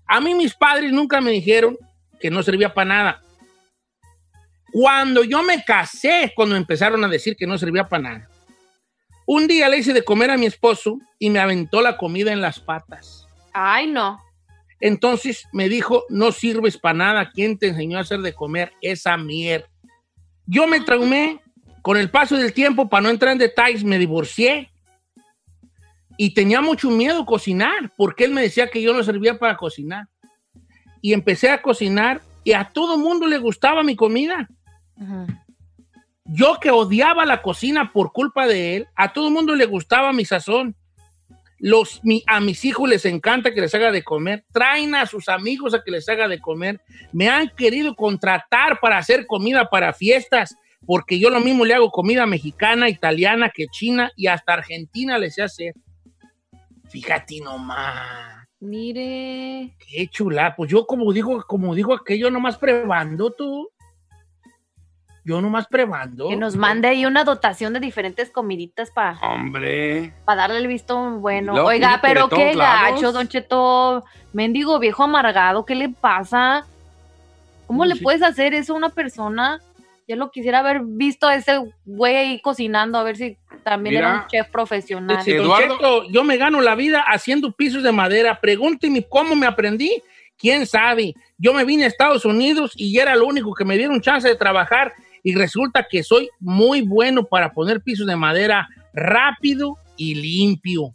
a 0.07 0.21
mí 0.21 0.33
mis 0.33 0.53
padres 0.53 0.93
nunca 0.93 1.19
me 1.19 1.31
dijeron 1.31 1.77
que 2.17 2.31
no 2.31 2.41
servía 2.41 2.73
para 2.73 2.87
nada. 2.87 3.21
Cuando 4.71 5.25
yo 5.25 5.43
me 5.43 5.61
casé, 5.61 6.31
cuando 6.33 6.55
empezaron 6.55 7.03
a 7.03 7.09
decir 7.09 7.35
que 7.35 7.45
no 7.45 7.57
servía 7.57 7.83
para 7.83 8.03
nada. 8.03 8.30
Un 9.25 9.47
día 9.47 9.69
le 9.69 9.77
hice 9.77 9.93
de 9.93 10.03
comer 10.03 10.31
a 10.31 10.37
mi 10.37 10.45
esposo 10.45 10.99
y 11.19 11.29
me 11.29 11.39
aventó 11.39 11.81
la 11.81 11.97
comida 11.97 12.31
en 12.33 12.41
las 12.41 12.59
patas. 12.59 13.27
Ay, 13.53 13.87
no. 13.87 14.19
Entonces 14.79 15.47
me 15.53 15.69
dijo, 15.69 16.03
no 16.09 16.31
sirves 16.31 16.77
para 16.77 16.97
nada. 16.97 17.31
¿Quién 17.31 17.57
te 17.57 17.67
enseñó 17.67 17.97
a 17.97 18.01
hacer 18.01 18.19
de 18.21 18.33
comer 18.33 18.73
esa 18.81 19.15
mierda? 19.17 19.67
Yo 20.45 20.67
me 20.67 20.81
traumé. 20.81 21.39
Con 21.83 21.97
el 21.97 22.11
paso 22.11 22.37
del 22.37 22.53
tiempo, 22.53 22.89
para 22.89 23.01
no 23.01 23.09
entrar 23.09 23.31
en 23.31 23.39
detalles, 23.39 23.83
me 23.83 23.97
divorcié. 23.97 24.69
Y 26.15 26.35
tenía 26.35 26.61
mucho 26.61 26.91
miedo 26.91 27.25
cocinar, 27.25 27.91
porque 27.97 28.25
él 28.25 28.31
me 28.31 28.43
decía 28.43 28.69
que 28.69 28.83
yo 28.83 28.93
no 28.93 29.03
servía 29.03 29.39
para 29.39 29.57
cocinar. 29.57 30.07
Y 31.01 31.13
empecé 31.13 31.49
a 31.49 31.59
cocinar 31.59 32.21
y 32.43 32.53
a 32.53 32.65
todo 32.65 32.99
mundo 32.99 33.25
le 33.25 33.39
gustaba 33.39 33.81
mi 33.81 33.95
comida. 33.95 34.47
Yo 36.33 36.59
que 36.61 36.71
odiaba 36.71 37.25
la 37.25 37.41
cocina 37.41 37.91
por 37.91 38.11
culpa 38.13 38.47
de 38.47 38.75
él, 38.77 38.87
a 38.95 39.11
todo 39.13 39.29
mundo 39.29 39.55
le 39.55 39.65
gustaba 39.65 40.13
mi 40.13 40.23
sazón. 40.25 40.75
Los, 41.59 42.03
mi- 42.03 42.23
a 42.25 42.39
mis 42.39 42.63
hijos 42.65 42.89
les 42.89 43.05
encanta 43.05 43.53
que 43.53 43.61
les 43.61 43.75
haga 43.75 43.91
de 43.91 44.01
comer. 44.03 44.45
Traen 44.51 44.95
a 44.95 45.05
sus 45.05 45.29
amigos 45.29 45.73
a 45.73 45.83
que 45.83 45.91
les 45.91 46.07
haga 46.09 46.27
de 46.27 46.39
comer. 46.39 46.79
Me 47.11 47.29
han 47.29 47.49
querido 47.49 47.95
contratar 47.95 48.79
para 48.79 48.97
hacer 48.97 49.27
comida 49.27 49.69
para 49.69 49.93
fiestas, 49.93 50.55
porque 50.87 51.19
yo 51.19 51.29
lo 51.29 51.39
mismo 51.39 51.65
le 51.65 51.75
hago 51.75 51.91
comida 51.91 52.25
mexicana, 52.25 52.89
italiana, 52.89 53.51
que 53.53 53.67
china 53.67 54.11
y 54.15 54.27
hasta 54.27 54.53
argentina 54.53 55.17
les 55.19 55.35
sé 55.35 55.43
hacer. 55.43 55.73
Fíjate 56.89 57.39
nomás. 57.41 58.47
Mire. 58.59 59.75
Qué 59.79 60.07
chula. 60.07 60.55
Pues 60.55 60.71
yo 60.71 60.85
como 60.85 61.11
digo, 61.13 61.43
como 61.47 61.75
digo 61.75 61.93
aquello, 61.93 62.31
nomás 62.31 62.57
probando 62.57 63.31
tú. 63.31 63.69
Yo 65.23 65.39
nomás 65.39 65.67
probando. 65.67 66.29
Que 66.29 66.35
nos 66.35 66.55
mande 66.55 66.87
ahí 66.87 67.05
una 67.05 67.23
dotación 67.23 67.73
de 67.73 67.79
diferentes 67.79 68.31
comiditas 68.31 68.89
para 68.89 69.19
Hombre. 69.19 70.13
darle 70.25 70.57
el 70.57 70.67
visto 70.67 70.97
bueno. 71.19 71.53
Oiga, 71.63 71.99
pero 72.01 72.27
qué 72.27 72.55
lados. 72.55 73.01
gacho, 73.01 73.11
Don 73.11 73.27
Cheto. 73.27 74.03
Mendigo 74.33 74.79
viejo 74.79 75.03
amargado, 75.03 75.65
¿qué 75.65 75.75
le 75.75 75.89
pasa? 75.89 76.65
¿Cómo 77.67 77.85
le 77.85 77.95
puedes 77.97 78.23
hacer 78.23 78.53
eso 78.53 78.73
a 78.73 78.77
una 78.77 78.89
persona? 78.89 79.59
Yo 80.07 80.15
lo 80.15 80.31
quisiera 80.31 80.59
haber 80.59 80.81
visto 80.83 81.27
a 81.27 81.35
ese 81.35 81.61
güey 81.85 82.15
ahí 82.15 82.41
cocinando, 82.41 82.97
a 82.97 83.03
ver 83.03 83.15
si 83.15 83.37
también 83.63 83.97
era 83.97 84.13
un 84.15 84.27
chef 84.27 84.49
profesional. 84.49 85.17
Dice, 85.23 85.37
Don 85.37 85.57
Cheto, 85.57 86.09
yo 86.09 86.23
me 86.23 86.37
gano 86.37 86.61
la 86.61 86.75
vida 86.75 87.01
haciendo 87.07 87.51
pisos 87.51 87.83
de 87.83 87.91
madera. 87.91 88.39
Pregúnteme 88.41 89.05
cómo 89.07 89.35
me 89.35 89.45
aprendí. 89.45 90.01
¿Quién 90.37 90.65
sabe? 90.65 91.13
Yo 91.37 91.53
me 91.53 91.63
vine 91.63 91.83
a 91.83 91.87
Estados 91.87 92.25
Unidos 92.25 92.71
y 92.75 92.97
era 92.97 93.15
lo 93.15 93.27
único 93.27 93.53
que 93.53 93.63
me 93.63 93.77
dieron 93.77 94.01
chance 94.01 94.27
de 94.27 94.35
trabajar 94.35 94.91
y 95.23 95.35
resulta 95.35 95.87
que 95.89 96.03
soy 96.03 96.29
muy 96.39 96.81
bueno 96.81 97.23
para 97.23 97.53
poner 97.53 97.81
pisos 97.81 98.07
de 98.07 98.15
madera 98.15 98.67
rápido 98.93 99.77
y 99.97 100.15
limpio. 100.15 100.93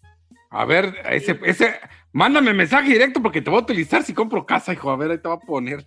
A 0.50 0.64
ver, 0.64 0.94
ese, 1.10 1.38
ese, 1.44 1.74
mándame 2.12 2.52
mensaje 2.54 2.88
directo 2.92 3.20
porque 3.22 3.42
te 3.42 3.50
voy 3.50 3.58
a 3.60 3.62
utilizar 3.62 4.02
si 4.02 4.14
compro 4.14 4.46
casa, 4.46 4.72
hijo. 4.72 4.90
A 4.90 4.96
ver, 4.96 5.10
ahí 5.10 5.18
te 5.18 5.28
voy 5.28 5.36
a 5.36 5.46
poner. 5.46 5.86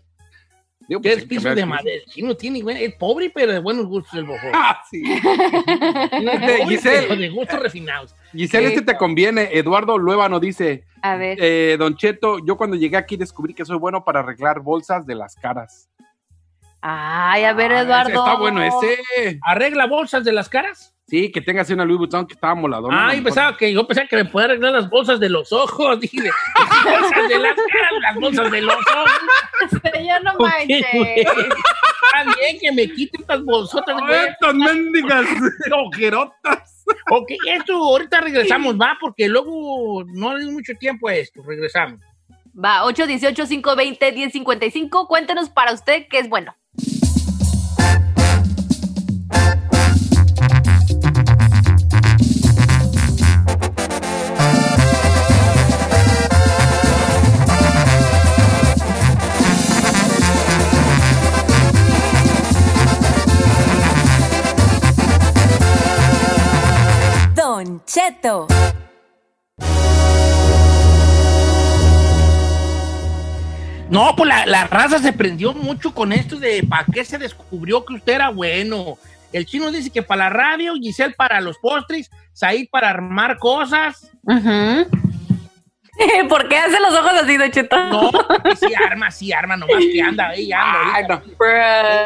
Digo, 0.87 1.01
¿Qué 1.01 1.09
pues, 1.09 1.19
es 1.19 1.25
piso 1.25 1.53
de 1.53 1.65
madera? 1.67 2.01
Sí, 2.07 2.23
no 2.23 2.35
tiene, 2.35 2.61
güey, 2.61 2.83
es 2.83 2.95
pobre, 2.95 3.31
pero 3.33 3.51
de 3.53 3.59
buenos 3.59 3.85
gustos 3.85 4.11
el 4.15 4.25
bojo. 4.25 4.47
Ah, 4.53 4.81
sí. 4.89 5.03
Pobre, 5.23 6.65
Giselle. 6.67 7.07
pero 7.07 7.15
de 7.15 7.29
gustos 7.29 7.59
refinados. 7.59 8.15
Giselle, 8.31 8.69
este 8.69 8.81
te 8.81 8.97
conviene. 8.97 9.49
Eduardo 9.53 9.99
Luébano 9.99 10.39
dice, 10.39 10.85
A 11.03 11.15
ver. 11.15 11.37
eh, 11.39 11.75
Don 11.77 11.95
Cheto, 11.95 12.43
yo 12.43 12.57
cuando 12.57 12.75
llegué 12.75 12.97
aquí 12.97 13.17
descubrí 13.17 13.53
que 13.53 13.65
soy 13.65 13.77
bueno 13.77 14.03
para 14.03 14.21
arreglar 14.21 14.61
bolsas 14.61 15.05
de 15.05 15.13
las 15.13 15.35
caras. 15.35 15.89
Ay, 16.81 17.43
a 17.43 17.51
ver, 17.53 17.73
Ah, 17.73 17.81
Eduardo. 17.81 18.09
ese 18.09 18.17
está 18.19 18.35
bueno 18.35 18.61
ese. 18.63 19.39
¿Arregla 19.45 19.85
bolsas 19.87 20.23
de 20.23 20.31
las 20.31 20.47
caras? 20.49 20.95
Sí, 21.07 21.31
que 21.31 21.41
tengas 21.41 21.67
una 21.71 21.83
Louis 21.85 21.97
Vuitton 21.97 22.27
que 22.27 22.35
estaba 22.35 22.53
moladona. 22.53 23.07
Ay, 23.09 23.21
pensaba 23.21 23.57
que 23.57 23.73
yo 23.73 23.87
pensaba 23.87 24.07
que 24.07 24.15
me 24.15 24.25
podía 24.25 24.45
arreglar 24.45 24.73
las 24.73 24.87
bolsas 24.89 25.19
de 25.19 25.27
los 25.29 25.51
ojos. 25.51 25.99
Dije, 26.11 26.19
las 26.23 26.35
bolsas 27.01 27.27
de 27.29 27.39
las 27.39 27.55
caras, 27.55 27.91
las 28.01 28.15
bolsas 28.15 28.51
de 28.51 28.61
los 28.61 28.75
ojos. 28.75 29.11
ya 30.05 30.19
no 30.19 30.33
¿Por 30.37 30.51
qué, 30.67 30.85
güey? 30.93 31.21
Está 31.21 32.23
bien 32.39 32.59
que 32.61 32.71
me 32.71 32.87
quiten 32.93 33.21
estas 33.21 33.43
bolsotas. 33.43 33.95
Estas 34.29 34.53
mendigas 34.53 35.25
ojerotas. 35.85 36.85
Ok, 37.11 37.31
esto 37.55 37.73
ahorita 37.73 38.21
regresamos, 38.21 38.75
va, 38.79 38.95
porque 39.01 39.27
luego 39.27 40.03
no 40.13 40.29
hay 40.35 40.45
mucho 40.45 40.73
tiempo 40.79 41.07
a 41.09 41.15
esto. 41.15 41.41
Regresamos. 41.43 41.99
Va, 42.55 42.83
818-520-1055. 42.83 45.07
Cuéntenos 45.07 45.49
para 45.49 45.73
usted 45.73 46.05
qué 46.09 46.19
es 46.19 46.29
bueno. 46.29 46.55
Cheto. 67.99 68.47
No, 73.89 74.15
pues 74.15 74.29
la, 74.29 74.45
la 74.45 74.67
raza 74.67 74.99
se 74.99 75.11
prendió 75.11 75.53
mucho 75.53 75.93
con 75.93 76.13
esto 76.13 76.37
de 76.37 76.63
para 76.63 76.85
qué 76.85 77.03
se 77.03 77.17
descubrió 77.17 77.83
que 77.83 77.95
usted 77.95 78.13
era 78.13 78.29
bueno. 78.29 78.97
El 79.33 79.45
chino 79.45 79.69
dice 79.69 79.89
que 79.89 80.01
para 80.01 80.25
la 80.25 80.29
radio, 80.29 80.75
Giselle 80.75 81.13
para 81.13 81.41
los 81.41 81.57
postres, 81.57 82.09
Said 82.31 82.69
para 82.71 82.89
armar 82.89 83.37
cosas. 83.37 84.09
¿Por 86.29 86.47
qué 86.47 86.57
hace 86.57 86.79
los 86.79 86.93
ojos 86.93 87.11
así, 87.23 87.37
Don 87.37 87.51
Cheto? 87.51 87.77
No, 87.89 88.11
sí 88.55 88.73
arma, 88.73 89.11
sí 89.11 89.31
arma, 89.33 89.57
nomás 89.57 89.77
que 89.91 90.01
anda 90.01 90.29
ahí, 90.29 90.51
anda. 90.51 90.93
Ay, 90.93 91.03
no. 91.07 91.21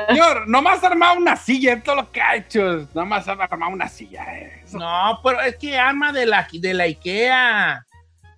Señor, 0.07 0.47
nomás 0.47 0.83
ha 0.83 0.87
armado 0.87 1.17
una 1.17 1.35
silla, 1.35 1.73
es 1.73 1.83
todo 1.83 1.95
lo 1.97 2.11
que 2.11 2.21
ha 2.21 2.35
hecho. 2.35 2.87
Nomás 2.93 3.27
ha 3.27 3.33
armado 3.33 3.71
una 3.71 3.87
silla. 3.87 4.23
eh. 4.35 4.63
No, 4.73 5.19
pero 5.23 5.41
es 5.41 5.55
que 5.57 5.77
arma 5.77 6.11
de 6.11 6.25
la, 6.25 6.47
de 6.51 6.73
la 6.73 6.83
IKEA. 6.85 7.85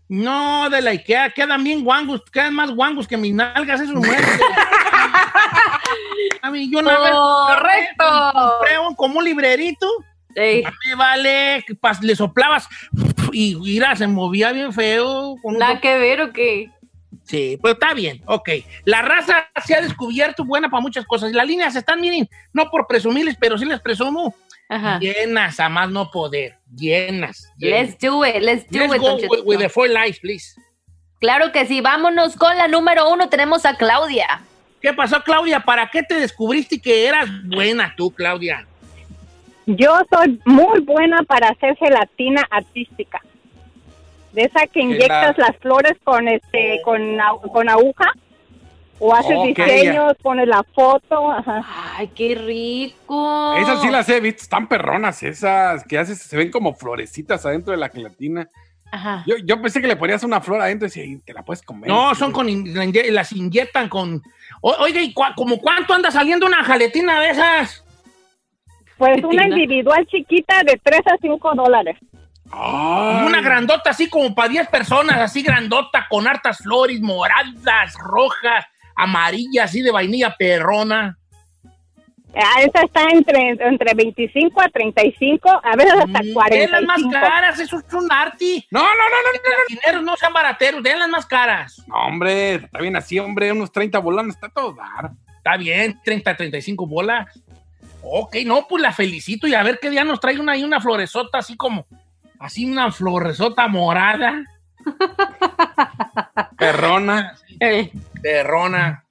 No, 0.10 0.70
de 0.70 0.82
la 0.82 0.92
IKEA. 0.92 1.30
Quedan 1.32 1.64
bien 1.64 1.84
guangos, 1.84 2.22
quedan 2.32 2.54
más 2.54 2.72
guangos 2.72 3.08
que 3.08 3.18
mis 3.18 3.34
nalgas 3.34 3.82
esos 3.82 3.96
muebles. 3.96 4.40
A 6.42 6.52
mí, 6.52 6.70
yo 6.72 6.80
una 6.80 7.00
vez 7.00 7.12
Correcto. 7.12 8.32
compré 8.34 8.80
un, 8.80 8.96
como 8.96 9.20
un 9.20 9.26
librerito. 9.26 9.88
Ey. 10.36 10.64
A 10.64 10.70
mí 10.70 10.94
vale, 10.98 11.64
le 12.02 12.16
soplabas 12.16 12.68
y 13.36 13.56
mira, 13.56 13.94
se 13.98 14.08
movía 14.08 14.54
bien 14.54 14.72
feo. 14.72 15.36
con 15.42 15.56
un 15.56 15.60
Nada 15.60 15.82
que 15.82 15.98
ver 15.98 16.22
o 16.22 16.32
qué. 16.32 16.70
Sí, 17.24 17.58
pues 17.60 17.74
está 17.74 17.94
bien, 17.94 18.22
ok. 18.28 18.50
La 18.86 19.02
raza 19.02 19.50
se 19.66 19.76
ha 19.76 19.82
descubierto 19.82 20.46
buena 20.46 20.70
para 20.70 20.80
muchas 20.80 21.06
cosas. 21.06 21.34
Las 21.34 21.46
líneas 21.46 21.76
están, 21.76 22.00
miren, 22.00 22.30
no 22.54 22.70
por 22.70 22.88
presumirles, 22.88 23.36
pero 23.38 23.58
sí 23.58 23.66
les 23.66 23.82
presumo. 23.82 24.34
Ajá. 24.70 25.00
Llenas, 25.00 25.60
a 25.60 25.68
más 25.68 25.90
no 25.90 26.10
poder. 26.12 26.58
Llenas. 26.74 27.52
llenas. 27.58 27.90
Let's 27.90 28.00
do 28.00 28.26
it, 28.26 28.42
let's 28.42 28.70
do 28.70 28.80
Let's 28.80 28.96
it, 28.96 29.02
go 29.02 29.16
with, 29.16 29.42
with 29.44 29.60
the 29.60 29.70
four 29.70 29.90
lights, 29.90 30.20
please. 30.20 30.56
Claro 31.20 31.52
que 31.52 31.66
sí, 31.66 31.82
vámonos 31.82 32.38
con 32.38 32.56
la 32.58 32.70
número 32.70 33.10
uno. 33.10 33.28
Tenemos 33.28 33.66
a 33.66 33.76
Claudia. 33.76 34.42
¿Qué 34.82 34.94
pasó, 34.94 35.22
Claudia? 35.24 35.60
¿Para 35.60 35.90
qué 35.90 36.04
te 36.04 36.16
descubriste 36.16 36.80
que 36.80 37.08
eras 37.08 37.28
buena 37.44 37.94
tú, 37.98 38.12
Claudia? 38.12 38.66
Yo 39.68 39.98
soy 40.12 40.40
muy 40.46 40.80
buena 40.82 41.24
para 41.24 41.50
hacer 41.50 41.76
gelatina 41.78 42.46
artística. 42.50 43.22
De 44.34 44.44
esa 44.44 44.68
que 44.68 44.82
inyectas 44.82 45.38
las 45.38 45.56
flores 45.58 45.94
con 46.04 46.28
este 46.28 46.82
con, 46.84 47.18
con 47.54 47.70
aguja 47.70 48.12
o 49.00 49.14
haces 49.14 49.38
diseños, 49.44 50.14
pones 50.22 50.48
la 50.48 50.64
foto. 50.64 51.32
Ajá. 51.32 51.64
Ay, 51.98 52.10
qué 52.10 52.36
rico. 52.36 53.56
Esas 53.58 53.82
sí 53.82 53.90
las 53.90 54.08
he 54.10 54.20
visto, 54.20 54.44
están 54.44 54.68
perronas 54.68 55.24
esas, 55.24 55.84
que 55.86 55.98
haces, 55.98 56.20
se 56.20 56.38
ven 56.38 56.52
como 56.52 56.76
florecitas 56.76 57.46
adentro 57.46 57.72
de 57.72 57.78
la 57.78 57.90
gelatina. 57.90 58.50
Ajá. 58.92 59.24
Yo, 59.26 59.36
yo 59.44 59.62
pensé 59.62 59.82
que 59.82 59.88
le 59.88 59.96
ponías 59.96 60.24
una 60.24 60.40
flor 60.42 60.62
adentro 60.62 60.86
y 60.86 60.90
decía, 60.90 61.06
"Y 61.06 61.18
te 61.18 61.34
la 61.34 61.44
puedes 61.44 61.62
comer. 61.64 61.90
No, 61.90 62.14
son 62.14 62.32
con 62.32 62.48
las 62.48 63.32
inyectan 63.32 63.90
con. 63.90 64.22
O- 64.62 64.76
oiga, 64.80 65.02
¿y 65.02 65.14
cua- 65.14 65.34
como 65.36 65.58
cuánto 65.60 65.94
anda 65.94 66.12
saliendo 66.12 66.46
una 66.46 66.64
jaletina 66.64 67.20
de 67.20 67.30
esas? 67.32 67.85
Pues 68.98 69.24
una 69.24 69.48
individual 69.48 70.06
chiquita 70.08 70.64
de 70.64 70.80
3 70.82 71.02
a 71.06 71.18
5 71.22 71.56
dólares. 71.56 71.98
Una 72.52 73.42
grandota 73.42 73.90
así 73.90 74.08
como 74.08 74.34
para 74.34 74.50
10 74.50 74.68
personas, 74.70 75.18
así 75.18 75.42
grandota, 75.42 76.06
con 76.10 76.28
hartas 76.28 76.60
flores, 76.60 77.02
moradas, 77.02 77.94
rojas, 77.96 78.66
amarillas, 78.96 79.66
así 79.66 79.82
de 79.82 79.92
vainilla 79.92 80.36
perrona. 80.38 81.18
Ah, 82.38 82.62
esa 82.62 82.84
está 82.84 83.04
entre, 83.12 83.52
entre 83.52 83.94
25 83.94 84.62
a 84.62 84.68
35, 84.68 85.50
a 85.64 85.76
veces 85.78 85.94
hasta 85.94 86.20
Den 86.20 86.34
45. 86.34 86.72
las 86.72 86.84
más 86.84 87.14
caras, 87.14 87.60
eso 87.60 87.78
es 87.78 87.94
un 87.94 88.12
arti. 88.12 88.66
No, 88.72 88.82
no, 88.82 88.88
no, 88.88 88.94
no, 88.94 89.32
no. 89.32 89.56
Dineros 89.70 90.04
no 90.04 90.18
sean 90.18 90.34
barateros, 90.34 90.84
den 90.84 91.00
las 91.00 91.08
más 91.08 91.26
caras. 91.26 91.82
No, 91.88 91.96
hombre, 92.08 92.56
está 92.56 92.80
bien 92.80 92.96
así, 92.98 93.18
hombre, 93.20 93.54
unos 93.54 93.72
30 93.72 94.00
bolones, 94.00 94.36
está 94.36 94.50
todo 94.50 94.74
dar. 94.74 95.12
Está 95.38 95.56
bien, 95.56 96.00
30, 96.04 96.36
35 96.36 96.86
bolas. 96.86 97.28
Ok, 98.08 98.38
no, 98.46 98.68
pues 98.68 98.82
la 98.82 98.92
felicito 98.92 99.48
y 99.48 99.56
a 99.56 99.64
ver 99.64 99.80
qué 99.82 99.90
día 99.90 100.04
nos 100.04 100.20
trae 100.20 100.40
una 100.40 100.54
ahí 100.54 100.64
una 100.64 100.80
floresota 100.80 101.40
así 101.40 101.58
como, 101.58 101.88
así 102.40 102.66
una 102.66 102.92
floresota 102.92 103.68
morada. 103.68 104.44
Perrona. 106.58 107.36
Perrona. 108.22 109.06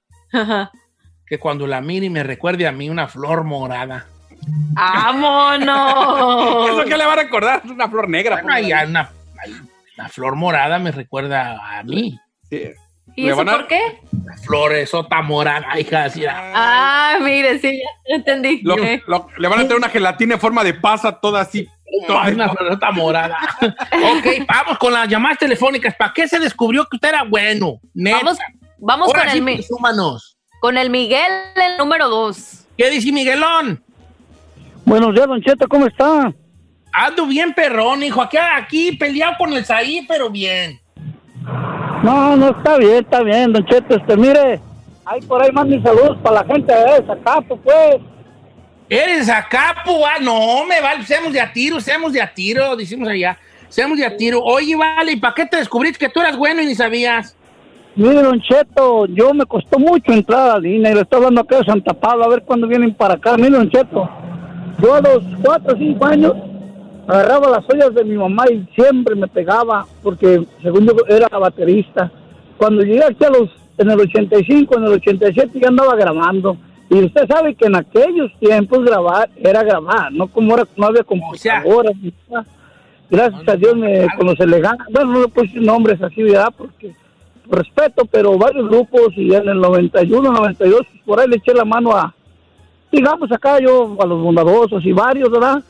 Que 1.26 1.38
cuando 1.38 1.66
la 1.66 1.80
mire 1.80 2.06
y 2.06 2.10
me 2.10 2.22
recuerde 2.22 2.66
a 2.66 2.72
mí 2.72 2.88
una 2.88 3.08
flor 3.08 3.44
morada. 3.44 4.06
¡Vámonos! 4.46 6.70
¿Eso 6.70 6.84
qué 6.84 6.96
le 6.96 7.06
va 7.06 7.14
a 7.14 7.16
recordar? 7.16 7.62
Una 7.64 7.88
flor 7.88 8.08
negra. 8.08 8.36
Bueno, 8.36 8.52
ahí 8.52 8.72
hay 8.72 8.86
una, 8.86 9.10
una 9.96 10.08
flor 10.08 10.36
morada 10.36 10.78
me 10.78 10.92
recuerda 10.92 11.78
a 11.78 11.82
mí. 11.82 12.18
Sí. 12.48 12.70
¿Y 13.16 13.28
eso 13.28 13.44
por 13.44 13.66
qué? 13.68 14.00
La 14.24 14.36
floresota 14.38 15.22
morada, 15.22 15.78
hija, 15.78 16.04
así. 16.04 16.24
Ah, 16.28 17.16
mire, 17.20 17.58
sí, 17.60 17.80
ya 18.08 18.16
entendí. 18.16 18.60
Lo- 18.62 18.76
lo- 19.06 19.28
le 19.38 19.48
van 19.48 19.60
a 19.60 19.64
traer 19.64 19.76
una 19.78 19.88
gelatina 19.88 20.34
en 20.34 20.40
forma 20.40 20.64
de 20.64 20.74
pasa 20.74 21.12
toda 21.20 21.42
así. 21.42 21.68
toda- 22.08 22.28
Una 22.28 22.48
floresota 22.48 22.90
morada. 22.90 23.38
ok, 23.60 24.46
vamos 24.48 24.78
con 24.78 24.92
las 24.92 25.08
llamadas 25.08 25.38
telefónicas. 25.38 25.94
¿Para 25.94 26.12
qué 26.12 26.26
se 26.26 26.40
descubrió 26.40 26.84
que 26.86 26.96
usted 26.96 27.10
era 27.10 27.22
bueno? 27.22 27.78
Neta. 27.94 28.18
Vamos, 28.18 28.38
vamos 28.78 29.08
Ahora 29.08 29.22
con, 29.22 29.30
sí, 29.30 29.38
el, 29.38 29.44
Mi- 29.44 29.54
presúmanos. 29.56 30.36
con 30.60 30.76
el 30.76 30.90
Miguel, 30.90 31.30
el 31.54 31.76
número 31.78 32.08
dos. 32.08 32.66
¿Qué 32.76 32.90
dice 32.90 33.12
Miguelón? 33.12 33.84
Buenos 34.84 35.14
días, 35.14 35.26
Don 35.28 35.40
Cheto, 35.40 35.68
¿cómo 35.68 35.86
está? 35.86 36.32
Ando 36.92 37.26
bien 37.26 37.52
perrón, 37.54 38.02
hijo. 38.02 38.20
Aquí, 38.20 38.36
aquí 38.36 38.92
peleado 38.96 39.34
con 39.38 39.52
el 39.52 39.64
Saí, 39.64 40.04
pero 40.08 40.30
bien. 40.30 40.80
No, 42.04 42.36
no, 42.36 42.50
está 42.50 42.76
bien, 42.76 42.96
está 43.02 43.22
bien, 43.22 43.50
Don 43.50 43.64
Cheto. 43.64 43.96
Este, 43.96 44.14
mire, 44.14 44.60
ahí 45.06 45.22
por 45.22 45.42
ahí 45.42 45.50
manden 45.50 45.82
saludos 45.82 46.18
para 46.22 46.42
la 46.42 46.44
gente 46.44 46.70
de 46.70 47.06
Zacapo, 47.06 47.56
pues. 47.56 47.96
¿Eres 48.90 49.26
Zacapo? 49.26 50.06
Ah, 50.06 50.18
no, 50.20 50.66
me 50.66 50.82
vale. 50.82 51.02
Seamos 51.04 51.32
de 51.32 51.40
a 51.40 51.50
tiro, 51.50 51.80
seamos 51.80 52.12
de 52.12 52.20
a 52.20 52.30
tiro, 52.32 52.76
decimos 52.76 53.08
allá. 53.08 53.38
Seamos 53.70 53.96
de 53.96 54.04
a 54.04 54.14
tiro. 54.18 54.42
Oye, 54.44 54.76
vale, 54.76 55.12
¿y 55.12 55.16
para 55.16 55.34
qué 55.34 55.46
te 55.46 55.56
descubriste 55.56 55.98
que 55.98 56.12
tú 56.12 56.20
eras 56.20 56.36
bueno 56.36 56.60
y 56.60 56.66
ni 56.66 56.74
sabías? 56.74 57.34
Mire, 57.96 58.20
Don 58.20 58.38
Cheto, 58.42 59.06
yo 59.06 59.32
me 59.32 59.46
costó 59.46 59.78
mucho 59.78 60.12
entrar 60.12 60.40
a 60.40 60.52
la 60.54 60.58
línea 60.58 60.90
y 60.90 60.94
le 60.96 61.00
estoy 61.00 61.16
hablando 61.16 61.40
acá 61.40 61.56
de 61.56 61.64
Santa 61.64 61.94
Pablo, 61.94 62.24
a 62.24 62.28
ver 62.28 62.42
cuándo 62.42 62.66
vienen 62.66 62.92
para 62.92 63.14
acá. 63.14 63.38
Mire, 63.38 63.52
Don 63.52 63.70
Cheto, 63.70 64.10
yo 64.78 64.94
a 64.94 65.00
los 65.00 65.22
cuatro 65.42 65.72
o 65.72 65.78
cinco 65.78 66.04
años 66.04 66.34
agarraba 67.06 67.50
las 67.50 67.64
ollas 67.68 67.94
de 67.94 68.04
mi 68.04 68.16
mamá 68.16 68.44
y 68.50 68.66
siempre 68.74 69.14
me 69.14 69.28
pegaba 69.28 69.86
porque 70.02 70.44
según 70.62 70.86
yo 70.86 70.94
era 71.08 71.28
baterista. 71.28 72.10
Cuando 72.56 72.82
llegué 72.82 73.04
aquí 73.04 73.24
a 73.24 73.30
los, 73.30 73.50
en 73.78 73.90
el 73.90 74.00
85, 74.00 74.78
en 74.78 74.84
el 74.84 74.92
87 74.92 75.60
ya 75.60 75.68
andaba 75.68 75.94
grabando. 75.96 76.56
Y 76.90 77.02
usted 77.04 77.26
sabe 77.26 77.54
que 77.54 77.66
en 77.66 77.76
aquellos 77.76 78.30
tiempos 78.38 78.84
grabar 78.84 79.28
era 79.36 79.62
grabar, 79.62 80.12
no 80.12 80.26
como 80.28 80.52
ahora 80.52 80.64
no 80.76 80.86
había 80.86 81.02
computadoras. 81.02 81.94
nada. 82.28 82.46
Gracias 83.10 83.48
a 83.48 83.56
Dios 83.56 83.76
me, 83.76 84.06
con 84.16 84.26
los 84.26 84.40
elegantes, 84.40 84.86
bueno, 84.90 85.12
no 85.12 85.20
le 85.22 85.28
puse 85.28 85.60
nombres 85.60 86.00
así, 86.02 86.22
¿verdad? 86.22 86.52
Porque 86.56 86.94
por 87.48 87.58
respeto, 87.58 88.04
pero 88.10 88.38
varios 88.38 88.68
grupos 88.68 89.12
y 89.16 89.34
en 89.34 89.48
el 89.48 89.60
91, 89.60 90.32
92, 90.32 90.86
por 91.04 91.20
ahí 91.20 91.28
le 91.28 91.36
eché 91.36 91.52
la 91.52 91.64
mano 91.64 91.92
a, 91.92 92.14
digamos 92.90 93.30
acá 93.30 93.58
yo, 93.60 93.96
a 94.00 94.06
los 94.06 94.22
bondadosos 94.22 94.84
y 94.84 94.92
varios, 94.92 95.30
¿verdad? 95.30 95.62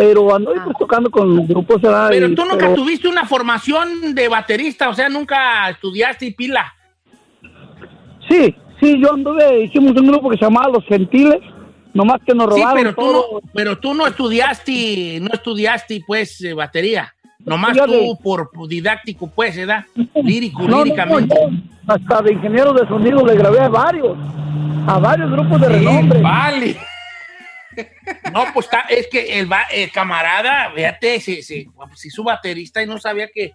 Pero 0.00 0.34
ando 0.34 0.52
pues, 0.64 0.76
tocando 0.78 1.10
con 1.10 1.46
grupos. 1.46 1.78
Pero 1.82 2.26
Y- 2.28 2.34
tú 2.34 2.42
nunca 2.44 2.56
pero- 2.58 2.74
tuviste 2.74 3.06
una 3.06 3.26
formación 3.26 4.14
de 4.14 4.28
baterista, 4.28 4.88
o 4.88 4.94
sea, 4.94 5.08
nunca 5.10 5.68
estudiaste 5.68 6.24
y 6.26 6.30
pila. 6.32 6.72
Sí, 8.28 8.54
sí, 8.80 8.98
yo 9.00 9.12
anduve, 9.12 9.64
hicimos 9.64 9.94
un 10.00 10.06
grupo 10.06 10.30
que 10.30 10.38
se 10.38 10.44
llamaba 10.44 10.68
Los 10.72 10.84
Gentiles, 10.86 11.40
nomás 11.92 12.20
que 12.26 12.34
nos 12.34 12.54
Sí, 12.54 12.60
robaron 12.60 12.76
pero 12.82 12.94
tú, 12.94 13.12
no, 13.12 13.22
pero 13.52 13.78
tú 13.78 13.94
no 13.94 14.06
estudiaste, 14.06 15.18
no 15.20 15.28
estudiaste, 15.32 16.02
pues, 16.06 16.40
eh, 16.42 16.54
batería. 16.54 17.12
Nomás 17.44 17.76
tú 17.76 17.90
de- 17.90 18.12
por 18.22 18.50
por 18.50 18.68
didáctico, 18.68 19.30
pues, 19.34 19.56
¿verdad? 19.56 19.84
Lírico, 20.22 20.62
No, 20.62 20.78
no, 20.78 20.84
líricamente. 20.84 21.34
no, 21.34 21.92
hasta 21.94 22.22
de 22.22 22.32
ingeniero 22.34 22.72
de 22.72 22.86
sonido 22.86 23.26
le 23.26 23.34
grabé 23.34 23.60
a 23.60 23.68
varios, 23.68 24.16
a 24.86 24.98
varios 24.98 25.30
grupos 25.30 25.60
de 25.60 25.68
renombre. 25.68 26.20
Vale. 26.22 26.76
No, 28.32 28.46
pues 28.52 28.66
está, 28.66 28.80
es 28.88 29.08
que 29.08 29.38
el, 29.38 29.50
va- 29.50 29.66
el 29.72 29.90
camarada, 29.92 30.72
fíjate, 30.74 31.20
se, 31.20 31.42
se, 31.42 31.66
se 31.94 32.08
hizo 32.08 32.22
baterista 32.24 32.82
y 32.82 32.86
no 32.86 32.98
sabía 32.98 33.28
que, 33.32 33.52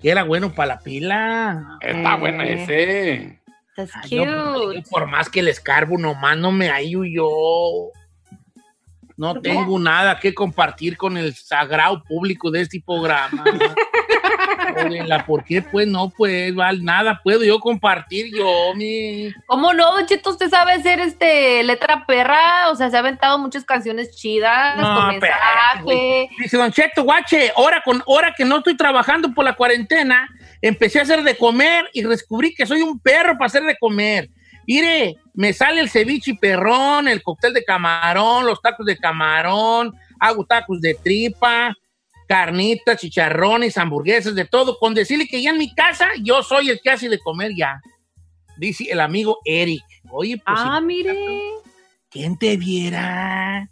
que 0.00 0.10
era 0.10 0.22
bueno 0.24 0.52
para 0.52 0.74
la 0.74 0.78
pila. 0.80 1.78
Está 1.80 2.16
bueno 2.16 2.42
ese. 2.42 3.38
That's 3.76 3.92
Ay, 3.94 4.24
no, 4.24 4.54
pues, 4.54 4.76
yo 4.84 4.90
por 4.90 5.06
más 5.06 5.28
que 5.28 5.40
el 5.40 5.48
escarbo, 5.48 5.98
nomás 5.98 6.36
no 6.38 6.50
me 6.52 6.70
yo. 7.04 7.28
No 9.16 9.40
tengo 9.40 9.78
nada 9.78 10.20
que 10.20 10.34
compartir 10.34 10.96
con 10.96 11.16
el 11.16 11.34
sagrado 11.34 12.02
público 12.04 12.50
de 12.50 12.60
este 12.60 12.82
programa. 12.84 13.44
Jódenla, 14.74 15.24
¿Por 15.26 15.42
qué? 15.42 15.62
Pues 15.62 15.86
no, 15.86 16.10
pues, 16.10 16.54
Val, 16.54 16.84
nada 16.84 17.20
puedo 17.22 17.42
yo 17.42 17.58
compartir 17.58 18.30
yo, 18.36 18.74
mi... 18.74 19.32
¿Cómo 19.46 19.72
no, 19.72 19.92
Don 19.92 20.06
Cheto? 20.06 20.30
¿Usted 20.30 20.50
sabe 20.50 20.72
hacer 20.72 21.00
este 21.00 21.62
letra 21.62 22.04
perra? 22.06 22.68
O 22.70 22.76
sea, 22.76 22.90
se 22.90 22.96
ha 22.96 23.00
aventado 23.00 23.38
muchas 23.38 23.64
canciones 23.64 24.14
chidas, 24.14 24.76
No, 24.76 24.94
con 24.94 25.08
mensaje. 25.08 26.28
Dice 26.38 26.58
Don 26.58 26.70
Cheto, 26.70 27.02
guache, 27.02 27.52
ahora, 27.56 27.80
con, 27.82 28.02
ahora 28.06 28.34
que 28.36 28.44
no 28.44 28.58
estoy 28.58 28.76
trabajando 28.76 29.32
por 29.32 29.46
la 29.46 29.54
cuarentena, 29.54 30.28
empecé 30.60 30.98
a 30.98 31.02
hacer 31.02 31.22
de 31.22 31.38
comer 31.38 31.88
y 31.94 32.02
descubrí 32.02 32.54
que 32.54 32.66
soy 32.66 32.82
un 32.82 32.98
perro 32.98 33.32
para 33.38 33.46
hacer 33.46 33.62
de 33.62 33.78
comer. 33.78 34.28
Mire, 34.66 35.16
me 35.34 35.52
sale 35.52 35.80
el 35.80 35.88
ceviche 35.90 36.32
y 36.32 36.36
perrón, 36.36 37.08
el 37.08 37.22
cóctel 37.22 37.52
de 37.54 37.64
camarón, 37.64 38.46
los 38.46 38.60
tacos 38.60 38.84
de 38.86 38.96
camarón, 38.96 39.92
hago 40.18 40.44
tacos 40.44 40.80
de 40.80 40.94
tripa, 40.94 41.74
carnitas, 42.26 43.00
chicharrones, 43.00 43.78
hamburguesas, 43.78 44.34
de 44.34 44.44
todo, 44.44 44.78
con 44.78 44.94
decirle 44.94 45.28
que 45.28 45.40
ya 45.42 45.50
en 45.50 45.58
mi 45.58 45.72
casa 45.74 46.08
yo 46.22 46.42
soy 46.42 46.70
el 46.70 46.80
que 46.82 46.90
hace 46.90 47.08
de 47.08 47.18
comer 47.20 47.52
ya. 47.56 47.80
Dice 48.56 48.84
el 48.90 49.00
amigo 49.00 49.38
Eric. 49.44 49.84
Oye, 50.10 50.36
pues... 50.36 50.58
Ah, 50.58 50.78
si- 50.80 50.86
mire. 50.86 51.40
¿Quién 52.10 52.38
te 52.38 52.56
viera? 52.56 53.68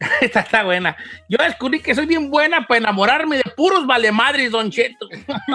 Esta 0.20 0.40
está 0.40 0.64
buena. 0.64 0.96
Yo 1.28 1.36
descubrí 1.38 1.80
que 1.80 1.94
soy 1.94 2.06
bien 2.06 2.30
buena 2.30 2.66
para 2.66 2.78
enamorarme 2.78 3.36
de 3.36 3.44
puros 3.56 3.86
valemadres, 3.86 4.50
Don 4.50 4.70
Cheto. 4.70 5.08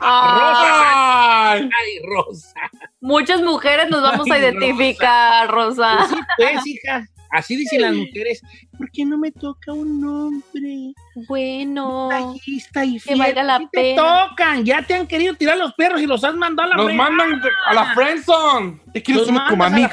Rosa. 0.00 1.52
Ay, 1.52 1.70
Rosa. 2.04 2.54
Muchas 3.00 3.40
mujeres 3.42 3.88
nos 3.90 4.02
vamos 4.02 4.30
a 4.30 4.38
identificar, 4.38 5.48
Rosa. 5.50 5.96
Pues 5.98 6.10
sí, 6.10 6.16
pues, 6.36 6.66
hija. 6.66 7.06
Así 7.30 7.56
dicen 7.56 7.80
las 7.82 7.92
mujeres. 7.94 8.40
¿Por 8.78 8.88
qué 8.92 9.04
no 9.04 9.18
me 9.18 9.32
toca 9.32 9.72
un 9.72 10.04
hombre? 10.04 10.94
Bueno. 11.28 12.08
Detallista 12.08 12.84
y 12.84 12.94
Que 12.94 13.00
fiel? 13.00 13.18
valga 13.18 13.42
la 13.42 13.58
Sí 13.58 13.68
te 13.72 13.80
pena. 13.80 14.28
tocan. 14.28 14.64
Ya 14.64 14.82
te 14.82 14.94
han 14.94 15.06
querido 15.08 15.34
tirar 15.34 15.56
los 15.58 15.72
perros 15.74 16.00
y 16.00 16.06
los 16.06 16.22
has 16.22 16.34
mandado 16.34 16.72
a 16.72 16.76
la 16.76 16.82
Nos 16.84 16.94
mandan 16.94 17.40
a 17.66 17.74
la 17.74 17.94
friendzone. 17.94 18.80
Te 18.92 19.02
quiero 19.02 19.24
ser 19.24 19.34
como 19.34 19.56
mandas 19.56 19.90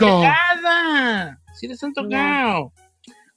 Sí 1.62 1.68
les 1.68 1.84
han 1.84 1.93
tocado. 1.93 2.74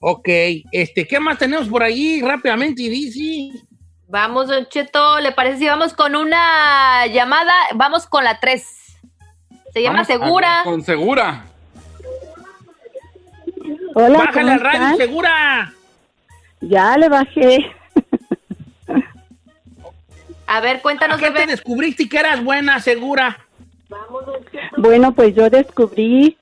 Ok, 0.01 0.27
este, 0.73 1.07
¿qué 1.07 1.21
más 1.21 1.37
tenemos 1.37 1.69
por 1.69 1.83
ahí? 1.83 2.23
Rápidamente, 2.23 2.81
dice. 2.85 3.51
Vamos, 4.09 4.49
Don 4.49 4.67
Cheto, 4.67 5.21
¿le 5.21 5.31
parece 5.33 5.59
si 5.59 5.67
vamos 5.67 5.93
con 5.93 6.17
una 6.17 7.07
llamada? 7.09 7.53
Vamos 7.75 8.07
con 8.07 8.25
la 8.25 8.41
3. 8.41 8.65
Se 9.75 9.83
llama 9.83 10.05
Vamos 10.05 10.09
a- 10.09 10.13
Segura. 10.25 10.61
Con 10.65 10.83
segura. 10.83 11.45
Hola, 13.95 14.19
Bájale 14.21 14.33
¿cómo 14.41 14.53
al 14.53 14.61
radio, 14.61 14.97
segura. 14.97 15.75
Ya 16.63 16.97
le 16.97 17.11
bajé. 17.11 17.59
A 20.47 20.61
ver, 20.63 20.81
cuéntanos, 20.81 21.21
¿Qué 21.21 21.31
te 21.31 21.47
descubriste 21.47 22.09
que 22.09 22.19
eras 22.21 22.43
buena, 22.43 22.81
segura? 22.81 23.47
Bueno, 24.79 25.15
pues 25.15 25.35
yo 25.35 25.51
descubrí 25.51 26.39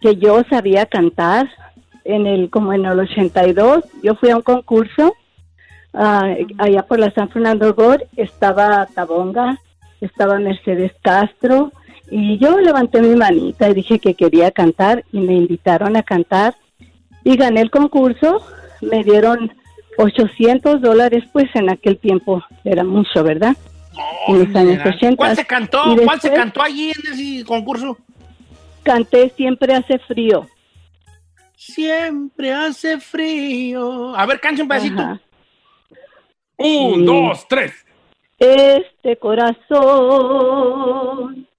que 0.00 0.16
yo 0.16 0.42
sabía 0.48 0.86
cantar 0.86 1.48
en 2.04 2.26
el 2.26 2.50
como 2.50 2.72
en 2.72 2.84
el 2.84 2.98
82. 2.98 3.84
Yo 4.02 4.14
fui 4.14 4.30
a 4.30 4.36
un 4.36 4.42
concurso 4.42 5.14
ah, 5.92 6.34
allá 6.58 6.82
por 6.82 6.98
la 6.98 7.12
San 7.12 7.28
Fernando 7.28 7.72
Road. 7.72 8.02
Estaba 8.16 8.86
Tabonga, 8.94 9.58
estaba 10.00 10.38
Mercedes 10.38 10.92
Castro 11.02 11.72
y 12.10 12.38
yo 12.38 12.58
levanté 12.58 13.02
mi 13.02 13.14
manita 13.14 13.68
y 13.68 13.74
dije 13.74 13.98
que 13.98 14.14
quería 14.14 14.50
cantar 14.50 15.04
y 15.12 15.20
me 15.20 15.34
invitaron 15.34 15.96
a 15.96 16.02
cantar 16.02 16.54
y 17.24 17.36
gané 17.36 17.60
el 17.60 17.70
concurso. 17.70 18.42
Me 18.80 19.04
dieron 19.04 19.52
800 19.98 20.80
dólares, 20.80 21.24
pues 21.32 21.46
en 21.54 21.70
aquel 21.70 21.98
tiempo 21.98 22.42
era 22.64 22.84
mucho, 22.84 23.24
¿verdad? 23.24 23.56
en 24.28 24.38
los 24.38 24.56
años 24.56 24.84
80. 24.84 25.16
¿Cuál 25.16 25.36
se 25.36 25.44
cantó? 25.44 25.82
¿Cuál 26.04 26.20
se 26.20 26.32
cantó 26.32 26.62
allí 26.62 26.90
en 26.90 27.12
ese 27.12 27.44
concurso? 27.44 27.98
Canté 28.88 29.28
Siempre 29.36 29.74
hace 29.74 29.98
frío. 29.98 30.46
Siempre 31.54 32.50
hace 32.54 32.98
frío. 32.98 34.16
A 34.16 34.24
ver, 34.24 34.40
cante 34.40 34.62
un 34.62 34.68
pedacito. 34.68 35.02
Ajá. 35.02 35.20
Un, 36.56 36.94
Sí. 36.94 37.04
dos, 37.04 37.46
tres. 37.48 37.84
Este 38.38 39.18
corazón 39.18 39.46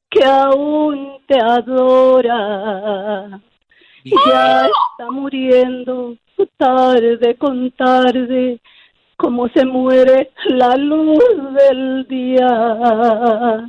que 0.09 0.23
aún 0.25 1.19
te 1.27 1.39
adora 1.39 3.39
ya 4.03 4.65
está 4.65 5.11
muriendo 5.11 6.15
tarde 6.57 7.35
con 7.35 7.69
tarde 7.73 8.59
como 9.17 9.47
se 9.49 9.63
muere 9.65 10.31
la 10.47 10.75
luz 10.77 11.19
del 11.53 12.07
día 12.07 13.67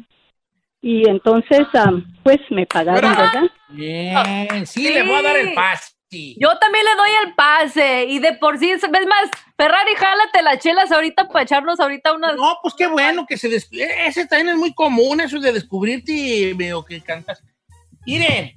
y 0.83 1.09
entonces 1.09 1.67
am, 1.75 2.07
pues 2.23 2.39
me 2.51 2.67
pagaron 2.67 3.11
verdad 3.11 3.51
Bien, 3.69 4.67
sí, 4.67 4.93
le 4.93 5.03
voy 5.03 5.15
a 5.15 5.23
dar 5.23 5.37
el 5.37 5.55
pase. 5.55 5.95
Yo 6.11 6.59
también 6.59 6.85
le 6.85 6.97
doy 6.97 7.11
el 7.25 7.35
pase. 7.35 8.05
Y 8.09 8.19
de 8.19 8.33
por 8.35 8.59
sí, 8.59 8.71
es 8.71 8.81
ves 8.81 9.07
más, 9.07 9.31
Ferrari, 9.57 9.95
jálate 9.97 10.43
las 10.43 10.59
chelas 10.59 10.91
ahorita 10.91 11.29
para 11.29 11.45
echarnos 11.45 11.79
ahorita 11.79 12.15
unas. 12.15 12.35
No, 12.37 12.59
pues 12.63 12.75
qué 12.75 12.89
bueno 12.89 13.27
que 13.27 13.37
se 13.37 13.49
des... 13.49 13.69
Ese 13.71 14.27
también 14.27 14.49
es 14.49 14.57
muy 14.57 14.75
común, 14.75 15.21
eso 15.21 15.39
de 15.39 15.53
descubrirte 15.53 16.53
veo 16.57 16.85
que 16.85 17.01
cantas. 17.01 17.45
Mire, 18.05 18.57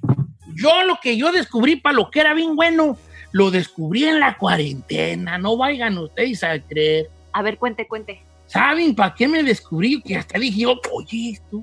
yo 0.56 0.82
lo 0.82 0.98
que 1.00 1.16
yo 1.16 1.30
descubrí 1.30 1.76
para 1.76 1.94
lo 1.94 2.10
que 2.10 2.20
era 2.20 2.34
bien 2.34 2.56
bueno, 2.56 2.98
lo 3.30 3.52
descubrí 3.52 4.04
en 4.04 4.18
la 4.18 4.36
cuarentena. 4.36 5.38
No 5.38 5.56
vayan 5.56 5.96
ustedes 5.98 6.42
a 6.42 6.58
creer. 6.58 7.08
A 7.32 7.42
ver, 7.42 7.58
cuente, 7.58 7.86
cuente. 7.86 8.22
¿Saben 8.46 8.96
para 8.96 9.14
qué 9.14 9.28
me 9.28 9.42
descubrí? 9.42 10.02
Que 10.02 10.16
hasta 10.16 10.38
dije 10.38 10.62
yo, 10.62 10.80
oye, 10.92 11.30
esto, 11.30 11.62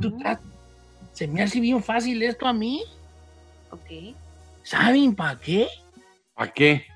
está- 0.00 0.40
se 1.12 1.26
me 1.28 1.42
hace 1.42 1.60
bien 1.60 1.82
fácil 1.82 2.22
esto 2.22 2.46
a 2.46 2.52
mí. 2.52 2.82
Ok. 3.70 4.14
¿Saben 4.62 5.14
para 5.14 5.38
qué? 5.38 5.68
¿Para 6.34 6.52
qué? 6.52 6.86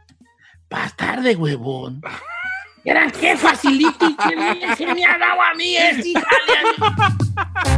Para 0.69 0.87
estar 0.87 1.23
de 1.23 1.37
huevón. 1.37 2.01
Eran 2.85 3.11
qué 3.11 3.37
facilito 3.37 4.09
y 4.09 4.17
qué 4.17 4.35
bien 4.37 4.77
se 4.77 4.87
me 4.87 5.05
ha 5.05 5.19
dado 5.19 5.43
a 5.43 5.55
mí 5.55 5.77
jale 6.15 7.78